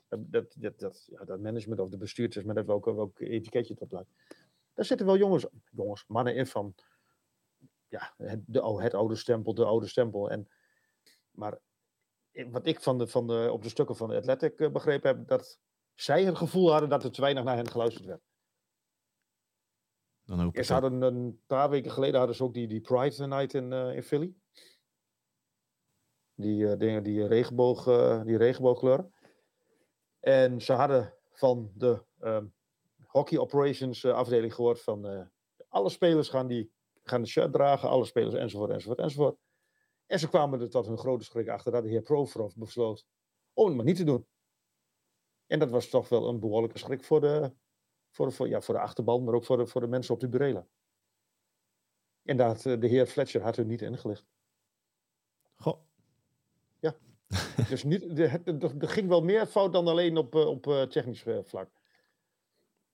dat, 0.08 0.54
dat, 0.56 0.78
dat, 0.78 1.08
ja, 1.10 1.24
dat 1.24 1.40
management 1.40 1.80
of 1.80 1.88
de 1.88 1.96
bestuurders, 1.96 2.44
met 2.44 2.66
welke, 2.66 2.94
welk 2.94 3.18
etiketje 3.18 3.74
dat 3.74 3.88
blijft. 3.88 4.10
Daar 4.74 4.84
zitten 4.84 5.06
wel 5.06 5.16
jongens, 5.16 5.46
jongens, 5.70 6.04
mannen 6.06 6.34
in 6.34 6.46
van, 6.46 6.74
ja, 7.88 8.14
het, 8.16 8.40
de, 8.46 8.62
oh, 8.62 8.82
het 8.82 8.94
oude 8.94 9.16
stempel, 9.16 9.54
de 9.54 9.64
oude 9.64 9.86
stempel. 9.86 10.30
En, 10.30 10.48
maar 11.30 11.58
wat 12.32 12.66
ik 12.66 12.80
van 12.80 12.98
de, 12.98 13.06
van 13.06 13.26
de, 13.26 13.48
op 13.52 13.62
de 13.62 13.68
stukken 13.68 13.96
van 13.96 14.08
de 14.08 14.16
Athletic 14.16 14.72
begrepen 14.72 15.16
heb, 15.16 15.28
dat 15.28 15.60
zij 15.94 16.24
het 16.24 16.36
gevoel 16.36 16.70
hadden 16.70 16.88
dat 16.88 17.04
er 17.04 17.12
te 17.12 17.20
weinig 17.20 17.44
naar 17.44 17.56
hen 17.56 17.68
geluisterd 17.68 18.04
werd. 18.04 18.22
Dan 20.24 20.40
hoop 20.40 20.56
ik 20.56 20.64
ze 20.64 20.72
hadden 20.72 21.02
een 21.02 21.40
paar 21.46 21.70
weken 21.70 21.90
geleden 21.90 22.18
hadden 22.18 22.36
ze 22.36 22.42
ook 22.42 22.54
die, 22.54 22.68
die 22.68 22.80
Pride 22.80 23.26
Night 23.26 23.54
in, 23.54 23.72
uh, 23.72 23.94
in 23.94 24.02
Philly. 24.02 24.34
Die 26.34 26.62
uh, 26.62 26.78
dingen, 26.78 27.02
die 27.02 27.26
regenboog, 27.26 27.86
uh, 27.86 28.22
die 28.22 28.36
regenboogkleuren. 28.36 29.14
En 30.20 30.60
ze 30.60 30.72
hadden 30.72 31.14
van 31.30 31.72
de 31.74 32.02
um, 32.20 32.54
hockey 33.06 33.38
operations 33.38 34.04
afdeling 34.04 34.54
gehoord 34.54 34.82
van 34.82 35.30
alle 35.68 35.88
spelers 35.88 36.28
gaan, 36.28 36.46
die, 36.46 36.72
gaan 37.02 37.22
de 37.22 37.28
shirt 37.28 37.52
dragen, 37.52 37.88
alle 37.88 38.04
spelers 38.04 38.34
enzovoort, 38.34 38.70
enzovoort, 38.70 38.98
enzovoort. 38.98 39.36
En 40.12 40.18
ze 40.18 40.28
kwamen 40.28 40.60
er 40.60 40.70
tot 40.70 40.86
hun 40.86 40.98
grote 40.98 41.24
schrik 41.24 41.48
achter 41.48 41.72
dat 41.72 41.82
de 41.82 41.88
heer 41.88 42.02
Provorov 42.02 42.54
besloot 42.54 43.06
om 43.52 43.66
het 43.66 43.76
maar 43.76 43.84
niet 43.84 43.96
te 43.96 44.04
doen. 44.04 44.26
En 45.46 45.58
dat 45.58 45.70
was 45.70 45.88
toch 45.88 46.08
wel 46.08 46.28
een 46.28 46.40
behoorlijke 46.40 46.78
schrik 46.78 47.04
voor 47.04 47.20
de, 47.20 47.52
voor 48.10 48.32
voor, 48.32 48.48
ja, 48.48 48.60
voor 48.60 48.74
de 48.74 48.80
achterban, 48.80 49.24
maar 49.24 49.34
ook 49.34 49.44
voor 49.44 49.56
de, 49.56 49.66
voor 49.66 49.80
de 49.80 49.86
mensen 49.86 50.14
op 50.14 50.20
de 50.20 50.28
burelen. 50.28 50.68
En 52.22 52.36
dat 52.36 52.62
de 52.62 52.86
heer 52.86 53.06
Fletcher 53.06 53.42
had 53.42 53.56
u 53.56 53.64
niet 53.64 53.82
ingelicht. 53.82 54.26
Goh. 55.54 55.78
Ja. 56.78 56.94
dus 57.68 57.84
niet, 57.84 58.18
er 58.18 58.88
ging 58.88 59.08
wel 59.08 59.22
meer 59.22 59.46
fout 59.46 59.72
dan 59.72 59.86
alleen 59.86 60.16
op, 60.16 60.34
op 60.34 60.62
technisch 60.88 61.24
vlak. 61.42 61.70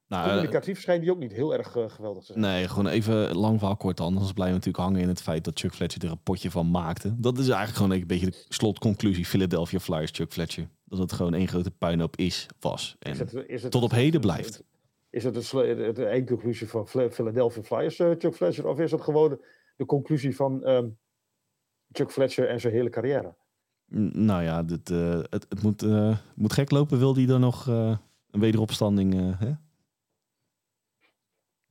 Nou, 0.09 0.29
Communicatief 0.29 0.81
schijnt 0.81 1.03
die 1.03 1.11
ook 1.11 1.19
niet 1.19 1.33
heel 1.33 1.55
erg 1.55 1.77
uh, 1.77 1.89
geweldig 1.89 2.25
te 2.25 2.33
zijn. 2.33 2.41
Nee, 2.41 2.69
gewoon 2.69 2.87
even 2.87 3.37
lang 3.37 3.59
verhaal 3.59 3.77
kort. 3.77 4.01
Anders 4.01 4.33
blijven 4.33 4.59
we 4.59 4.67
natuurlijk 4.67 4.85
hangen 4.85 5.01
in 5.01 5.09
het 5.09 5.23
feit 5.23 5.45
dat 5.45 5.59
Chuck 5.59 5.75
Fletcher 5.75 6.05
er 6.05 6.11
een 6.11 6.23
potje 6.23 6.51
van 6.51 6.71
maakte. 6.71 7.15
Dat 7.21 7.39
is 7.39 7.49
eigenlijk 7.49 7.77
gewoon 7.77 7.91
een 7.91 8.07
beetje 8.07 8.27
de 8.27 8.45
slotconclusie. 8.49 9.27
Philadelphia 9.27 9.79
Flyers, 9.79 10.11
Chuck 10.11 10.33
Fletcher. 10.33 10.69
Dat 10.85 10.99
het 10.99 11.13
gewoon 11.13 11.35
één 11.35 11.49
grote 11.49 11.71
puinhoop 11.71 12.17
is, 12.17 12.47
was. 12.61 12.97
En 12.99 13.13
is 13.13 13.19
het, 13.19 13.35
is 13.47 13.63
het, 13.63 13.73
tot 13.73 13.83
op 13.83 13.91
heden 13.91 14.21
blijft. 14.21 14.63
Is 15.11 15.25
het 15.25 15.35
de, 15.35 15.91
de 15.95 16.05
eindconclusie 16.05 16.69
van 16.69 16.89
Philadelphia 16.89 17.63
Flyers, 17.63 17.99
uh, 17.99 18.11
Chuck 18.19 18.35
Fletcher? 18.35 18.67
Of 18.67 18.79
is 18.79 18.91
het 18.91 19.01
gewoon 19.01 19.41
de 19.77 19.87
conclusie 19.87 20.37
van 20.37 20.69
um, 20.69 20.99
Chuck 21.93 22.11
Fletcher 22.11 22.49
en 22.49 22.61
zijn 22.61 22.73
hele 22.73 22.91
carrière? 22.91 23.35
Nou 24.13 24.43
ja, 24.43 24.63
dit, 24.63 24.91
uh, 24.91 25.21
het, 25.31 25.47
het 25.49 25.63
moet, 25.63 25.87
moet 26.35 26.53
gek 26.53 26.71
lopen. 26.71 26.99
Wil 26.99 27.15
hij 27.15 27.27
dan 27.27 27.41
nog 27.41 27.67
een 27.67 28.41
wederopstanding? 28.41 29.39
Hè? 29.39 29.53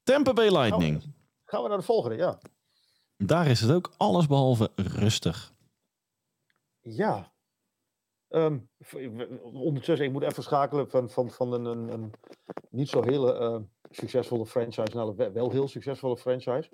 Tampa 0.07 0.33
Bay 0.33 0.49
Lightning. 0.49 1.01
Gaan 1.01 1.11
we, 1.11 1.41
gaan 1.45 1.63
we 1.63 1.69
naar 1.69 1.77
de 1.77 1.83
volgende, 1.83 2.15
ja. 2.15 2.39
Daar 3.17 3.47
is 3.47 3.61
het 3.61 3.71
ook 3.71 3.93
alles 3.97 4.27
behalve 4.27 4.71
rustig. 4.75 5.53
Ja, 6.81 7.31
Um, 8.29 8.69
ondertussen, 9.43 10.05
ik 10.05 10.11
moet 10.11 10.23
even 10.23 10.43
schakelen 10.43 10.89
van, 10.89 11.09
van, 11.09 11.31
van 11.31 11.53
een, 11.53 11.65
een, 11.65 11.89
een 11.89 12.13
niet 12.69 12.89
zo 12.89 13.03
hele 13.03 13.39
uh, 13.39 13.57
succesvolle 13.89 14.45
franchise 14.45 14.95
naar 14.95 15.07
een 15.07 15.33
wel 15.33 15.51
heel 15.51 15.67
succesvolle 15.67 16.17
franchise. 16.17 16.69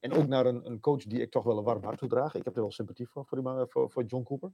En 0.00 0.12
ook 0.12 0.26
naar 0.26 0.46
een, 0.46 0.66
een 0.66 0.80
coach 0.80 1.02
die 1.02 1.20
ik 1.20 1.30
toch 1.30 1.44
wel 1.44 1.58
een 1.58 1.64
warm 1.64 1.84
hart 1.84 1.98
toedraag. 1.98 2.34
Ik 2.34 2.44
heb 2.44 2.54
er 2.54 2.60
wel 2.60 2.70
sympathie 2.70 3.08
voor, 3.08 3.26
voor, 3.26 3.42
die, 3.42 3.66
voor, 3.66 3.90
voor 3.90 4.04
John 4.04 4.22
Cooper. 4.22 4.52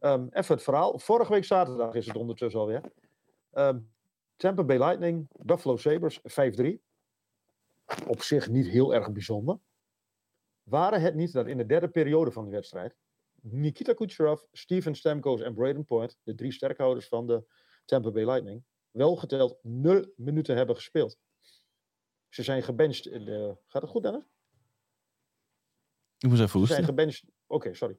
Um, 0.00 0.28
even 0.30 0.54
het 0.54 0.64
verhaal. 0.64 0.98
Vorige 0.98 1.32
week 1.32 1.44
zaterdag 1.44 1.94
is 1.94 2.06
het 2.06 2.16
ondertussen 2.16 2.60
alweer. 2.60 2.82
Um, 3.52 3.92
Tampa 4.36 4.64
Bay 4.64 4.78
Lightning, 4.78 5.28
Buffalo 5.42 5.76
Sabres 5.76 6.20
5-3. 6.20 6.87
Op 8.06 8.22
zich 8.22 8.48
niet 8.48 8.66
heel 8.66 8.94
erg 8.94 9.12
bijzonder. 9.12 9.58
Waren 10.62 11.00
het 11.00 11.14
niet 11.14 11.32
dat 11.32 11.46
in 11.46 11.56
de 11.56 11.66
derde 11.66 11.88
periode 11.88 12.30
van 12.30 12.44
de 12.44 12.50
wedstrijd 12.50 12.96
Nikita 13.42 13.92
Kucherov, 13.92 14.42
Steven 14.52 14.94
Stamkos 14.94 15.40
en 15.40 15.54
Braden 15.54 15.84
Point, 15.84 16.18
de 16.22 16.34
drie 16.34 16.52
sterkhouders 16.52 17.08
van 17.08 17.26
de 17.26 17.44
Tampa 17.84 18.10
Bay 18.10 18.24
Lightning, 18.24 18.64
wel 18.90 19.16
geteld 19.16 19.58
nul 19.62 20.12
minuten 20.16 20.56
hebben 20.56 20.74
gespeeld. 20.74 21.18
Ze 22.28 22.42
zijn 22.42 22.62
gebenched 22.62 23.06
in 23.06 23.24
de... 23.24 23.56
Gaat 23.66 23.82
het 23.82 23.90
goed, 23.90 24.02
Dennis? 24.02 24.24
Ik 26.18 26.28
moet 26.28 26.40
even 26.40 26.60
Ze 26.60 26.66
zijn 26.66 26.84
gebenched... 26.84 27.30
Oké, 27.46 27.74
sorry. 27.74 27.98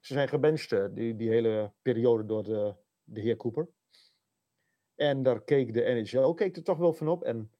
Ze 0.00 0.12
zijn 0.12 0.28
gebenched 0.28 0.72
uh, 0.72 0.86
die, 0.90 1.16
die 1.16 1.28
hele 1.28 1.72
periode 1.82 2.24
door 2.24 2.42
de, 2.42 2.74
de 3.04 3.20
heer 3.20 3.36
Cooper. 3.36 3.68
En 4.94 5.22
daar 5.22 5.42
keek 5.42 5.74
de 5.74 5.80
NHL 5.80 6.34
keek 6.34 6.56
er 6.56 6.62
toch 6.62 6.78
wel 6.78 6.92
van 6.92 7.08
op. 7.08 7.22
En 7.22 7.52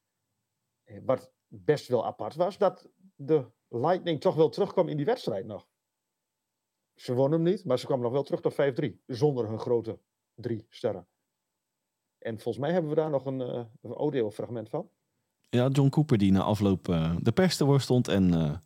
eh, 0.85 1.01
wat 1.05 1.33
best 1.65 1.89
wel 1.89 2.07
apart 2.07 2.35
was, 2.35 2.59
dat 2.59 2.89
de 3.15 3.47
Lightning 3.69 4.21
toch 4.21 4.35
wel 4.35 4.49
terugkwam 4.49 4.89
in 4.89 4.97
die 4.97 5.07
wedstrijd 5.07 5.47
nog. 5.47 5.69
Ze 6.95 7.15
wonnen 7.15 7.41
hem 7.41 7.53
niet, 7.53 7.65
maar 7.65 7.79
ze 7.79 7.87
kwamen 7.87 8.05
nog 8.05 8.13
wel 8.13 8.23
terug 8.23 8.41
tot 8.41 8.53
5-3. 8.53 9.05
Zonder 9.07 9.49
hun 9.49 9.59
grote 9.59 9.99
drie 10.35 10.67
sterren. 10.69 11.07
En 12.19 12.35
volgens 12.35 12.59
mij 12.59 12.73
hebben 12.73 12.91
we 12.91 12.97
daar 12.97 13.11
nog 13.11 13.27
een, 13.27 13.41
uh, 13.41 13.65
een 13.83 13.93
audio-fragment 13.93 14.69
van. 14.69 14.91
Ja, 15.49 15.69
John 15.69 15.89
Cooper 15.89 16.19
die 16.19 16.33
na 16.33 16.43
afloop 16.43 16.89
uh, 16.89 17.17
de 17.21 17.33
pers 17.33 17.57
te 17.57 17.65
woord 17.65 17.83
stond 17.83 18.09
en 18.09 18.33
uh, 18.35 18.57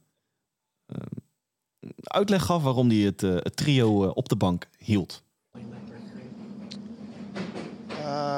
uitleg 2.03 2.43
gaf 2.45 2.63
waarom 2.63 2.89
hij 2.89 2.99
het, 2.99 3.21
het 3.21 3.57
trio 3.57 4.09
op 4.09 4.29
de 4.29 4.37
bank 4.37 4.69
hield. 4.79 5.23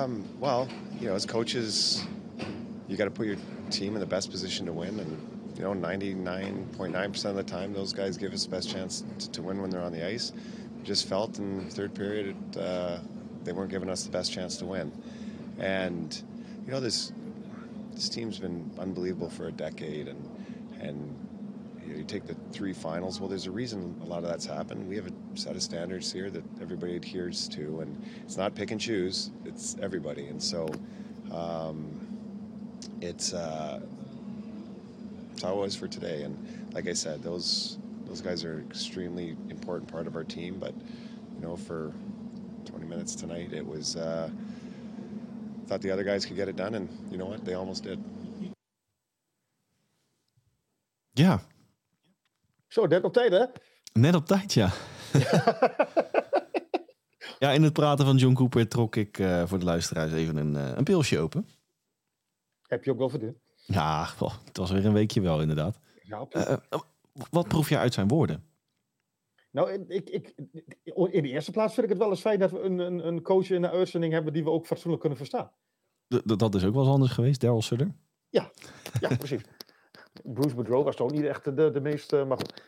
Um, 0.03 0.25
well, 0.41 0.67
you 0.99 1.07
know, 1.07 1.15
as 1.15 1.27
coaches, 1.27 2.05
you 2.93 2.99
got 2.99 3.05
to 3.05 3.11
put 3.11 3.27
your 3.27 3.39
team 3.71 3.95
in 3.95 4.01
the 4.01 4.07
best 4.07 4.31
position 4.31 4.67
to 4.67 4.73
win. 4.73 5.01
And 5.01 5.57
you 5.57 5.63
know, 5.63 5.73
99.9% 5.73 7.25
of 7.25 7.37
the 7.37 7.43
time, 7.43 7.73
those 7.73 7.95
guys 7.95 8.19
give 8.19 8.35
us 8.35 8.45
the 8.45 8.51
best 8.51 8.69
chance 8.69 9.03
to, 9.19 9.31
to 9.31 9.43
win 9.43 9.63
when 9.63 9.71
they're 9.71 9.83
on 9.83 9.93
the 9.93 10.07
ice. 10.07 10.33
Just 10.85 11.09
felt 11.09 11.39
in 11.39 11.69
third 11.71 11.95
period 11.95 12.37
uh, 12.57 12.99
they 13.45 13.53
weren't 13.53 13.71
giving 13.71 13.89
us 13.89 14.05
the 14.05 14.11
best 14.11 14.31
chance 14.31 14.57
to 14.59 14.67
win. 14.67 14.93
And, 15.59 16.23
you 16.67 16.71
know, 16.71 16.81
this 16.81 17.13
this 17.93 18.09
team's 18.09 18.39
been 18.39 18.71
unbelievable 18.79 19.31
for 19.31 19.49
a 19.49 19.53
decade, 19.53 20.09
and 20.09 20.31
and 20.81 21.15
you, 21.83 21.93
know, 21.93 21.99
you 21.99 22.05
take 22.05 22.27
the 22.27 22.35
three 22.51 22.73
finals. 22.73 23.21
Well, 23.21 23.29
there's 23.29 23.47
a 23.47 23.51
reason 23.51 23.99
a 24.03 24.07
lot 24.07 24.23
of 24.23 24.29
that's 24.29 24.47
happened. 24.47 24.89
We 24.89 24.97
have 24.97 25.07
a 25.07 25.13
set 25.35 25.57
of 25.57 25.63
standards 25.63 26.13
here 26.13 26.31
that 26.31 26.43
everybody 26.61 26.97
adheres 26.97 27.49
to, 27.49 27.81
and 27.81 28.03
it's 28.23 28.37
not 28.37 28.55
pick 28.55 28.71
and 28.71 28.81
choose. 28.81 29.31
It's 29.45 29.77
everybody, 29.81 30.27
and 30.27 30.43
so 30.43 30.69
um, 31.31 32.02
it's. 33.03 33.33
Uh, 33.33 33.81
that's 35.31 35.43
how 35.43 35.55
it 35.55 35.61
was 35.61 35.77
for 35.77 35.89
today. 35.89 36.23
And 36.23 36.37
like 36.73 36.89
I 36.89 36.93
said, 36.93 37.23
those 37.23 37.79
those 38.07 38.21
guys 38.21 38.45
are 38.45 38.59
an 38.59 38.67
extremely 38.71 39.37
important 39.49 39.91
part 39.91 40.07
of 40.07 40.17
our 40.17 40.25
team. 40.25 40.59
But 40.59 40.75
you 41.35 41.41
know, 41.41 41.57
for 41.57 41.93
20 42.67 42.87
minutes 42.87 43.15
tonight, 43.15 43.53
it 43.53 43.67
was 43.67 43.97
uh, 43.97 44.29
thought 45.67 45.81
the 45.81 45.91
other 45.91 46.05
guys 46.05 46.27
could 46.27 46.37
get 46.37 46.49
it 46.49 46.57
done, 46.57 46.75
and 46.75 46.89
you 47.11 47.17
know 47.17 47.27
what? 47.27 47.45
They 47.45 47.55
almost 47.55 47.83
did. 47.83 47.99
Ja. 51.15 51.43
Zo, 52.69 52.87
net 52.87 53.05
op 53.05 53.13
tijd, 53.13 53.33
hè? 53.33 53.45
Net 53.93 54.15
op 54.15 54.27
tijd, 54.27 54.53
ja. 54.53 54.71
ja, 57.39 57.51
in 57.51 57.63
het 57.63 57.73
praten 57.73 58.05
van 58.05 58.17
John 58.17 58.35
Cooper 58.35 58.69
trok 58.69 58.97
ik 58.97 59.19
uh, 59.19 59.43
voor 59.47 59.59
de 59.59 59.65
luisteraars 59.65 60.13
even 60.13 60.37
een, 60.37 60.55
uh, 60.55 60.71
een 60.75 60.85
pilsje 60.85 61.19
open. 61.19 61.47
Heb 62.73 62.85
je 62.85 62.91
ook 62.91 62.99
wel 62.99 63.09
verdiend. 63.09 63.39
Ja, 63.65 64.09
het 64.45 64.57
was 64.57 64.71
weer 64.71 64.87
een 64.87 64.93
weekje 64.93 65.21
wel, 65.21 65.41
inderdaad. 65.41 65.79
Ja, 66.03 66.27
uh, 66.31 66.57
wat 67.31 67.49
proef 67.49 67.69
je 67.69 67.79
uit 67.79 67.95
zijn 67.95 68.09
woorden? 68.09 68.45
Nou, 69.51 69.85
ik, 69.89 70.11
ik, 70.11 70.35
in 71.11 71.23
de 71.23 71.29
eerste 71.29 71.51
plaats 71.51 71.75
vind 71.75 71.87
ik 71.87 71.93
het 71.93 72.03
wel 72.03 72.11
eens 72.11 72.21
fijn 72.21 72.39
dat 72.39 72.51
we 72.51 72.61
een, 72.61 72.79
een, 72.79 73.07
een 73.07 73.23
coach 73.23 73.51
in 73.51 73.63
de 73.63 73.71
uitzending 73.71 74.13
hebben 74.13 74.33
die 74.33 74.45
we 74.45 74.51
ook 74.51 74.67
fatsoenlijk 74.67 75.01
kunnen 75.01 75.19
verstaan. 75.19 75.51
D 76.09 76.39
dat 76.39 76.55
is 76.55 76.65
ook 76.65 76.75
wel 76.75 76.83
eens 76.83 76.93
anders 76.93 77.13
geweest, 77.13 77.41
Daryl 77.41 77.63
Sutter? 77.63 77.95
Ja, 78.29 78.51
ja 79.01 79.17
precies. 79.17 79.43
Bruce 80.35 80.55
Boudreau 80.55 80.85
was 80.85 80.97
toch 80.97 81.11
niet 81.11 81.25
echt 81.25 81.45
de, 81.45 81.71
de 81.71 81.81
meest... 81.81 82.13
Uh, 82.13 82.27
maar 82.27 82.37
goed. 82.37 82.63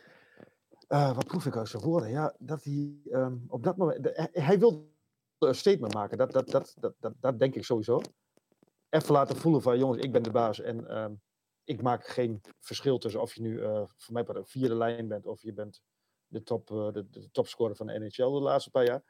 Uh, 0.89 1.15
wat 1.15 1.27
proef 1.27 1.45
ik 1.45 1.57
uit 1.57 1.69
zijn 1.69 1.83
woorden? 1.83 2.09
Ja, 2.09 2.35
dat 2.39 2.63
hij 2.63 2.95
um, 3.11 3.45
op 3.47 3.63
dat 3.63 3.77
moment... 3.77 4.03
De, 4.03 4.29
hij 4.31 4.59
wil 4.59 4.93
een 5.39 5.55
statement 5.55 5.93
maken. 5.93 6.17
Dat, 6.17 6.31
dat, 6.31 6.49
dat, 6.49 6.75
dat, 6.79 6.93
dat, 6.99 7.13
dat 7.19 7.39
denk 7.39 7.55
ik 7.55 7.63
sowieso 7.63 8.01
even 8.89 9.13
laten 9.13 9.35
voelen 9.35 9.61
van 9.61 9.77
jongens, 9.77 10.03
ik 10.03 10.11
ben 10.11 10.23
de 10.23 10.31
baas 10.31 10.59
en 10.59 10.79
uh, 10.79 11.07
ik 11.63 11.81
maak 11.81 12.07
geen 12.07 12.41
verschil 12.59 12.97
tussen 12.97 13.21
of 13.21 13.33
je 13.33 13.41
nu 13.41 13.59
uh, 13.59 13.83
voor 13.97 14.13
mij 14.13 14.23
de 14.23 14.45
vierde 14.45 14.75
lijn 14.75 15.07
bent 15.07 15.25
of 15.25 15.41
je 15.41 15.53
bent 15.53 15.81
de, 16.27 16.43
top, 16.43 16.69
uh, 16.69 16.91
de, 16.91 17.29
topscorer 17.31 17.75
van 17.75 17.87
de 17.87 17.99
NHL 17.99 18.31
de 18.31 18.39
laatste 18.39 18.71
paar 18.71 18.85
jaar. 18.85 19.03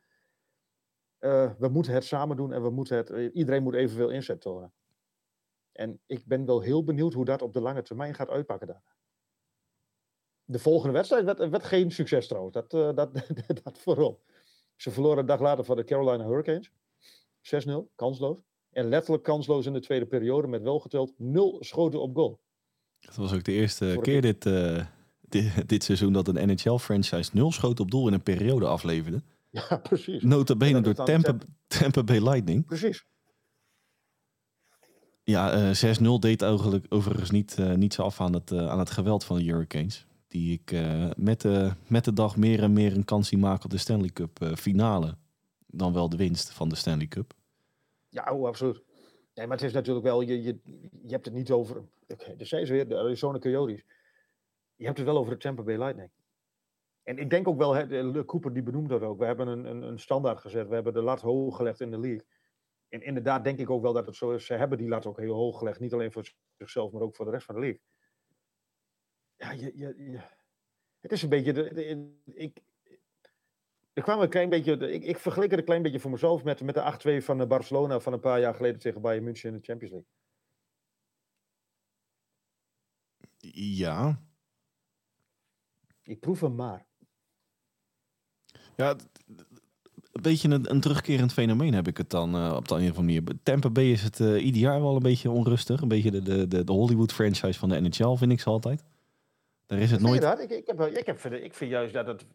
we 1.57 1.67
moeten 1.67 1.93
het 1.93 2.03
samen 2.03 2.38
doen 2.38 2.53
en 2.53 2.61
we 2.61 2.69
moeten 2.69 2.97
het, 2.97 3.34
iedereen 3.34 3.63
moet 3.63 3.73
evenveel 3.73 4.09
inzet 4.09 4.41
tonen. 4.41 4.73
En 5.71 6.01
ik 6.05 6.26
ben 6.26 6.45
wel 6.45 6.61
heel 6.61 6.84
benieuwd 6.84 7.13
hoe 7.13 7.26
dat 7.26 7.41
op 7.41 7.53
de 7.53 7.61
lange 7.61 7.82
termijn 7.82 8.15
gaat 8.15 8.30
uitpakken 8.30 8.67
daar. 8.67 8.84
De 10.43 10.59
volgende 10.59 10.93
wedstrijd 10.93 11.26
werd, 11.26 11.49
werd 11.49 11.63
geen 11.63 11.91
succes 11.91 12.28
trouwens. 12.28 12.53
Dat, 12.53 12.73
uh, 12.73 12.93
dat, 12.93 13.13
dat 13.63 13.80
voorop. 13.80 14.21
Ze 14.76 14.91
verloren 14.91 15.17
een 15.17 15.26
dag 15.26 15.39
later 15.39 15.65
van 15.65 15.76
de 15.76 15.84
Carolina 15.84 16.26
Hurricanes. 16.26 16.71
6-0, 17.41 17.95
kansloos. 17.95 18.38
En 18.76 18.89
letterlijk 18.89 19.23
kansloos 19.23 19.65
in 19.65 19.73
de 19.73 19.80
tweede 19.80 20.05
periode 20.05 20.47
met 20.47 20.61
wel 20.61 20.80
geteld 20.80 21.13
nul 21.17 21.57
schoten 21.59 22.01
op 22.01 22.15
goal. 22.15 22.39
Dat 22.99 23.15
was 23.15 23.34
ook 23.34 23.43
de 23.43 23.51
eerste 23.51 23.99
keer 24.01 24.21
dit, 24.21 24.45
uh, 24.45 24.86
dit, 25.21 25.51
dit, 25.69 25.84
seizoen 25.84 26.13
dat 26.13 26.28
een 26.28 26.49
NHL-franchise 26.49 27.30
nul 27.34 27.51
schoten 27.51 27.84
op 27.84 27.91
doel 27.91 28.07
in 28.07 28.13
een 28.13 28.23
periode 28.23 28.67
afleverde. 28.67 29.23
Ja, 29.49 29.78
precies. 29.89 30.23
Notabene 30.23 30.82
door 30.82 30.93
Tampa, 30.93 31.38
Tampa 31.67 32.03
Bay 32.03 32.19
Lightning. 32.19 32.65
Precies. 32.65 33.05
Ja, 35.23 35.71
uh, 35.71 35.95
6-0 35.99 36.19
deed 36.19 36.41
eigenlijk 36.41 36.86
overigens 36.89 37.32
niet, 37.32 37.57
uh, 37.59 37.73
niet 37.73 37.93
zo 37.93 38.01
af 38.01 38.21
aan 38.21 38.34
het, 38.34 38.51
aan 38.51 38.80
het 38.80 38.89
geweld 38.89 39.23
van 39.23 39.38
de 39.38 39.43
Hurricanes. 39.43 40.05
Die 40.28 40.53
ik 40.53 40.76
met, 41.17 41.41
de, 41.41 41.71
met 41.88 42.05
de 42.05 42.13
dag 42.13 42.38
meer 42.38 42.63
en 42.63 42.73
meer 42.73 42.95
een 42.95 43.05
kans 43.05 43.28
zie 43.28 43.38
maken 43.38 43.65
op 43.65 43.71
de 43.71 43.78
Stanley 43.78 44.09
Cup 44.09 44.51
finale. 44.55 45.17
Dan 45.67 45.93
wel 45.93 46.09
de 46.09 46.17
winst 46.17 46.51
van 46.51 46.69
de 46.69 46.76
Stanley 46.76 47.07
Cup. 47.07 47.34
Ja, 48.16 48.34
oh, 48.34 48.47
absoluut. 48.47 48.84
Nee, 49.34 49.47
maar 49.47 49.57
het 49.57 49.66
is 49.66 49.74
natuurlijk 49.74 50.05
wel, 50.05 50.22
je, 50.22 50.41
je, 50.43 50.59
je 51.01 51.11
hebt 51.11 51.26
het 51.26 51.34
niet 51.34 51.51
over, 51.51 51.84
okay, 52.07 52.36
de 52.36 52.45
zei 52.45 52.66
weer, 52.66 52.88
de 52.88 52.97
Arizona 52.97 53.39
Coyotes. 53.39 53.84
Je 54.76 54.86
hebt 54.86 54.97
het 54.97 55.07
wel 55.07 55.18
over 55.18 55.34
de 55.34 55.39
Tampa 55.39 55.63
Bay 55.63 55.78
Lightning. 55.78 56.11
En 57.03 57.18
ik 57.18 57.30
denk 57.30 57.47
ook 57.47 57.57
wel, 57.57 57.74
hè, 57.74 58.26
Cooper 58.26 58.53
die 58.53 58.63
benoemde 58.63 58.99
dat 58.99 59.09
ook. 59.09 59.20
We 59.20 59.26
hebben 59.26 59.47
een, 59.47 59.66
een, 59.66 59.82
een 59.82 59.99
standaard 59.99 60.39
gezet, 60.39 60.68
we 60.68 60.74
hebben 60.74 60.93
de 60.93 61.01
lat 61.01 61.22
hoog 61.22 61.55
gelegd 61.55 61.82
in 61.82 61.91
de 61.91 61.99
league. 61.99 62.26
En 62.89 63.01
inderdaad 63.01 63.43
denk 63.43 63.59
ik 63.59 63.70
ook 63.70 63.82
wel 63.82 63.93
dat 63.93 64.05
het 64.05 64.16
zo 64.16 64.32
is. 64.32 64.45
Ze 64.45 64.53
hebben 64.53 64.78
die 64.78 64.88
lat 64.88 65.05
ook 65.05 65.20
heel 65.20 65.36
hoog 65.36 65.57
gelegd. 65.57 65.80
Niet 65.80 65.93
alleen 65.93 66.11
voor 66.11 66.34
zichzelf, 66.57 66.91
maar 66.91 67.01
ook 67.01 67.16
voor 67.16 67.26
de 67.26 67.32
rest 67.32 67.45
van 67.45 67.55
de 67.55 67.61
league. 67.61 67.82
Ja, 69.36 69.51
je, 69.51 69.78
je, 69.78 70.20
het 70.99 71.11
is 71.11 71.24
een 71.24 71.30
beetje. 71.30 71.53
De, 71.53 72.16
ik, 72.26 72.61
er 73.96 74.04
kwam 74.04 74.22
een 74.22 74.30
klein 74.30 74.50
beetje. 74.50 74.91
Ik, 74.91 75.04
ik 75.04 75.18
vergelijk 75.18 75.52
het 75.52 75.60
een 75.60 75.66
klein 75.66 75.82
beetje 75.82 76.00
voor 76.00 76.12
mezelf 76.12 76.43
met, 76.43 76.62
met 76.62 76.76
de 76.76 77.20
8-2 77.22 77.24
van 77.24 77.48
Barcelona 77.48 78.00
van 78.00 78.14
een 78.14 78.20
paar 78.20 78.39
jaar 78.39 78.54
geleden 78.56 78.80
tegen 78.80 79.02
Bayern 79.02 79.24
München 79.24 79.50
in 79.50 79.56
de 79.56 79.64
Champions 79.64 79.93
League. 79.93 80.10
Ja. 83.78 84.22
Ik 86.04 86.20
proef 86.20 86.39
hem 86.39 86.56
maar. 86.56 86.86
Ja, 88.76 88.96
een 90.12 90.22
beetje 90.22 90.50
een, 90.50 90.72
een, 90.72 90.82
terugkerend 90.82 91.34
fenomeen 91.34 91.74
heb 91.74 91.88
ik 91.88 91.98
het 91.98 92.10
dan 92.10 92.36
uh, 92.36 92.54
op 92.56 92.68
de 92.68 92.74
andere 92.74 92.93
manier. 92.93 93.24
Tampa 93.43 93.70
Bay 93.70 93.91
is 93.91 94.04
het 94.04 94.20
uh, 94.20 94.46
ieder 94.46 94.62
jaar 94.62 94.82
wel 94.82 94.96
een 94.96 95.02
beetje 95.02 95.30
onrustig. 95.30 95.82
Een 95.82 95.88
beetje 95.88 96.12
de, 96.12 96.48
de, 96.48 96.64
de, 96.64 96.72
Hollywood 96.72 97.14
franchise 97.14 97.60
van 97.60 97.70
de 97.70 97.82
NHL 97.82 98.16
vind 98.16 98.32
ik 98.32 98.39
ze 98.39 98.50
altijd. 98.50 98.84
Daar 99.66 99.80
is 99.80 99.91
het 99.91 100.02
nooit... 100.02 100.24
Ik, 100.24 100.50
ik, 100.50 100.68
heb, 100.68 100.82
ik, 100.82 101.06
heb, 101.06 101.26
ik 101.26 101.54
vind 101.54 101.72
juist 101.72 101.93
dat 101.93 102.08
het 102.08 102.26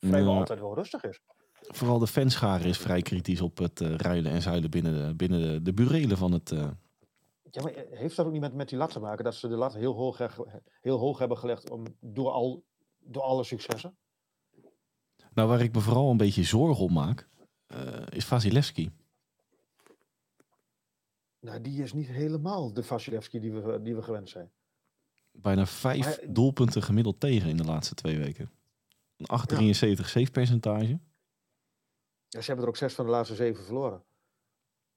vrijwel 0.00 0.34
altijd 0.34 0.60
wel 0.60 0.74
rustig 0.74 1.04
is. 1.04 1.20
Vooral 1.60 1.98
de 1.98 2.06
fanschare 2.06 2.68
is 2.68 2.78
vrij 2.78 3.02
kritisch 3.02 3.40
op 3.40 3.58
het 3.58 3.80
uh, 3.80 3.94
ruilen 3.94 4.32
en 4.32 4.42
zuilen 4.42 4.70
binnen 4.70 5.06
de, 5.08 5.14
binnen 5.14 5.40
de, 5.40 5.62
de 5.62 5.74
burelen 5.74 6.16
van 6.16 6.32
het... 6.32 6.50
Ja, 7.50 7.62
maar 7.62 7.72
heeft 7.90 8.16
dat 8.16 8.26
ook 8.26 8.32
niet 8.32 8.40
met, 8.40 8.54
met 8.54 8.68
die 8.68 8.78
lat 8.78 8.92
te 8.92 9.00
maken? 9.00 9.24
Dat 9.24 9.34
ze 9.34 9.48
de 9.48 9.56
lat 9.56 9.74
heel 9.74 9.94
hoog, 9.94 10.18
heel 10.80 10.98
hoog 10.98 11.18
hebben 11.18 11.38
gelegd 11.38 11.70
om, 11.70 11.84
door, 12.00 12.30
al, 12.30 12.64
door 12.98 13.22
alle 13.22 13.44
successen? 13.44 13.96
Nou, 15.34 15.48
waar 15.48 15.60
ik 15.60 15.74
me 15.74 15.80
vooral 15.80 16.10
een 16.10 16.16
beetje 16.16 16.42
zorgen 16.42 16.84
om 16.84 16.92
maak, 16.92 17.28
uh, 17.66 17.78
is 18.08 18.24
Vasilevski. 18.24 18.90
Nou, 21.40 21.60
die 21.60 21.82
is 21.82 21.92
niet 21.92 22.08
helemaal 22.08 22.72
de 22.72 22.82
Vasilevski 22.82 23.40
die 23.40 23.52
we, 23.52 23.82
die 23.82 23.94
we 23.94 24.02
gewend 24.02 24.28
zijn. 24.28 24.50
Bijna 25.32 25.66
vijf 25.66 26.04
maar, 26.04 26.32
doelpunten 26.32 26.82
gemiddeld 26.82 27.20
tegen 27.20 27.48
in 27.50 27.56
de 27.56 27.64
laatste 27.64 27.94
twee 27.94 28.18
weken. 28.18 28.50
Een 29.20 29.38
8,73 29.38 29.58
ja. 29.58 30.02
save 30.02 30.30
percentage. 30.30 30.98
Ja, 32.28 32.40
ze 32.40 32.46
hebben 32.46 32.64
er 32.64 32.70
ook 32.70 32.76
zes 32.76 32.94
van 32.94 33.04
de 33.04 33.10
laatste 33.10 33.34
zeven 33.34 33.64
verloren. 33.64 34.04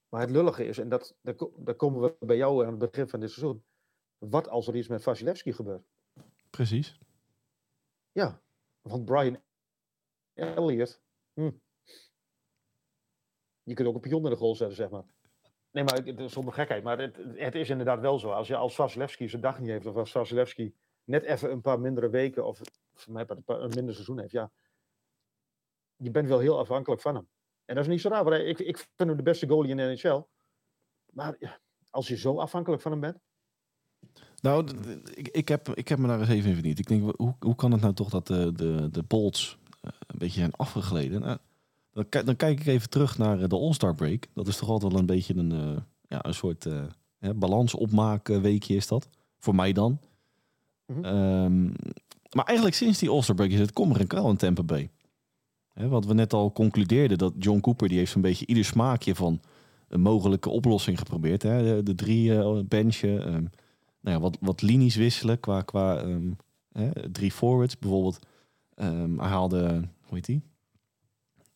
Maar 0.10 0.22
het 0.22 0.30
lullige 0.30 0.66
is, 0.66 0.78
en 0.78 0.90
dat, 0.90 1.16
daar, 1.22 1.36
daar 1.58 1.76
komen 1.76 2.02
we 2.02 2.26
bij 2.26 2.38
jou 2.38 2.66
aan 2.66 2.80
het 2.80 2.92
begin 2.92 3.08
van 3.08 3.20
dit 3.20 3.32
seizoen. 3.32 3.64
Wat 4.18 4.48
als 4.48 4.68
er 4.68 4.76
iets 4.76 4.88
met 4.88 5.04
Vasilevski 5.04 5.54
gebeurt? 5.54 5.84
Precies. 6.50 7.00
Ja, 8.12 8.42
want 8.82 9.06
Brian 9.06 9.42
Elliot. 10.34 11.02
Hm. 11.34 11.52
Je 13.64 13.74
kunt 13.74 13.88
ook 13.88 13.96
een 13.96 14.02
pion 14.02 14.24
in 14.24 14.30
de 14.30 14.36
goal 14.36 14.56
zetten, 14.56 14.78
zeg 14.78 14.90
maar. 14.90 15.06
Nee, 15.72 15.84
maar 15.84 15.96
het 16.04 16.20
is 16.20 16.34
zonder 16.34 16.54
gekheid. 16.54 16.84
Maar 16.84 17.00
het, 17.00 17.18
het, 17.36 17.56
is 17.56 17.70
inderdaad 17.70 18.00
wel 18.00 18.20
zo. 18.20 18.32
Als 18.32 18.48
je 18.48 18.56
als 18.56 18.76
Vasilevski 18.76 19.30
zijn 19.30 19.42
dag 19.42 19.60
niet 19.60 19.70
heeft, 19.70 19.86
of 19.86 19.96
als 19.96 20.12
Vasilevski 20.12 20.76
net 21.04 21.24
even 21.24 21.52
een 21.52 21.62
paar 21.62 21.80
mindere 21.80 22.10
weken, 22.10 22.46
of 22.46 22.62
voor 22.94 23.14
mij 23.14 23.26
een, 23.28 23.72
minder 23.76 23.94
seizoen 23.94 24.20
heeft, 24.20 24.32
ja. 24.32 24.52
Je 25.96 26.12
bent 26.12 26.28
wel 26.28 26.40
heel 26.40 26.60
afhankelijk 26.60 27.02
van 27.02 27.16
hem. 27.16 27.28
En 27.66 27.76
dat 27.76 27.84
is 27.84 27.90
niet 27.90 28.02
zo 28.02 28.10
raar, 28.10 28.24
want 28.24 28.36
ik, 28.36 28.60
ik 28.60 28.78
vind 28.78 29.10
hem 29.10 29.18
de 29.18 29.24
beste 29.24 29.48
goalie 29.48 29.72
in 29.72 29.78
de 29.78 30.00
NHL. 30.02 30.24
Maar 31.06 31.60
als 31.90 32.08
je 32.08 32.18
zo 32.18 32.40
afhankelijk 32.40 32.82
van 32.82 32.92
hem 32.92 33.02
bent. 33.02 33.18
Nou, 34.42 34.68
ik, 35.14 35.28
ik, 35.28 35.48
heb, 35.48 35.70
ik 35.70 35.88
heb 35.88 36.00
me 36.00 36.08
daar 36.08 36.20
eens 36.20 36.30
even 36.30 36.50
in 36.50 36.54
verdiend. 36.54 36.80
Ik 36.80 36.88
denk, 36.88 37.16
hoe, 37.18 37.36
hoe 37.40 37.56
kan 37.56 37.72
het 37.72 37.82
nou 37.82 37.94
toch 37.94 38.10
dat 38.10 38.28
de, 38.28 38.52
de, 38.52 38.90
de 38.92 39.04
Bolts 39.04 39.58
een 39.82 40.18
beetje 40.18 40.40
zijn 40.40 40.54
afgegleden? 40.54 41.22
Nou, 41.22 41.38
dan, 41.92 42.26
dan, 42.26 42.36
kijk 42.36 42.60
ik 42.60 42.66
even 42.66 42.90
terug 42.90 43.18
naar 43.18 43.50
de 43.50 43.56
All-Star 43.56 43.96
Break. 43.96 44.26
Dat 44.34 44.48
is 44.48 44.58
toch 44.58 44.70
altijd 44.70 44.92
wel 44.92 45.02
een 45.02 45.08
beetje 45.08 45.36
een, 45.36 45.54
uh, 45.54 45.78
ja, 46.08 46.26
een 46.26 46.34
soort 46.34 46.66
uh, 46.66 46.84
balans 47.36 47.74
opmaken 47.74 48.42
weekje 48.42 48.76
is 48.76 48.88
dat. 48.88 49.10
Voor 49.38 49.56
mij 49.56 49.74
dan. 49.74 50.00
Mm 50.86 51.04
-hmm. 51.04 51.06
um, 51.06 51.74
maar 52.34 52.46
eigenlijk 52.46 52.78
sinds 52.78 53.00
die 53.00 53.10
All-Star 53.10 53.46
is 53.46 53.60
het 53.60 53.74
kommer 53.74 54.00
en 54.00 54.08
kwel 54.08 54.30
in 54.30 54.38
Tampa 54.38 54.64
Bay. 54.64 54.90
Hè, 55.74 55.88
wat 55.88 56.06
we 56.06 56.14
net 56.14 56.34
al 56.34 56.52
concludeerden, 56.52 57.18
dat 57.18 57.34
John 57.38 57.60
Cooper 57.60 57.88
die 57.88 57.98
heeft 57.98 58.12
zo'n 58.12 58.22
beetje 58.22 58.46
ieder 58.46 58.66
smaakje 58.66 59.16
van 59.16 59.42
een 59.88 60.02
mogelijke 60.02 60.50
oplossing 60.50 60.98
geprobeerd. 60.98 61.42
De, 61.42 61.94
drie 61.96 62.30
uh, 62.30 62.60
benchen, 62.66 63.34
um, 63.34 63.50
nou 64.00 64.16
ja, 64.16 64.20
wat, 64.20 64.38
wat 64.40 64.62
linies 64.62 64.96
wisselen 64.96 65.40
qua, 65.40 65.62
qua 65.62 66.06
hè, 66.72 67.12
drie 67.12 67.32
forwards. 67.32 67.80
Bijvoorbeeld, 67.80 68.20
um, 68.76 69.20
hij 69.20 69.30
haalde, 69.30 69.88
hoe 70.02 70.16
heet 70.16 70.26
die? 70.26 70.42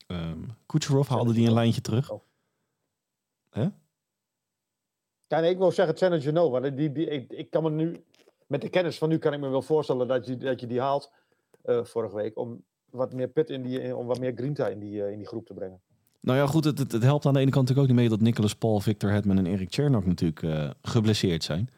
Um, 0.07 0.45
Kucherov 0.65 1.07
haalde 1.07 1.33
die 1.33 1.47
een 1.47 1.53
lijntje 1.53 1.81
terug. 1.81 2.11
Hè? 3.49 3.67
Ja, 5.27 5.39
nee, 5.39 5.51
ik 5.51 5.57
wil 5.57 5.71
zeggen 5.71 5.97
Senna 5.97 6.19
Genova. 6.19 6.59
Die, 6.59 6.91
die, 6.91 7.05
ik, 7.05 7.31
ik 7.31 7.49
kan 7.49 7.63
me 7.63 7.69
nu, 7.69 8.03
met 8.47 8.61
de 8.61 8.69
kennis 8.69 8.97
van 8.97 9.09
nu 9.09 9.17
kan 9.17 9.33
ik 9.33 9.39
me 9.39 9.49
wel 9.49 9.61
voorstellen 9.61 10.07
dat 10.07 10.27
je, 10.27 10.37
dat 10.37 10.59
je 10.59 10.67
die 10.67 10.79
haalt 10.79 11.11
uh, 11.65 11.83
vorige 11.83 12.15
week. 12.15 12.37
Om 12.37 12.63
wat 12.89 13.13
meer 13.13 13.27
pit 13.27 13.49
in 13.49 13.61
die, 13.61 13.95
om 13.95 14.07
wat 14.07 14.19
meer 14.19 14.33
grinta 14.35 14.67
in 14.67 14.79
die, 14.79 14.93
uh, 14.93 15.11
in 15.11 15.17
die 15.17 15.27
groep 15.27 15.45
te 15.45 15.53
brengen. 15.53 15.81
Nou 16.21 16.37
ja, 16.37 16.47
goed, 16.47 16.63
het, 16.63 16.79
het, 16.79 16.91
het, 16.91 17.03
helpt 17.03 17.25
aan 17.25 17.33
de 17.33 17.39
ene 17.39 17.51
kant 17.51 17.67
natuurlijk 17.67 17.91
ook 17.91 17.97
niet 17.97 18.09
mee 18.09 18.17
dat 18.17 18.27
Nicholas 18.27 18.55
Paul, 18.55 18.79
Victor 18.79 19.09
Hetman 19.09 19.37
en 19.37 19.45
Erik 19.45 19.73
Chernak 19.73 20.05
natuurlijk 20.05 20.41
uh, 20.41 20.69
geblesseerd 20.81 21.43
zijn. 21.43 21.69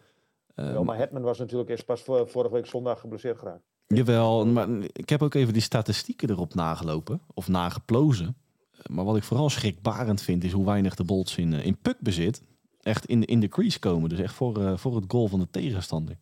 Um, 0.56 0.66
ja, 0.66 0.84
maar 0.84 0.98
Hetman 0.98 1.22
was 1.22 1.40
natuurlijk 1.40 1.70
eerst 1.70 1.86
pas 1.86 2.02
vorige 2.02 2.52
week 2.52 2.66
zondag 2.66 3.00
geblesseerd 3.00 3.38
geraakt. 3.38 3.64
Jawel, 3.88 4.46
maar 4.46 4.68
ik 4.92 5.10
heb 5.10 5.22
ook 5.22 5.34
even 5.34 5.54
die 5.54 5.62
statistieken 5.62 6.30
erop 6.30 6.54
nagelopen, 6.54 7.22
of 7.34 7.48
nageplozen. 7.48 8.36
Maar 8.90 9.06
wat 9.06 9.18
ik 9.18 9.24
vooral 9.24 9.50
schrikbarend 9.50 10.22
vind, 10.22 10.44
is 10.44 10.52
hoe 10.52 10.66
weinig 10.66 10.96
de 10.96 11.04
Bolts 11.04 11.38
in, 11.38 11.54
in 11.54 11.78
puckbezit 11.78 12.44
echt 12.82 13.06
in, 13.06 13.26
in 13.26 13.40
de 13.40 13.48
crease 13.48 13.80
komen. 13.80 14.10
Dus 14.10 14.20
echt 14.20 14.34
voor, 14.34 14.80
voor 14.80 14.96
het 14.96 15.06
goal 15.08 15.28
van 15.28 15.40
de 15.40 15.50
tegenstander. 15.52 16.18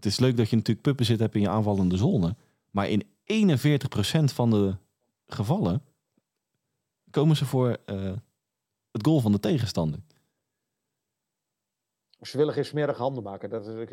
Het 0.00 0.12
is 0.12 0.18
leuk 0.18 0.36
dat 0.36 0.50
je 0.50 0.56
natuurlijk 0.56 0.86
puckbezit 0.86 1.18
hebt 1.18 1.34
in 1.34 1.40
je 1.40 1.48
aanvallende 1.48 1.96
zone. 1.96 2.36
Maar 2.70 2.88
in 2.88 3.04
41% 3.04 3.06
van 4.24 4.50
de 4.50 4.76
gevallen 5.26 5.82
komen 7.10 7.36
ze 7.36 7.44
voor 7.44 7.76
uh, 7.86 8.12
het 8.90 9.06
goal 9.06 9.20
van 9.20 9.32
de 9.32 9.40
tegenstander. 9.40 10.00
Ze 12.20 12.36
willen 12.36 12.54
geen 12.54 12.64
smerige 12.64 13.02
handen 13.02 13.22
maken, 13.22 13.50
dat 13.50 13.66
is, 13.66 13.88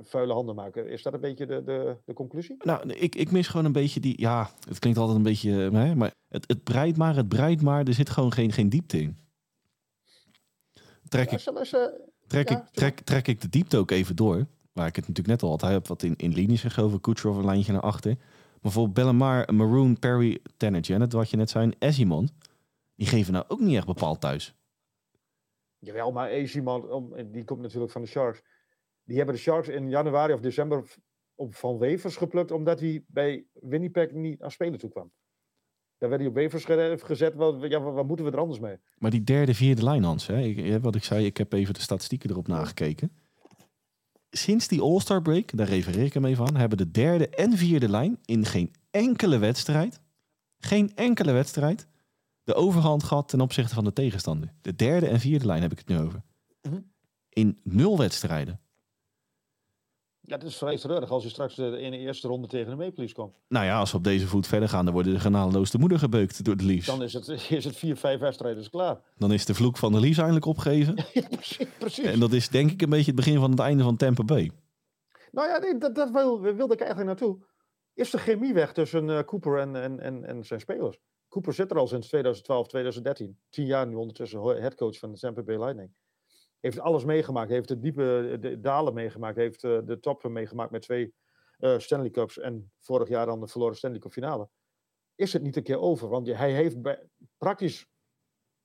vuile 0.00 0.32
handen 0.32 0.54
maken. 0.54 0.88
Is 0.88 1.02
dat 1.02 1.12
een 1.12 1.20
beetje 1.20 1.46
de, 1.46 1.62
de, 1.64 1.96
de 2.04 2.12
conclusie? 2.12 2.56
Nou, 2.58 2.92
ik, 2.92 3.14
ik 3.14 3.30
mis 3.30 3.48
gewoon 3.48 3.66
een 3.66 3.72
beetje 3.72 4.00
die. 4.00 4.20
Ja, 4.20 4.50
het 4.68 4.78
klinkt 4.78 4.98
altijd 4.98 5.16
een 5.16 5.22
beetje. 5.22 5.50
Hè, 5.50 5.94
maar 5.94 6.12
het, 6.28 6.44
het 6.48 6.62
breidt 6.62 6.96
maar, 6.96 7.16
het 7.16 7.28
breidt 7.28 7.62
maar. 7.62 7.86
Er 7.86 7.94
zit 7.94 8.10
gewoon 8.10 8.32
geen, 8.32 8.52
geen 8.52 8.68
diepte 8.68 9.00
in. 9.00 9.16
Trek, 11.08 11.30
ja, 11.30 11.36
ik, 11.36 11.42
trek, 12.26 12.48
ja, 12.48 12.60
ik, 12.60 12.68
trek, 12.72 13.00
trek 13.00 13.28
ik 13.28 13.40
de 13.40 13.48
diepte 13.48 13.76
ook 13.76 13.90
even 13.90 14.16
door. 14.16 14.46
Waar 14.72 14.86
ik 14.86 14.96
het 14.96 15.08
natuurlijk 15.08 15.28
net 15.28 15.42
al 15.42 15.50
had. 15.50 15.60
Hij 15.60 15.72
heeft 15.72 15.88
wat 15.88 16.02
in, 16.02 16.16
in 16.16 16.32
linies 16.32 16.60
geschoven. 16.60 17.00
Kucherov 17.00 17.36
een 17.36 17.44
lijntje 17.44 17.72
naar 17.72 17.80
achter. 17.80 18.16
Maar 18.60 18.72
voor 18.72 18.90
Bellemar, 18.90 19.54
Maroon, 19.54 19.98
Perry, 19.98 20.38
Tanner 20.56 20.80
Janet, 20.80 21.12
wat 21.12 21.30
je 21.30 21.36
net 21.36 21.50
zei, 21.50 21.72
Esimond. 21.78 22.32
Die 22.94 23.06
geven 23.06 23.32
nou 23.32 23.44
ook 23.48 23.60
niet 23.60 23.76
echt 23.76 23.86
bepaald 23.86 24.20
thuis. 24.20 24.54
Jawel, 25.78 26.12
maar 26.12 26.28
Esimond, 26.28 26.84
die 27.32 27.44
komt 27.44 27.60
natuurlijk 27.60 27.92
van 27.92 28.02
de 28.02 28.08
Sharks. 28.08 28.42
Die 29.04 29.16
hebben 29.16 29.34
de 29.34 29.40
Sharks 29.40 29.68
in 29.68 29.90
januari 29.90 30.32
of 30.32 30.40
december 30.40 30.84
op 31.34 31.54
van 31.54 31.78
wevers 31.78 32.16
geplukt, 32.16 32.50
omdat 32.50 32.80
hij 32.80 33.04
bij 33.06 33.44
Winnipeg 33.52 34.12
niet 34.12 34.42
aan 34.42 34.50
spelen 34.50 34.78
toe 34.78 34.90
kwam. 34.90 35.12
Daar 35.98 36.08
werd 36.08 36.22
hij 36.22 36.30
op 36.30 36.36
wevers 36.36 36.64
gezet. 37.04 37.34
Wat, 37.34 37.62
ja, 37.68 37.80
wat, 37.80 37.94
wat, 37.94 38.06
moeten 38.06 38.24
we 38.24 38.30
er 38.30 38.38
anders 38.38 38.60
mee? 38.60 38.76
Maar 38.98 39.10
die 39.10 39.24
derde, 39.24 39.54
vierde 39.54 39.82
lijn, 39.82 40.02
Hans. 40.02 40.26
Hè? 40.26 40.40
Ik, 40.40 40.82
wat 40.82 40.94
ik 40.94 41.04
zei, 41.04 41.26
ik 41.26 41.36
heb 41.36 41.52
even 41.52 41.74
de 41.74 41.80
statistieken 41.80 42.30
erop 42.30 42.48
nagekeken. 42.48 43.12
Sinds 44.32 44.68
die 44.68 44.80
All-Star 44.80 45.22
break, 45.22 45.56
daar 45.56 45.68
refereer 45.68 46.04
ik 46.04 46.14
hem 46.14 46.24
even 46.24 46.46
aan, 46.46 46.56
hebben 46.56 46.78
de 46.78 46.90
derde 46.90 47.28
en 47.28 47.56
vierde 47.56 47.88
lijn 47.88 48.18
in 48.24 48.44
geen 48.44 48.74
enkele 48.90 49.38
wedstrijd, 49.38 50.00
geen 50.58 50.94
enkele 50.94 51.32
wedstrijd, 51.32 51.86
de 52.44 52.54
overhand 52.54 53.02
gehad 53.02 53.28
ten 53.28 53.40
opzichte 53.40 53.74
van 53.74 53.84
de 53.84 53.92
tegenstander. 53.92 54.52
De 54.60 54.76
derde 54.76 55.08
en 55.08 55.20
vierde 55.20 55.46
lijn 55.46 55.62
heb 55.62 55.72
ik 55.72 55.78
het 55.78 55.88
nu 55.88 55.98
over. 55.98 56.22
Mhm. 56.62 56.80
In 57.28 57.58
nul 57.62 57.98
wedstrijden. 57.98 58.60
Ja, 60.32 60.38
het 60.38 60.46
is 60.46 60.56
vrij 60.56 60.76
treurig 60.76 61.10
als 61.10 61.22
je 61.22 61.28
straks 61.28 61.58
eh, 61.58 61.82
in 61.82 61.90
de 61.90 61.98
eerste 61.98 62.28
ronde 62.28 62.46
tegen 62.46 62.70
de 62.70 62.76
Maple 62.76 62.92
Leafs 62.96 63.12
komt. 63.12 63.34
Nou 63.48 63.64
ja, 63.64 63.78
als 63.78 63.90
we 63.90 63.96
op 63.96 64.04
deze 64.04 64.26
voet 64.26 64.46
verder 64.46 64.68
gaan, 64.68 64.84
dan 64.84 64.94
worden 64.94 65.12
de 65.12 65.20
genadeloos 65.20 65.70
de 65.70 65.78
moeder 65.78 65.98
gebeukt 65.98 66.44
door 66.44 66.56
de 66.56 66.64
Leafs. 66.64 66.86
Dan 66.86 67.02
is 67.02 67.12
het, 67.12 67.28
is 67.50 67.64
het 67.64 67.76
vier, 67.76 67.96
vijf 67.96 68.20
wedstrijden 68.20 68.70
klaar. 68.70 69.00
Dan 69.16 69.32
is 69.32 69.44
de 69.44 69.54
vloek 69.54 69.76
van 69.76 69.92
de 69.92 70.00
Leafs 70.00 70.18
eindelijk 70.18 70.44
opgegeven. 70.44 70.94
Ja, 71.12 71.28
precies, 71.30 71.66
precies. 71.78 72.04
En 72.04 72.20
dat 72.20 72.32
is 72.32 72.48
denk 72.48 72.70
ik 72.70 72.82
een 72.82 72.90
beetje 72.90 73.06
het 73.06 73.14
begin 73.14 73.38
van 73.38 73.50
het 73.50 73.60
einde 73.60 73.82
van 73.82 73.96
Tampa 73.96 74.24
Bay. 74.24 74.50
Nou 75.30 75.48
ja, 75.48 75.58
nee, 75.58 75.78
dat, 75.78 75.94
dat 75.94 76.10
wil, 76.10 76.40
wilde 76.40 76.74
ik 76.74 76.80
eigenlijk 76.80 77.08
naartoe. 77.08 77.44
Is 77.94 78.10
de 78.10 78.18
chemie 78.18 78.54
weg 78.54 78.72
tussen 78.72 79.10
eh, 79.10 79.24
Cooper 79.24 79.58
en, 79.58 79.76
en, 79.76 80.00
en, 80.00 80.24
en 80.24 80.44
zijn 80.44 80.60
spelers? 80.60 80.98
Cooper 81.28 81.54
zit 81.54 81.70
er 81.70 81.78
al 81.78 81.86
sinds 81.86 82.08
2012, 82.08 82.68
2013. 82.68 83.38
Tien 83.48 83.66
jaar 83.66 83.86
nu 83.86 83.94
ondertussen 83.94 84.62
headcoach 84.62 84.98
van 84.98 85.12
de 85.12 85.18
Tampa 85.18 85.42
Bay 85.42 85.58
Lightning. 85.58 85.90
Heeft 86.62 86.78
alles 86.78 87.04
meegemaakt. 87.04 87.50
Heeft 87.50 87.68
de 87.68 87.78
diepe 87.78 88.58
dalen 88.60 88.94
meegemaakt. 88.94 89.36
Heeft 89.36 89.64
eh, 89.64 89.78
de 89.84 90.00
toppen 90.00 90.32
meegemaakt 90.32 90.70
met 90.70 90.82
twee 90.82 91.14
eh, 91.58 91.78
Stanley 91.78 92.10
Cups. 92.10 92.38
En 92.38 92.72
vorig 92.80 93.08
jaar 93.08 93.26
dan 93.26 93.40
de 93.40 93.46
verloren 93.46 93.76
Stanley 93.76 93.98
Cup 93.98 94.12
finale. 94.12 94.48
Is 95.14 95.32
het 95.32 95.42
niet 95.42 95.56
een 95.56 95.62
keer 95.62 95.80
over? 95.80 96.08
Want 96.08 96.26
hij 96.26 96.52
heeft 96.52 96.82
bij, 96.82 97.08
praktisch, 97.38 97.86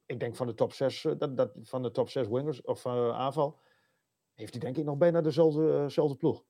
ik 0.06 0.20
denk 0.20 0.36
van 0.36 0.48
de 0.48 0.54
top 0.54 0.74
6, 0.74 1.02
dat, 1.18 1.38
dat, 1.38 1.52
van 1.62 1.82
de 1.82 1.92
top 1.92 2.10
6 2.10 2.28
wingers 2.28 2.62
of 2.62 2.86
eh, 2.86 3.10
aanval, 3.10 3.60
heeft 4.34 4.52
hij 4.52 4.62
denk 4.62 4.78
ik 4.78 4.86
nog 4.86 4.98
bijna 4.98 5.22
dezelfde, 5.22 5.92
eh, 5.96 6.18
ploeg. 6.18 6.44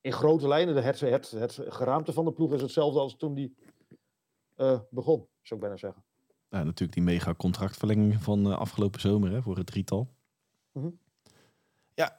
In 0.00 0.12
grote 0.12 0.48
lijnen, 0.48 0.74
de- 0.74 0.80
het, 0.80 1.30
het, 1.30 1.60
geraamte 1.68 2.12
van 2.12 2.24
de 2.24 2.32
ploeg 2.32 2.52
is 2.52 2.62
hetzelfde 2.62 3.00
als 3.00 3.16
toen 3.16 3.34
die 3.34 3.56
eh, 4.54 4.80
begon, 4.90 5.28
zou 5.42 5.60
ik 5.60 5.66
bijna 5.66 5.76
zeggen. 5.76 6.04
Nou, 6.50 6.64
natuurlijk 6.64 6.92
die 6.92 7.02
mega 7.02 7.34
contractverlenging 7.34 8.22
van 8.22 8.46
eh, 8.50 8.58
afgelopen 8.58 9.00
zomer 9.00 9.30
hè, 9.30 9.42
voor 9.42 9.56
het 9.56 9.66
drietal. 9.66 10.08
Mhm. 10.72 10.88
Ja, 11.94 12.16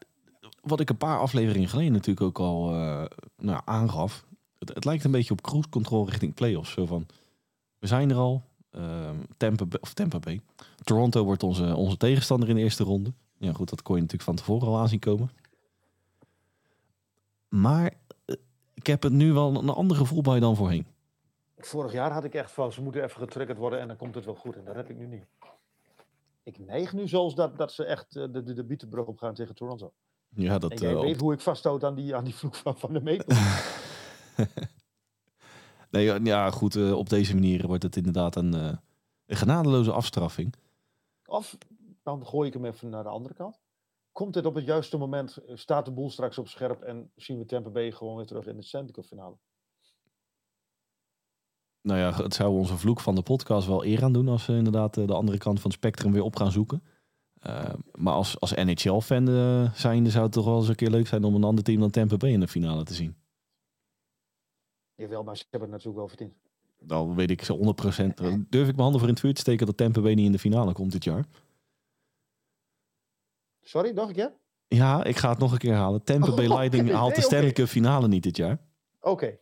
wat 0.61 0.79
ik 0.79 0.89
een 0.89 0.97
paar 0.97 1.19
afleveringen 1.19 1.69
geleden 1.69 1.91
natuurlijk 1.91 2.21
ook 2.25 2.39
al 2.39 2.73
eh, 2.73 3.05
nou, 3.37 3.61
aangaf. 3.65 4.25
Het, 4.59 4.73
het 4.73 4.85
lijkt 4.85 5.03
een 5.03 5.11
beetje 5.11 5.33
op 5.33 5.41
cruise 5.41 5.69
control 5.69 6.05
richting 6.09 6.33
playoffs. 6.33 6.71
Zo 6.71 6.85
van, 6.85 7.05
we 7.79 7.87
zijn 7.87 8.09
er 8.09 8.15
al. 8.17 8.43
ehm 8.71 9.15
Tampa, 9.37 9.65
Bay- 9.65 9.81
of 9.81 9.93
Tampa 9.93 10.19
Bay. 10.19 10.41
Toronto 10.83 11.23
wordt 11.23 11.43
onze, 11.43 11.75
onze 11.75 11.97
tegenstander 11.97 12.49
in 12.49 12.55
de 12.55 12.61
eerste 12.61 12.83
ronde. 12.83 13.13
Ja 13.37 13.53
goed, 13.53 13.69
dat 13.69 13.81
kon 13.81 13.95
je 13.95 14.01
natuurlijk 14.01 14.29
van 14.29 14.37
tevoren 14.37 14.67
al 14.67 14.79
aanzien 14.79 14.99
komen. 14.99 15.31
Maar 17.49 17.93
eh, 18.25 18.35
ik 18.73 18.87
heb 18.87 19.03
het 19.03 19.13
nu 19.13 19.33
wel 19.33 19.55
een 19.55 19.69
ander 19.69 19.97
gevoel 19.97 20.21
bij 20.21 20.39
dan 20.39 20.55
voorheen. 20.55 20.85
Vorig 21.65 21.91
jaar 21.91 22.11
had 22.11 22.23
ik 22.23 22.33
echt 22.33 22.51
van, 22.51 22.71
ze 22.71 22.81
moeten 22.81 23.03
even 23.03 23.21
getriggerd 23.21 23.57
worden 23.57 23.79
en 23.79 23.87
dan 23.87 23.97
komt 23.97 24.15
het 24.15 24.25
wel 24.25 24.35
goed. 24.35 24.55
En 24.55 24.63
dat 24.65 24.75
heb 24.75 24.89
ik 24.89 24.97
nu 24.97 25.07
niet. 25.07 25.25
Ik 26.43 26.59
neig 26.59 26.93
nu 26.93 27.07
zelfs 27.07 27.35
dat, 27.35 27.57
dat 27.57 27.71
ze 27.71 27.85
echt 27.85 28.15
eh, 28.15 28.23
de, 28.31 28.43
de, 28.43 28.53
de 28.53 28.63
bietenbrug 28.63 29.05
op 29.05 29.17
gaan 29.17 29.33
tegen 29.33 29.55
Toronto. 29.55 29.93
Ja, 30.29 30.53
En 30.53 30.59
dat, 30.59 30.79
jij 30.79 30.93
eh, 30.93 30.99
weet 30.99 31.19
hoe 31.19 31.33
ik 31.33 31.39
vasthoud 31.39 31.83
aan 31.83 31.95
die, 31.95 32.15
aan 32.15 32.23
die 32.23 32.35
vloek 32.35 32.55
van, 32.55 32.77
van 32.77 32.93
de 32.93 33.01
Maple. 33.01 33.35
Nee, 35.91 36.03
ja, 36.03 36.19
ja, 36.23 36.51
goed, 36.51 36.75
eh, 36.75 36.97
op 36.97 37.09
deze 37.09 37.33
manier 37.33 37.67
wordt 37.67 37.83
het 37.83 37.95
inderdaad 37.95 38.35
een, 38.35 38.53
een 38.53 38.79
genadeloze 39.25 39.91
afstraffing. 39.91 40.53
Of 41.25 41.57
dan 42.03 42.25
gooi 42.25 42.47
ik 42.47 42.53
hem 42.53 42.65
even 42.65 42.89
naar 42.89 43.03
de 43.03 43.09
andere 43.09 43.33
kant. 43.33 43.59
Komt 44.11 44.35
het 44.35 44.45
op 44.45 44.55
het 44.55 44.65
juiste 44.65 44.97
moment, 44.97 45.37
staat 45.47 45.85
de 45.85 45.91
boel 45.91 46.09
straks 46.09 46.37
op 46.37 46.47
scherp 46.47 46.81
en 46.81 47.11
zien 47.15 47.37
we 47.37 47.45
Tampa 47.45 47.69
Bay 47.69 47.91
gewoon 47.91 48.15
weer 48.15 48.25
terug 48.25 48.45
in 48.45 48.55
de 48.55 48.63
Stanley 48.63 48.91
Cup 48.91 49.05
finale. 49.05 49.37
Nou 51.81 51.99
ja, 51.99 52.13
het 52.23 52.33
zou 52.33 52.57
onze 52.57 52.77
vloek 52.77 52.99
van 52.99 53.15
de 53.15 53.21
podcast 53.21 53.67
wel 53.67 53.85
eer 53.85 54.03
aan 54.03 54.13
doen 54.13 54.27
als 54.27 54.45
we 54.45 54.53
inderdaad 54.53 54.97
eh, 54.97 55.07
de 55.07 55.13
andere 55.13 55.37
kant 55.37 55.59
van 55.59 55.69
het 55.69 55.79
spectrum 55.79 56.11
weer 56.11 56.23
op 56.23 56.35
gaan 56.35 56.51
zoeken. 56.51 56.83
Eh, 57.39 57.73
maar 57.95 58.13
als, 58.13 58.39
als 58.39 58.53
NHL-fan 58.53 59.27
eh, 59.29 59.73
zijnde 59.73 60.09
zou 60.09 60.23
het 60.23 60.31
toch 60.33 60.45
wel 60.45 60.57
eens 60.57 60.67
een 60.67 60.75
keer 60.75 60.89
leuk 60.89 61.07
zijn 61.07 61.23
om 61.23 61.35
een 61.35 61.43
ander 61.43 61.63
team 61.63 61.79
dan 61.79 61.89
Tampa 61.89 62.17
Bay 62.17 62.29
in 62.31 62.39
de 62.39 62.47
finale 62.47 62.83
te 62.83 62.93
zien. 62.93 63.15
Jawel, 64.95 65.23
maar 65.23 65.37
ze 65.37 65.43
hebben 65.49 65.69
het 65.69 65.77
natuurlijk 65.77 65.97
wel 65.97 66.07
verdiend. 66.07 66.33
Dan 66.79 67.15
weet 67.15 67.29
ik 67.29 67.43
zo 67.43 67.57
100%. 67.57 67.59
eh, 68.19 68.33
Durf 68.49 68.67
ik 68.67 68.75
mijn 68.75 68.81
handen 68.81 68.99
voor 68.99 69.07
in 69.07 69.13
het 69.13 69.19
vuur 69.19 69.33
te 69.33 69.41
steken 69.41 69.65
dat 69.65 69.77
Tampa 69.77 70.01
Bay 70.01 70.13
niet 70.13 70.25
in 70.25 70.31
de 70.31 70.39
finale 70.39 70.73
komt 70.73 70.91
dit 70.91 71.03
jaar? 71.03 71.25
Sorry, 73.61 73.91
nog 73.91 74.07
een 74.07 74.13
keer? 74.15 74.33
Ja, 74.67 75.03
ik 75.03 75.17
ga 75.17 75.29
het 75.29 75.37
nog 75.37 75.51
een 75.51 75.57
keer 75.57 75.73
halen. 75.73 76.03
Tampa 76.03 76.33
Bay 76.33 76.45
Oké, 76.45 76.53
Lightning 76.57 76.85
nee, 76.85 76.95
haalt 76.95 77.15
de. 77.15 77.21
Stanley 77.21 77.51
Cup 77.51 77.67
finale 77.67 78.07
niet 78.07 78.23
dit 78.23 78.37
jaar. 78.37 78.59
Oké. 79.01 79.37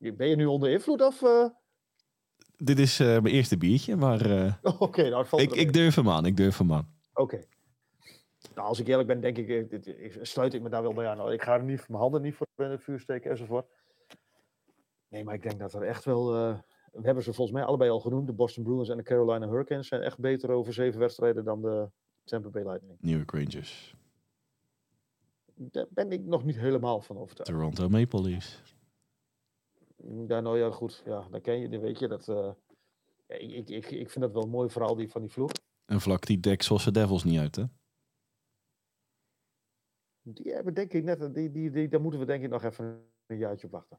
Ben 0.00 0.28
je 0.28 0.36
nu 0.36 0.46
onder 0.46 0.70
invloed 0.70 1.02
of... 1.02 1.22
eh? 1.22 1.44
Dit 2.56 2.78
is 2.78 3.00
eh, 3.00 3.06
mijn 3.06 3.26
eerste 3.26 3.56
biertje, 3.56 3.96
maar 3.96 4.30
eh, 4.30 4.54
Oké, 4.80 5.02
nou 5.02 5.16
het 5.18 5.28
valt 5.28 5.42
ik, 5.42 5.52
ik 5.52 5.72
durf 5.72 5.94
hem 5.94 6.08
aan. 6.08 6.26
Ik 6.26 6.36
durf 6.36 6.58
hem 6.58 6.72
aan. 6.72 6.94
Oké. 7.14 7.42
Nou, 8.54 8.68
als 8.68 8.78
ik 8.80 8.86
eerlijk 8.88 9.08
ben, 9.08 9.20
denk 9.20 9.36
ik, 9.38 9.48
ik, 9.86 10.18
sluit 10.22 10.54
ik 10.54 10.62
me 10.62 10.68
daar 10.68 10.82
wel 10.82 10.92
bij 10.92 11.06
aan. 11.08 11.16
Nou, 11.16 11.32
Ik 11.32 11.42
ga 11.42 11.54
er 11.54 11.64
niet, 11.64 11.88
mijn 11.88 12.00
handen 12.00 12.22
niet 12.22 12.34
voor 12.34 12.46
in 12.56 12.64
het 12.70 12.82
vuur 12.82 13.00
steken 13.00 13.30
enzovoort. 13.30 13.66
Nee, 15.08 15.24
maar 15.24 15.34
ik 15.34 15.42
denk 15.42 15.58
dat 15.58 15.74
er 15.74 15.82
echt 15.82 16.04
wel... 16.04 16.32
we 16.92 17.00
hebben 17.02 17.22
ze 17.24 17.32
volgens 17.32 17.56
mij 17.56 17.66
allebei 17.66 17.90
al 17.90 18.00
genoemd. 18.00 18.26
De 18.26 18.32
Boston 18.32 18.64
Bruins 18.64 18.88
en 18.88 18.96
de 18.96 19.02
Carolina 19.02 19.48
Hurricanes 19.48 19.88
zijn 19.88 20.02
echt 20.02 20.18
beter 20.18 20.50
over 20.50 20.72
zeven 20.72 21.00
wedstrijden 21.00 21.44
dan 21.44 21.62
de 21.62 21.90
Tampa 22.24 22.48
Bay 22.48 22.62
Lightning. 22.62 22.98
New 23.00 23.16
York 23.16 23.30
Rangers, 23.30 23.94
Daar 25.54 25.86
ben 25.90 26.12
ik 26.12 26.24
nog 26.24 26.44
niet 26.44 26.58
helemaal 26.58 27.00
van 27.00 27.18
overtuigd. 27.18 27.50
Toronto 27.52 27.88
Maple 27.88 28.22
Leafs. 28.22 28.62
Ja, 30.28 30.40
nou 30.40 30.58
ja, 30.58 30.70
goed. 30.70 31.02
Ja, 31.04 31.28
dan 31.30 31.40
ken 31.40 31.58
je, 31.58 31.68
dan 31.68 31.80
weet 31.80 31.98
je 31.98 32.08
dat... 32.08 32.28
eh, 32.28 32.52
ik, 33.26 33.50
ik, 33.50 33.68
ik, 33.68 33.90
ik 33.90 34.10
vind 34.10 34.24
dat 34.24 34.32
wel 34.32 34.42
een 34.42 34.48
mooi 34.48 34.70
verhaal 34.70 34.94
die, 34.94 35.10
van 35.10 35.20
die 35.20 35.30
vloeg. 35.30 35.50
En 35.84 36.00
vlak 36.00 36.26
die 36.26 36.40
Texelse 36.40 36.90
Devils 36.90 37.24
niet 37.24 37.38
uit, 37.38 37.56
hè? 37.56 37.64
Die 40.22 40.52
hebben 40.52 40.74
denk 40.74 40.92
ik 40.92 41.04
net... 41.04 41.34
Die, 41.34 41.50
die, 41.50 41.70
die, 41.70 41.88
daar 41.88 42.00
moeten 42.00 42.20
we 42.20 42.26
denk 42.26 42.42
ik 42.42 42.50
nog 42.50 42.62
even 42.62 43.10
een 43.26 43.38
jaartje 43.38 43.66
op 43.66 43.72
wachten. 43.72 43.98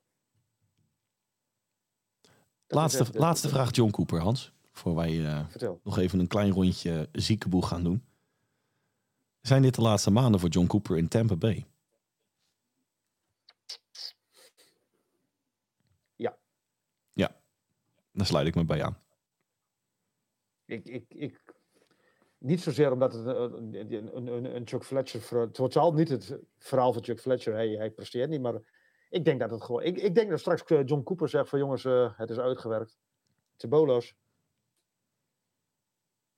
Dat 2.68 2.80
Laatste, 2.80 3.20
laatste 3.20 3.50
vraag 3.50 3.72
John 3.76 3.92
Cooper, 3.92 4.20
Hans. 4.20 4.54
Voor 4.72 4.96
wij 4.96 5.26
eh, 5.26 5.48
nog 5.84 5.98
even 5.98 6.20
een 6.20 6.28
klein 6.28 6.52
rondje 6.52 7.10
ziekenboeg 7.12 7.68
gaan 7.68 7.84
doen. 7.84 8.06
Zijn 9.42 9.62
dit 9.62 9.76
de 9.76 9.82
laatste 9.82 10.12
maanden 10.12 10.40
voor 10.40 10.50
John 10.50 10.68
Cooper 10.68 10.98
in 10.98 11.08
Tampa 11.08 11.36
Bay? 11.36 11.66
Ja. 16.16 16.38
Ja, 17.14 17.42
daar 18.12 18.26
sluit 18.26 18.48
ik 18.48 18.56
me 18.56 18.66
bij 18.66 18.84
aan. 18.84 18.98
Ik, 20.66 20.86
ik, 20.86 21.06
ik, 21.08 21.42
niet 22.38 22.62
zozeer 22.62 22.92
omdat 22.92 23.14
het 23.14 23.26
een, 23.26 23.74
een, 23.92 24.28
een, 24.28 24.56
een- 24.56 24.68
Chuck 24.68 24.84
Fletcher... 24.84 25.22
ver- 25.22 25.52
Totaal 25.52 25.94
niet 25.94 26.10
het 26.10 26.40
verhaal 26.58 26.94
van 26.94 27.04
Chuck 27.04 27.20
Fletcher. 27.20 27.54
Hij, 27.54 27.70
hij 27.70 27.92
presteert 27.92 28.30
niet, 28.30 28.42
maar 28.42 28.62
ik 29.10 29.26
denk 29.26 29.40
dat 29.40 29.52
het 29.52 29.64
gewoon... 29.64 29.84
Ik, 29.84 29.98
ik 29.98 30.16
denk 30.16 30.30
dat 30.30 30.40
straks 30.40 30.64
eh, 30.64 30.86
John 30.86 31.04
Cooper 31.04 31.30
zegt 31.30 31.50
van 31.50 31.60
jongens, 31.60 31.86
eh, 31.86 32.18
het 32.18 32.30
is 32.30 32.38
uitgewerkt. 32.38 32.98
Tebolos. 33.56 34.16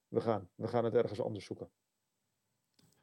We 0.07 0.21
gaan, 0.21 0.49
we 0.55 0.67
gaan 0.67 0.83
het 0.83 0.93
ergens 0.93 1.21
anders 1.21 1.45
zoeken. 1.45 1.69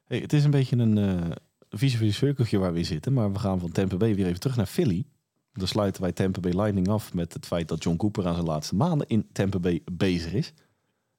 Hey, 0.03 0.19
het 0.19 0.33
is 0.33 0.43
een 0.43 0.51
beetje 0.51 0.77
een 0.77 0.97
eh 0.97 1.31
visueel 1.69 2.11
cirkeltje 2.11 2.57
waar 2.57 2.71
we 2.71 2.77
in 2.77 2.85
zitten. 2.85 3.13
Maar 3.13 3.31
we 3.31 3.39
gaan 3.39 3.59
van 3.59 3.71
Tampa 3.71 3.97
Bay 3.97 4.15
weer 4.15 4.25
even 4.25 4.39
terug 4.39 4.55
naar 4.55 4.65
Philly. 4.65 5.05
Dan 5.53 5.67
sluiten 5.67 6.01
wij 6.01 6.11
Tampa 6.11 6.39
Bay 6.39 6.51
Lightning 6.51 6.87
af 6.87 7.13
met 7.13 7.33
het 7.33 7.45
feit 7.45 7.67
dat 7.67 7.83
John 7.83 7.97
Cooper 7.97 8.27
aan 8.27 8.33
zijn 8.33 8.45
laatste 8.45 8.75
maanden 8.75 9.07
in 9.07 9.27
Tampa 9.31 9.59
Bay 9.59 9.81
bezig 9.91 10.33
is. 10.33 10.53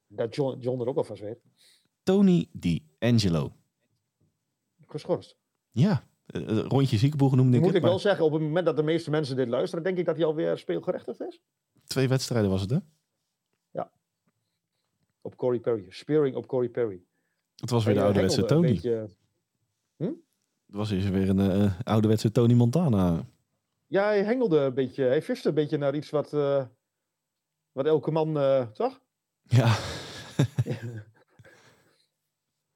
Dat 0.07 0.35
John, 0.35 0.59
John 0.59 0.81
er 0.81 0.87
ook 0.87 0.97
al 0.97 1.03
van 1.03 1.15
weet. 1.15 1.39
Tony 2.03 2.47
D'Angelo. 2.51 3.51
Geschorst. 4.87 5.37
Ja, 5.71 6.07
eh, 6.25 6.41
eh, 6.57 6.65
rondje 6.65 6.97
ziekenboeg 6.97 7.35
noemde 7.35 7.53
ik 7.57 7.63
Moet 7.63 7.67
het. 7.67 7.75
ik 7.75 7.81
maar 7.81 7.91
wel 7.91 7.99
zeggen, 7.99 8.25
op 8.25 8.31
het 8.31 8.41
moment 8.41 8.65
dat 8.65 8.75
de 8.77 8.83
meeste 8.83 9.09
mensen 9.09 9.35
dit 9.35 9.47
luisteren, 9.47 9.83
denk 9.83 9.97
ik 9.97 10.05
dat 10.05 10.15
hij 10.15 10.25
alweer 10.25 10.57
speelgerechtigd 10.57 11.21
is. 11.21 11.41
Twee 11.83 12.07
wedstrijden 12.07 12.49
was 12.49 12.61
het, 12.61 12.69
hè? 12.69 12.77
Op 15.25 15.35
Corey 15.35 15.59
Perry. 15.59 15.85
Spearing 15.89 16.35
op 16.35 16.47
Corey 16.47 16.69
Perry. 16.69 17.01
Het 17.55 17.69
was 17.69 17.85
weer 17.85 17.93
de 17.93 18.01
ouderwetse 18.01 18.45
Tony. 18.45 18.67
beetje- 18.67 19.09
Het 19.97 20.75
was 20.81 20.91
eens 20.91 21.09
weer 21.09 21.29
een 21.29 21.39
eh, 21.39 21.79
ouderwetse 21.83 22.31
Tony 22.31 22.53
Montana. 22.53 23.25
Ja, 23.93 24.05
hij 24.05 24.23
hengelde 24.23 24.57
een 24.59 24.73
beetje. 24.73 25.03
Hij 25.03 25.21
viste 25.21 25.47
een 25.47 25.53
beetje 25.53 25.77
naar 25.77 25.95
iets 25.95 26.09
wat, 26.09 26.33
eh, 26.33 26.65
wat 27.71 27.85
elke 27.85 28.11
man, 28.11 28.37
eh, 28.37 28.67
toch? 28.67 29.01
Ja, 29.41 29.75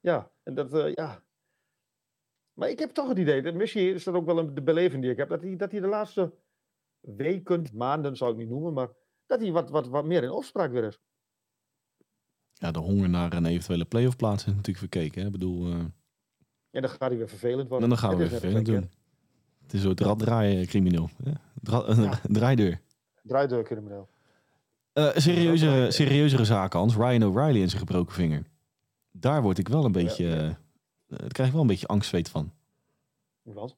Ja, 0.09 0.32
en 0.43 0.53
dat, 0.53 0.74
eh, 0.74 0.93
ja. 0.93 1.24
Maar 2.53 2.70
ik 2.70 2.80
heb 2.80 2.89
toch 2.91 3.07
het 3.07 3.18
idee, 3.18 3.41
dat 3.41 3.53
misschien 3.53 3.93
is 3.93 4.03
dat 4.03 4.13
ook 4.13 4.26
wel 4.26 4.38
een, 4.38 4.53
de 4.53 4.61
beleving 4.61 5.01
die 5.01 5.11
ik 5.11 5.18
heb, 5.18 5.30
dat 5.30 5.41
hij, 5.41 5.55
dat 5.55 5.72
hij 5.72 5.80
de 5.80 5.88
laatste 5.88 6.34
weken, 6.99 7.65
maanden 7.74 8.15
zou 8.18 8.32
ik 8.32 8.38
niet 8.38 8.49
noemen, 8.49 8.74
maar 8.74 8.89
dat 9.26 9.39
hij 9.39 9.51
wat, 9.51 9.70
wat, 9.70 9.88
wat 9.88 10.05
meer 10.05 10.24
in 10.24 10.32
opspraak 10.32 10.72
weer 10.72 10.84
is. 10.84 10.99
Ja, 12.53 12.72
de 12.72 12.80
honger 12.80 13.09
naar 13.09 13.34
een 13.34 13.45
eventuele 13.45 13.86
playoff 13.86 14.15
plaats 14.15 14.45
is 14.45 14.53
natuurlijk 14.53 14.78
verkeken. 14.78 15.20
Hè? 15.20 15.26
Ik 15.26 15.34
bedoel, 15.34 15.72
En 16.72 16.82
dan 16.82 16.89
gaat 16.89 17.09
hij 17.09 17.18
weer 17.18 17.30
vervelend 17.30 17.61
en 17.61 17.68
worden. 17.68 17.89
dan 17.89 17.97
gaan 17.97 18.09
we 18.09 18.18
weer 18.18 18.30
vervelend 18.30 18.65
doen. 18.65 19.05
Het 19.68 19.76
is 19.76 19.84
een 19.84 19.97
soort 19.97 20.68
crimineel. 20.68 21.09
Dra- 21.61 21.93
Ja. 21.95 22.20
draaideur. 22.38 22.72
hè? 22.72 22.78
Draaideur 23.24 23.63
crimineel. 23.63 24.07
Eh 24.93 25.09
serieuzere, 25.15 25.91
serieuzere 25.91 26.45
zaken, 26.45 26.80
Hans. 26.80 26.95
Ryan 26.95 27.24
O'Reilly 27.24 27.61
en 27.61 27.68
zijn 27.70 27.80
gebroken 27.82 28.13
vinger. 28.13 28.43
Daar 29.11 29.41
word 29.41 29.57
ik 29.57 29.68
wel 29.68 29.86
een 29.86 29.91
beetje... 29.91 30.26
ja. 30.26 30.36
eh, 30.47 30.55
daar 31.07 31.28
krijg 31.28 31.47
ik 31.47 31.53
wel 31.53 31.61
een 31.61 31.68
beetje 31.68 31.88
angstzweet 31.88 32.30
van. 32.30 32.51
Want? 33.41 33.76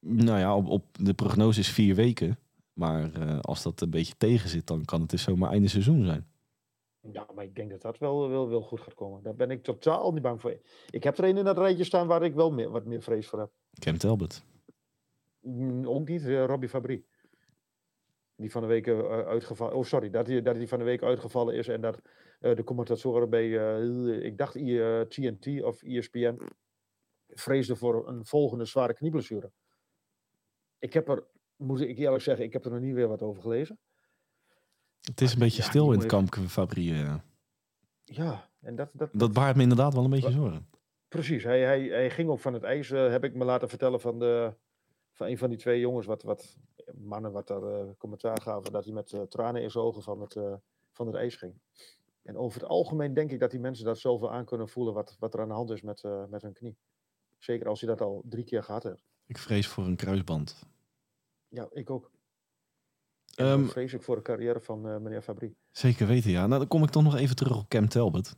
Nou 0.00 0.38
ja, 0.38 0.56
op, 0.56 0.66
op 0.68 0.84
de 0.92 1.14
prognose 1.14 1.60
is 1.60 1.68
vier 1.70 1.94
weken. 1.94 2.38
Maar 2.72 3.12
eh, 3.12 3.38
als 3.40 3.62
dat 3.62 3.80
een 3.80 3.90
beetje 3.90 4.14
tegen 4.16 4.48
zit, 4.48 4.66
dan 4.66 4.84
kan 4.84 5.00
het 5.00 5.10
dus 5.10 5.22
zomaar 5.22 5.50
einde 5.50 5.68
seizoen 5.68 6.04
zijn. 6.04 6.26
Ja, 7.12 7.26
maar 7.34 7.44
ik 7.44 7.54
denk 7.54 7.70
dat 7.70 7.82
dat 7.82 7.98
wel, 7.98 8.28
wel, 8.28 8.48
wel 8.48 8.62
goed 8.62 8.80
gaat 8.80 8.94
komen. 8.94 9.22
Daar 9.22 9.34
ben 9.34 9.50
ik 9.50 9.62
totaal 9.62 10.12
niet 10.12 10.22
bang 10.22 10.40
voor. 10.40 10.56
Ik 10.90 11.04
heb 11.04 11.18
er 11.18 11.24
een 11.24 11.36
in 11.36 11.44
dat 11.44 11.58
rijtje 11.58 11.84
staan 11.84 12.06
waar 12.06 12.22
ik 12.22 12.34
wel 12.34 12.50
meer, 12.50 12.70
wat 12.70 12.84
meer 12.84 13.02
vrees 13.02 13.26
voor 13.26 13.38
heb. 13.38 13.50
Cam 13.78 13.98
Talbot. 13.98 14.42
Ook 15.84 16.08
niet, 16.08 16.24
eh, 16.26 16.44
Robbie 16.44 16.68
Fabry. 16.68 17.04
Die 18.36 18.50
van 18.50 18.62
de 18.62 18.68
week 18.68 18.86
eh, 18.86 19.08
uitgevallen... 19.08 19.74
Oh, 19.74 19.84
sorry. 19.84 20.10
Dat 20.10 20.26
hij, 20.26 20.42
dat 20.42 20.56
hij 20.56 20.68
van 20.68 20.78
de 20.78 20.84
week 20.84 21.02
uitgevallen 21.02 21.54
is 21.54 21.68
en 21.68 21.80
dat 21.80 22.00
eh, 22.40 22.56
de 22.56 22.64
commentatoren 22.64 23.30
bij, 23.30 23.76
eh, 23.76 24.24
ik 24.24 24.38
dacht 24.38 24.56
eh, 24.56 25.00
TNT 25.00 25.62
of 25.62 25.82
ESPN, 25.82 26.40
vreesden 27.28 27.76
voor 27.76 28.08
een 28.08 28.24
volgende 28.26 28.64
zware 28.64 28.94
knieblessure. 28.94 29.50
Ik 30.78 30.92
heb 30.92 31.08
er, 31.08 31.26
moet 31.56 31.80
ik 31.80 31.98
eerlijk 31.98 32.22
zeggen, 32.22 32.44
ik 32.44 32.52
heb 32.52 32.64
er 32.64 32.70
nog 32.70 32.80
niet 32.80 32.94
weer 32.94 33.08
wat 33.08 33.22
over 33.22 33.42
gelezen. 33.42 33.78
Het 35.00 35.20
is 35.20 35.32
een 35.32 35.38
beetje 35.38 35.62
Ja, 35.62 35.68
stil 35.68 35.84
die 35.84 35.92
in 35.92 35.98
het 35.98 36.08
kamp 36.08 36.34
Fabry. 36.34 36.90
eh. 36.92 37.14
Ja, 38.04 38.50
en 38.60 38.76
dat... 38.76 38.90
Dat, 38.92 39.10
Dat 39.12 39.32
baart 39.32 39.56
me 39.56 39.62
inderdaad 39.62 39.94
wel 39.94 40.04
een 40.04 40.10
beetje 40.10 40.30
zorgen. 40.30 40.68
Precies, 41.08 41.42
hij, 41.44 41.60
hij, 41.60 41.82
hij 41.82 42.10
ging 42.10 42.28
ook 42.28 42.40
van 42.40 42.52
het 42.54 42.62
ijs, 42.62 42.90
eh, 42.90 43.10
heb 43.10 43.24
ik 43.24 43.34
me 43.34 43.44
laten 43.44 43.68
vertellen 43.68 44.00
van, 44.00 44.18
de, 44.18 44.54
van 45.16 45.26
een 45.26 45.38
van 45.38 45.48
die 45.48 45.58
twee 45.58 45.80
jongens, 45.80 46.06
wat, 46.06 46.22
wat 46.22 46.56
mannen 46.94 47.32
wat 47.32 47.46
daar 47.46 47.62
eh, 47.62 47.90
commentaar 47.98 48.40
gaven, 48.42 48.72
dat 48.72 48.84
hij 48.84 48.92
met 48.94 49.12
eh, 49.12 49.22
tranen 49.22 49.62
in 49.62 49.70
zijn 49.70 49.84
ogen 49.84 50.02
van 50.02 50.20
het, 50.20 50.36
eh, 50.36 50.54
van 50.92 51.06
het 51.06 51.16
ijs 51.16 51.36
ging. 51.36 51.54
En 52.22 52.36
over 52.36 52.60
het 52.60 52.68
algemeen 52.68 53.14
denk 53.14 53.30
ik 53.30 53.40
dat 53.40 53.50
die 53.50 53.60
mensen 53.60 53.84
dat 53.84 53.98
zoveel 53.98 54.32
aan 54.32 54.44
kunnen 54.44 54.68
voelen 54.68 54.94
wat, 54.94 55.16
wat 55.18 55.34
er 55.34 55.40
aan 55.40 55.48
de 55.48 55.54
hand 55.54 55.70
is 55.70 55.82
met, 55.82 56.02
met 56.28 56.42
hun 56.42 56.52
knie. 56.52 56.76
Zeker 57.38 57.68
als 57.68 57.80
je 57.80 57.86
dat 57.86 58.00
al 58.00 58.22
drie 58.28 58.44
keer 58.44 58.62
gehad 58.62 58.82
hebt. 58.82 59.04
Ik 59.26 59.38
vrees 59.38 59.66
voor 59.66 59.84
een 59.84 59.96
kruisband. 59.96 60.62
Ja, 61.48 61.68
ik 61.70 61.90
ook. 61.90 62.10
En 63.34 63.46
Ehm, 63.46 63.64
vrees 63.64 63.92
ik 63.92 64.02
voor 64.02 64.16
de 64.16 64.22
carrière 64.22 64.60
van 64.60 64.80
meneer 65.02 65.22
Fabry. 65.22 65.54
zeker 65.70 66.06
weten, 66.06 66.30
ja. 66.30 66.46
Nou, 66.46 66.58
dan 66.58 66.68
kom 66.68 66.82
ik 66.82 66.90
toch 66.90 67.02
nog 67.02 67.16
even 67.16 67.36
terug 67.36 67.58
op 67.58 67.68
Cam 67.68 67.88
Talbot. 67.88 68.36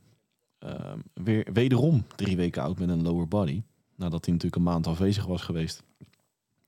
Ehm, 0.57 0.99
weer, 1.13 1.49
wederom 1.53 2.05
drie 2.15 2.35
weken 2.35 2.61
oud 2.61 2.79
met 2.79 2.89
een 2.89 3.01
lower 3.01 3.27
body. 3.27 3.63
Nadat 3.95 4.25
hij 4.25 4.33
natuurlijk 4.33 4.55
een 4.55 4.71
maand 4.71 4.87
afwezig 4.87 5.25
was 5.25 5.41
geweest. 5.41 5.83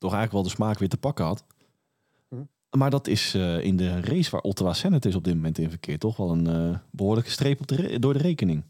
Toch 0.02 0.14
eigenlijk 0.14 0.32
wel 0.32 0.44
de 0.44 0.50
smaak 0.50 0.78
weer 0.78 0.90
te 0.90 0.98
pakken 0.98 1.26
had. 1.26 1.44
Mhm. 2.30 2.44
Maar 2.78 2.90
dat 2.90 3.08
is 3.08 3.34
eh, 3.34 3.64
in 3.64 3.78
de 3.78 4.00
race 4.00 4.32
waar 4.32 4.42
Ottawa 4.42 4.74
Senate 4.74 5.08
is 5.08 5.16
op 5.16 5.24
dit 5.24 5.36
moment 5.36 5.58
in 5.58 5.70
verkeer... 5.70 6.00
toch 6.00 6.18
wel 6.18 6.32
een 6.32 6.48
eh, 6.48 6.80
behoorlijke 6.92 7.30
streep 7.30 7.60
op 7.60 7.68
de 7.68 8.00
door 8.00 8.14
de 8.14 8.20
rekening. 8.20 8.64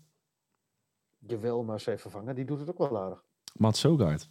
Jawel, 1.19 1.63
maar 1.63 1.79
zijn 1.79 1.99
vervanger, 1.99 2.35
die 2.35 2.45
doet 2.45 2.59
het 2.59 2.69
ook 2.69 2.77
wel 2.77 2.99
aardig. 2.99 3.23
Maat 3.53 3.77
Sogaard. 3.77 4.29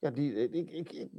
Ja, 0.00 0.10
die, 0.10 0.34
eh, 0.34 0.42
ik, 0.42 0.70
ik, 0.70 0.92
ik, 0.92 1.10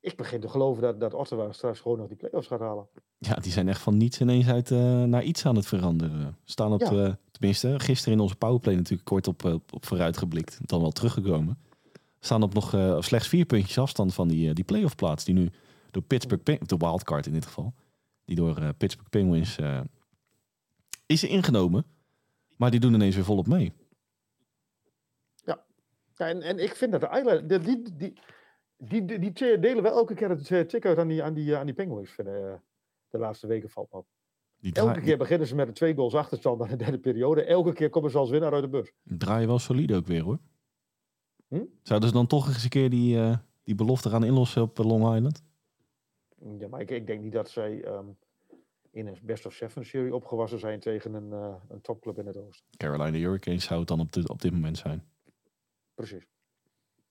ik 0.00 0.16
begin 0.16 0.40
te 0.40 0.48
geloven 0.48 0.82
dat, 0.82 1.00
dat 1.00 1.14
Ottawa 1.14 1.52
straks 1.52 1.80
gewoon 1.80 1.98
nog 1.98 2.08
die 2.08 2.16
play-offs 2.16 2.46
gaat 2.48 2.60
halen. 2.60 2.88
Ja, 3.18 3.34
die 3.34 3.52
zijn 3.52 3.68
echt 3.68 3.80
van 3.80 3.96
niets 3.96 4.20
ineens 4.20 4.48
uit 4.48 4.70
naar 5.08 5.22
iets 5.22 5.46
aan 5.46 5.56
het 5.56 5.66
veranderen. 5.66 6.36
Staan 6.44 6.72
op, 6.72 6.80
Ja. 6.80 7.18
tenminste, 7.30 7.74
gisteren 7.80 8.14
in 8.14 8.20
onze 8.20 8.36
powerplay 8.36 8.74
natuurlijk 8.74 9.04
kort 9.04 9.28
op, 9.28 9.44
op 9.70 9.86
vooruit 9.86 10.16
geblikt. 10.16 10.58
Dan 10.68 10.80
wel 10.80 10.90
teruggekomen. 10.90 11.58
Staan 12.24 12.42
op 12.42 12.54
nog 12.54 12.74
eh, 12.74 13.00
slechts 13.00 13.28
vier 13.28 13.44
puntjes 13.44 13.78
afstand 13.78 14.14
van 14.14 14.28
die, 14.28 14.48
eh, 14.48 14.54
die 14.54 14.64
playoff 14.64 14.94
plaats. 14.94 15.24
Die 15.24 15.34
nu 15.34 15.48
door 15.90 16.02
Pittsburgh, 16.02 16.42
Ping- 16.42 16.66
de 16.68 16.76
wildcard 16.76 17.26
in 17.26 17.32
dit 17.32 17.46
geval. 17.46 17.74
Die 18.24 18.36
door 18.36 18.56
eh, 18.56 18.68
Pittsburgh 18.78 19.10
Penguins 19.10 19.58
is 21.06 21.24
ingenomen. 21.24 21.84
Maar 22.56 22.70
die 22.70 22.80
doen 22.80 22.94
ineens 22.94 23.14
weer 23.14 23.24
volop 23.24 23.46
mee. 23.46 23.72
Ja, 25.44 25.64
en, 26.16 26.42
en 26.42 26.58
ik 26.58 26.74
vind 26.74 26.92
dat 26.92 27.00
de 27.00 27.08
Islanders, 27.18 27.64
die, 27.64 27.82
die, 27.96 28.12
die, 28.78 29.04
die, 29.04 29.18
die 29.18 29.32
twee 29.32 29.58
delen 29.58 29.82
wel 29.82 29.92
elke 29.92 30.14
keer 30.14 30.28
het 30.30 30.84
uit 30.84 30.98
aan 30.98 31.08
die, 31.08 31.22
aan 31.22 31.34
die, 31.34 31.56
aan 31.56 31.66
die 31.66 31.74
Penguins. 31.74 32.16
Eh, 32.16 32.24
de 33.10 33.18
laatste 33.18 33.46
weken 33.46 33.70
valt 33.70 33.90
op. 33.92 34.06
Die, 34.58 34.72
Elke 34.74 34.90
draai- 34.92 35.06
keer 35.06 35.18
beginnen 35.18 35.46
ze 35.46 35.54
met 35.54 35.68
een 35.68 35.74
twee 35.74 35.94
goals 35.94 36.14
achterstand 36.14 36.62
aan 36.62 36.68
de 36.68 36.76
derde 36.76 36.98
periode. 36.98 37.44
Elke 37.44 37.72
keer 37.72 37.90
komen 37.90 38.10
ze 38.10 38.18
als 38.18 38.30
winnaar 38.30 38.52
uit 38.52 38.62
de 38.62 38.68
bus. 38.68 38.92
die 39.02 39.18
draaien 39.18 39.48
wel 39.48 39.58
solide 39.58 39.96
ook 39.96 40.06
weer 40.06 40.22
hoor. 40.22 40.38
Hm? 41.48 41.64
Zouden 41.82 42.08
ze 42.08 42.14
dan 42.14 42.26
toch 42.26 42.46
eens 42.46 42.64
een 42.64 42.70
keer 42.70 42.90
die, 42.90 43.18
eh, 43.18 43.36
die 43.62 43.74
belofte 43.74 44.08
gaan 44.08 44.24
inlossen 44.24 44.62
op 44.62 44.78
eh, 44.78 44.86
Long 44.86 45.14
Island? 45.16 45.42
Ja, 46.58 46.68
maar 46.68 46.80
ik, 46.80 46.90
ik 46.90 47.06
denk 47.06 47.22
niet 47.22 47.32
dat 47.32 47.50
zij 47.50 47.84
ehm, 47.84 48.06
in 48.90 49.06
een 49.06 49.18
best 49.22 49.46
of 49.46 49.52
seven 49.52 49.86
serie 49.86 50.14
opgewassen 50.14 50.58
zijn 50.58 50.80
tegen 50.80 51.14
een, 51.14 51.32
eh, 51.32 51.54
een 51.68 51.80
topclub 51.80 52.18
in 52.18 52.26
het 52.26 52.36
oosten. 52.36 52.66
Carolina 52.76 53.18
Hurricanes 53.18 53.64
zou 53.64 53.78
het 53.78 53.88
dan 53.88 54.00
op, 54.00 54.12
dit 54.12 54.28
op 54.28 54.40
dit 54.40 54.52
moment 54.52 54.78
zijn. 54.78 55.04
Precies. 55.94 56.26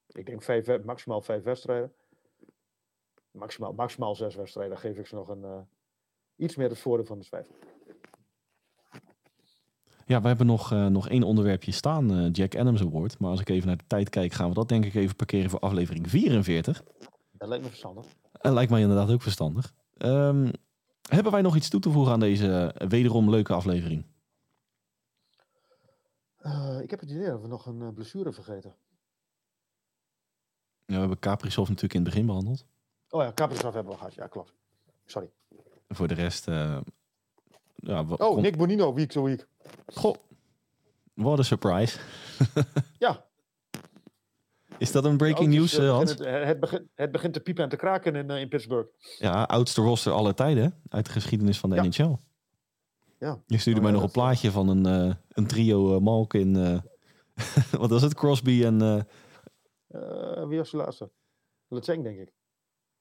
Ik 0.07 0.25
denk 0.25 0.43
vijf, 0.43 0.83
maximaal 0.83 1.21
vijf 1.21 1.43
wedstrijden. 1.43 1.93
Maximaal, 3.31 3.73
maximaal 3.73 4.15
zes 4.15 4.35
wedstrijden. 4.35 4.73
Dan 4.73 4.81
geef 4.81 4.97
ik 4.97 5.07
ze 5.07 5.15
nog 5.15 5.27
een, 5.27 5.67
iets 6.35 6.55
meer 6.55 6.69
het 6.69 6.79
voordeel 6.79 7.05
van 7.05 7.19
de 7.19 7.25
twijfel. 7.25 7.55
Ja, 10.05 10.21
we 10.21 10.27
hebben 10.27 10.45
nog, 10.45 10.71
eh, 10.71 10.85
nog 10.87 11.09
één 11.09 11.23
onderwerpje 11.23 11.71
staan, 11.71 12.11
eh, 12.17 12.29
Jack 12.31 12.55
Adams 12.55 12.81
Award. 12.81 13.19
Maar 13.19 13.29
als 13.29 13.39
ik 13.39 13.49
even 13.49 13.67
naar 13.67 13.77
de 13.77 13.83
tijd 13.87 14.09
kijk, 14.09 14.33
gaan 14.33 14.47
we 14.49 14.53
dat 14.55 14.69
denk 14.69 14.85
ik 14.85 14.93
even 14.93 15.15
parkeren 15.15 15.49
voor 15.49 15.59
aflevering 15.59 16.09
44. 16.09 16.83
Dat 17.31 17.47
lijkt 17.47 17.63
me 17.63 17.69
verstandig. 17.69 18.05
En 18.41 18.53
lijkt 18.53 18.71
mij 18.71 18.81
inderdaad 18.81 19.09
ook 19.11 19.21
verstandig. 19.21 19.73
Ehm, 19.97 20.51
hebben 21.09 21.31
wij 21.31 21.41
nog 21.41 21.55
iets 21.55 21.69
toe 21.69 21.79
te 21.79 21.91
voegen 21.91 22.13
aan 22.13 22.19
deze 22.19 22.73
eh, 22.77 22.87
wederom 22.87 23.29
leuke 23.29 23.53
aflevering? 23.53 24.05
Eh, 26.37 26.79
ik 26.81 26.89
heb 26.89 26.99
het 26.99 27.09
idee 27.09 27.25
dat 27.27 27.41
we 27.41 27.47
nog 27.47 27.65
een 27.65 27.81
eh, 27.81 27.87
blessure 27.93 28.31
vergeten. 28.33 28.75
Ja, 30.85 30.93
we 30.93 30.99
hebben 30.99 31.19
Kaprizov 31.19 31.67
natuurlijk 31.67 31.93
in 31.93 31.99
het 32.01 32.09
begin 32.09 32.25
behandeld. 32.25 32.65
Oh 33.09 33.21
ja, 33.23 33.31
Kaprizov 33.31 33.73
hebben 33.73 33.91
we 33.91 33.97
gehad. 33.97 34.13
Ja, 34.13 34.27
klopt. 34.27 34.53
Sorry. 35.05 35.31
Voor 35.89 36.07
de 36.07 36.13
rest... 36.13 36.47
eh, 36.47 36.77
ja, 37.75 37.99
Oh, 38.01 38.17
kom- 38.17 38.41
Nick 38.41 38.57
Bonino, 38.57 38.93
week 38.93 39.11
to 39.11 39.23
week. 39.23 39.47
Goh, 39.93 40.15
wat 41.13 41.37
een 41.37 41.45
surprise. 41.45 41.99
Ja. 42.99 43.25
Is 44.77 44.91
dat 44.91 45.05
een 45.05 45.17
breaking 45.17 45.53
news, 45.53 45.77
auto's, 45.77 45.79
eh, 45.79 45.87
eh, 45.87 45.95
Hans? 45.95 46.15
beginnen- 46.15 46.47
het, 46.47 46.59
begint, 46.59 46.83
het 46.95 47.11
begint 47.11 47.33
te 47.33 47.39
piepen 47.39 47.63
en 47.63 47.69
te 47.69 47.75
kraken 47.75 48.15
in, 48.15 48.29
eh, 48.29 48.39
in 48.41 48.47
Pittsburgh. 48.49 48.89
Ja, 49.19 49.43
oudste 49.43 49.81
roster 49.81 50.11
aller 50.11 50.35
tijden 50.35 50.81
uit 50.89 51.05
de 51.05 51.11
geschiedenis 51.11 51.59
van 51.59 51.69
de 51.69 51.75
Ja. 51.75 51.83
NHL. 51.83 52.15
Ja. 53.19 53.41
Je 53.47 53.57
stuurde 53.57 53.79
Oh 53.79 53.85
mij 53.85 53.93
ja, 53.95 53.99
nog 53.99 54.07
een 54.07 54.13
plaatje 54.13 54.51
van 54.51 54.67
een, 54.67 54.85
eh, 54.85 55.15
een 55.29 55.47
trio 55.47 55.95
eh, 55.95 56.01
Malkin. 56.01 56.55
eh 56.55 56.79
wat 57.81 57.89
was 57.89 58.01
het? 58.01 58.13
Crosby 58.13 58.63
en... 58.65 58.81
eh, 58.81 58.99
Eh, 59.87 60.47
wie 60.47 60.57
was 60.57 60.71
de 60.71 60.77
laatste? 60.77 61.09
Letang, 61.67 62.03
denk 62.03 62.19
ik. 62.19 62.31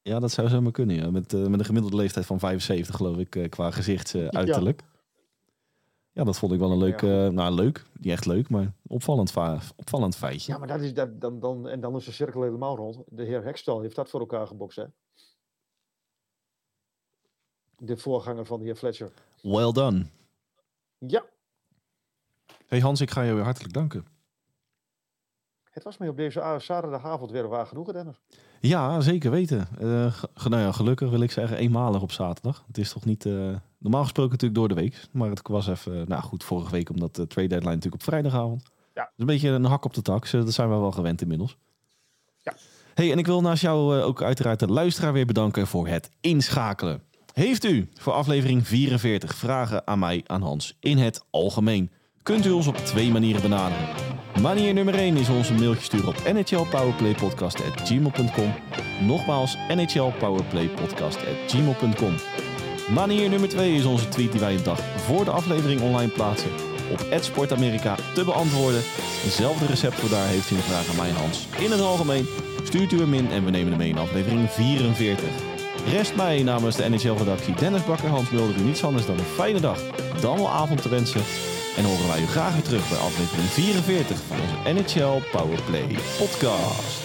ja, 0.01 0.19
dat 0.19 0.31
zou 0.31 0.47
zomaar 0.49 0.71
kunnen. 0.71 0.95
Ja. 0.95 1.11
Met, 1.11 1.33
eh, 1.33 1.45
met 1.45 1.59
een 1.59 1.65
gemiddelde 1.65 1.95
leeftijd 1.97 2.25
van 2.25 2.39
75 2.39 2.95
geloof 2.95 3.17
ik 3.17 3.35
eh, 3.35 3.49
qua 3.49 3.71
gezichtsuiterlijk. 3.71 4.81
Ja. 4.81 4.87
Ja, 6.13 6.23
dat 6.23 6.37
vond 6.37 6.51
ik 6.53 6.59
wel 6.59 6.71
een 6.71 6.77
leuk... 6.77 7.01
Ja, 7.01 7.25
eh, 7.25 7.31
nou, 7.31 7.53
leuk. 7.53 7.85
Niet 7.99 8.11
echt 8.11 8.25
leuk, 8.25 8.49
maar 8.49 8.73
opvallend, 8.87 9.31
va- 9.31 9.61
opvallend 9.75 10.15
feitje. 10.15 10.51
Ja, 10.51 10.57
maar 10.57 10.67
dat 10.67 10.81
is, 10.81 10.93
dat, 10.93 11.21
dan, 11.21 11.39
dan, 11.39 11.67
en 11.67 11.79
dan 11.79 11.95
is 11.95 12.05
de 12.05 12.11
cirkel 12.11 12.41
helemaal 12.41 12.75
rond. 12.75 12.97
De 13.07 13.23
heer 13.23 13.43
Hextel 13.43 13.81
heeft 13.81 13.95
dat 13.95 14.09
voor 14.09 14.19
elkaar 14.19 14.47
gebokst, 14.47 14.77
hè? 14.77 14.85
De 17.77 17.97
voorganger 17.97 18.45
van 18.45 18.59
de 18.59 18.65
heer 18.65 18.75
Fletcher. 18.75 19.11
Well 19.41 19.71
done. 19.71 20.05
Ja, 20.97 21.25
Hey 22.67 22.79
Hans, 22.81 23.01
ik 23.01 23.11
ga 23.11 23.21
je 23.21 23.33
weer 23.33 23.43
hartelijk 23.43 23.73
danken. 23.73 24.05
Het 25.73 25.83
was 25.83 25.97
mij 25.97 26.07
op 26.07 26.17
deze 26.17 26.55
zaterdagavond 26.57 27.31
weer 27.31 27.47
waar 27.47 27.65
genoegen, 27.65 27.93
Dennis. 27.93 28.21
Ja, 28.59 29.01
zeker 29.01 29.31
weten. 29.31 29.67
Eh, 29.79 30.13
nou 30.43 30.61
ja, 30.61 30.71
gelukkig 30.71 31.09
wil 31.09 31.21
ik 31.21 31.31
zeggen 31.31 31.57
eenmalig 31.57 32.01
op 32.01 32.11
zaterdag. 32.11 32.63
Het 32.67 32.77
is 32.77 32.91
toch 32.91 33.05
niet... 33.05 33.25
eh, 33.25 33.33
normaal 33.77 34.03
gesproken 34.03 34.31
natuurlijk 34.31 34.59
door 34.59 34.67
de 34.67 34.81
week. 34.81 35.07
Maar 35.11 35.29
het 35.29 35.47
was 35.47 35.67
even... 35.67 36.07
Nou 36.07 36.21
goed, 36.21 36.43
vorige 36.43 36.71
week 36.71 36.89
omdat 36.89 37.15
de 37.15 37.27
trade 37.27 37.47
deadline 37.47 37.73
natuurlijk 37.73 38.01
op 38.01 38.09
vrijdagavond. 38.09 38.63
Ja. 38.93 39.03
Dus 39.03 39.11
een 39.17 39.25
beetje 39.25 39.49
een 39.49 39.65
hak 39.65 39.85
op 39.85 39.93
de 39.93 40.01
tak. 40.01 40.31
Dat 40.31 40.53
zijn 40.53 40.69
we 40.69 40.75
wel 40.75 40.91
gewend 40.91 41.21
inmiddels. 41.21 41.57
Ja. 42.37 42.55
Hey, 42.93 43.11
en 43.11 43.17
ik 43.17 43.25
wil 43.25 43.41
naast 43.41 43.61
jou 43.61 43.97
eh, 43.97 44.05
ook 44.05 44.21
uiteraard 44.21 44.59
de 44.59 44.67
luisteraar 44.67 45.13
weer 45.13 45.25
bedanken 45.25 45.67
voor 45.67 45.87
het 45.87 46.09
inschakelen. 46.21 47.03
Heeft 47.33 47.63
u 47.63 47.89
voor 47.93 48.13
aflevering 48.13 48.67
44 48.67 49.35
vragen 49.35 49.87
aan 49.87 49.99
mij, 49.99 50.23
aan 50.25 50.41
Hans, 50.41 50.77
in 50.79 50.97
het 50.97 51.25
algemeen? 51.29 51.91
Kunt 52.23 52.45
u 52.45 52.51
ons 52.51 52.67
op 52.67 52.77
twee 52.77 53.11
manieren 53.11 53.41
benaderen. 53.41 53.87
Manier 54.41 54.73
nummer 54.73 54.95
1 54.95 55.17
is 55.17 55.29
ons 55.29 55.49
een 55.49 55.59
mailtje 55.59 55.83
sturen 55.83 56.07
op 56.07 56.15
nhlpowerplaypodcast.gmail.com. 56.33 58.53
Nogmaals, 59.01 59.57
nhlpowerplaypodcast.gmail.com. 59.67 62.15
Manier 62.93 63.29
nummer 63.29 63.49
2 63.49 63.75
is 63.75 63.85
onze 63.85 64.09
tweet 64.09 64.31
die 64.31 64.39
wij 64.39 64.55
een 64.55 64.63
dag 64.63 64.79
voor 64.79 65.25
de 65.25 65.31
aflevering 65.31 65.81
online 65.81 66.11
plaatsen. 66.11 66.49
Op 66.91 67.07
@sportamerika 67.21 67.95
te 68.13 68.23
beantwoorden. 68.23 68.81
Hetzelfde 69.23 69.65
recept 69.65 69.95
voor 69.95 70.09
daar 70.09 70.27
heeft 70.27 70.51
u 70.51 70.55
een 70.55 70.61
vraag 70.61 70.89
aan 70.89 70.95
mij 70.95 71.11
Hans. 71.11 71.47
In 71.59 71.71
het 71.71 71.81
algemeen 71.81 72.27
stuurt 72.63 72.91
u 72.91 72.99
hem 72.99 73.13
in 73.13 73.31
en 73.31 73.45
we 73.45 73.51
nemen 73.51 73.69
hem 73.69 73.77
mee 73.77 73.89
in 73.89 73.97
aflevering 73.97 74.49
44. 74.49 75.29
Rest 75.91 76.15
mij 76.15 76.43
namens 76.43 76.75
de 76.75 76.89
NHL-redactie 76.89 77.55
Dennis 77.55 77.85
Bakker, 77.85 78.09
Hans 78.09 78.29
Mulder 78.29 78.55
u 78.55 78.61
niets 78.61 78.83
anders 78.83 79.05
dan 79.05 79.17
een 79.17 79.23
fijne 79.23 79.59
dag, 79.59 79.79
dan 80.21 80.37
wel 80.37 80.49
avond 80.49 80.81
te 80.81 80.89
wensen. 80.89 81.21
En 81.77 81.83
horen 81.83 82.07
wij 82.07 82.21
u 82.21 82.25
graag 82.25 82.53
weer 82.53 82.63
terug 82.63 82.89
bij 82.89 82.97
aflevering 82.97 83.47
44 83.47 84.17
van 84.27 84.37
onze 84.41 84.73
NHL 84.73 85.21
Powerplay 85.31 85.87
podcast. 86.17 87.02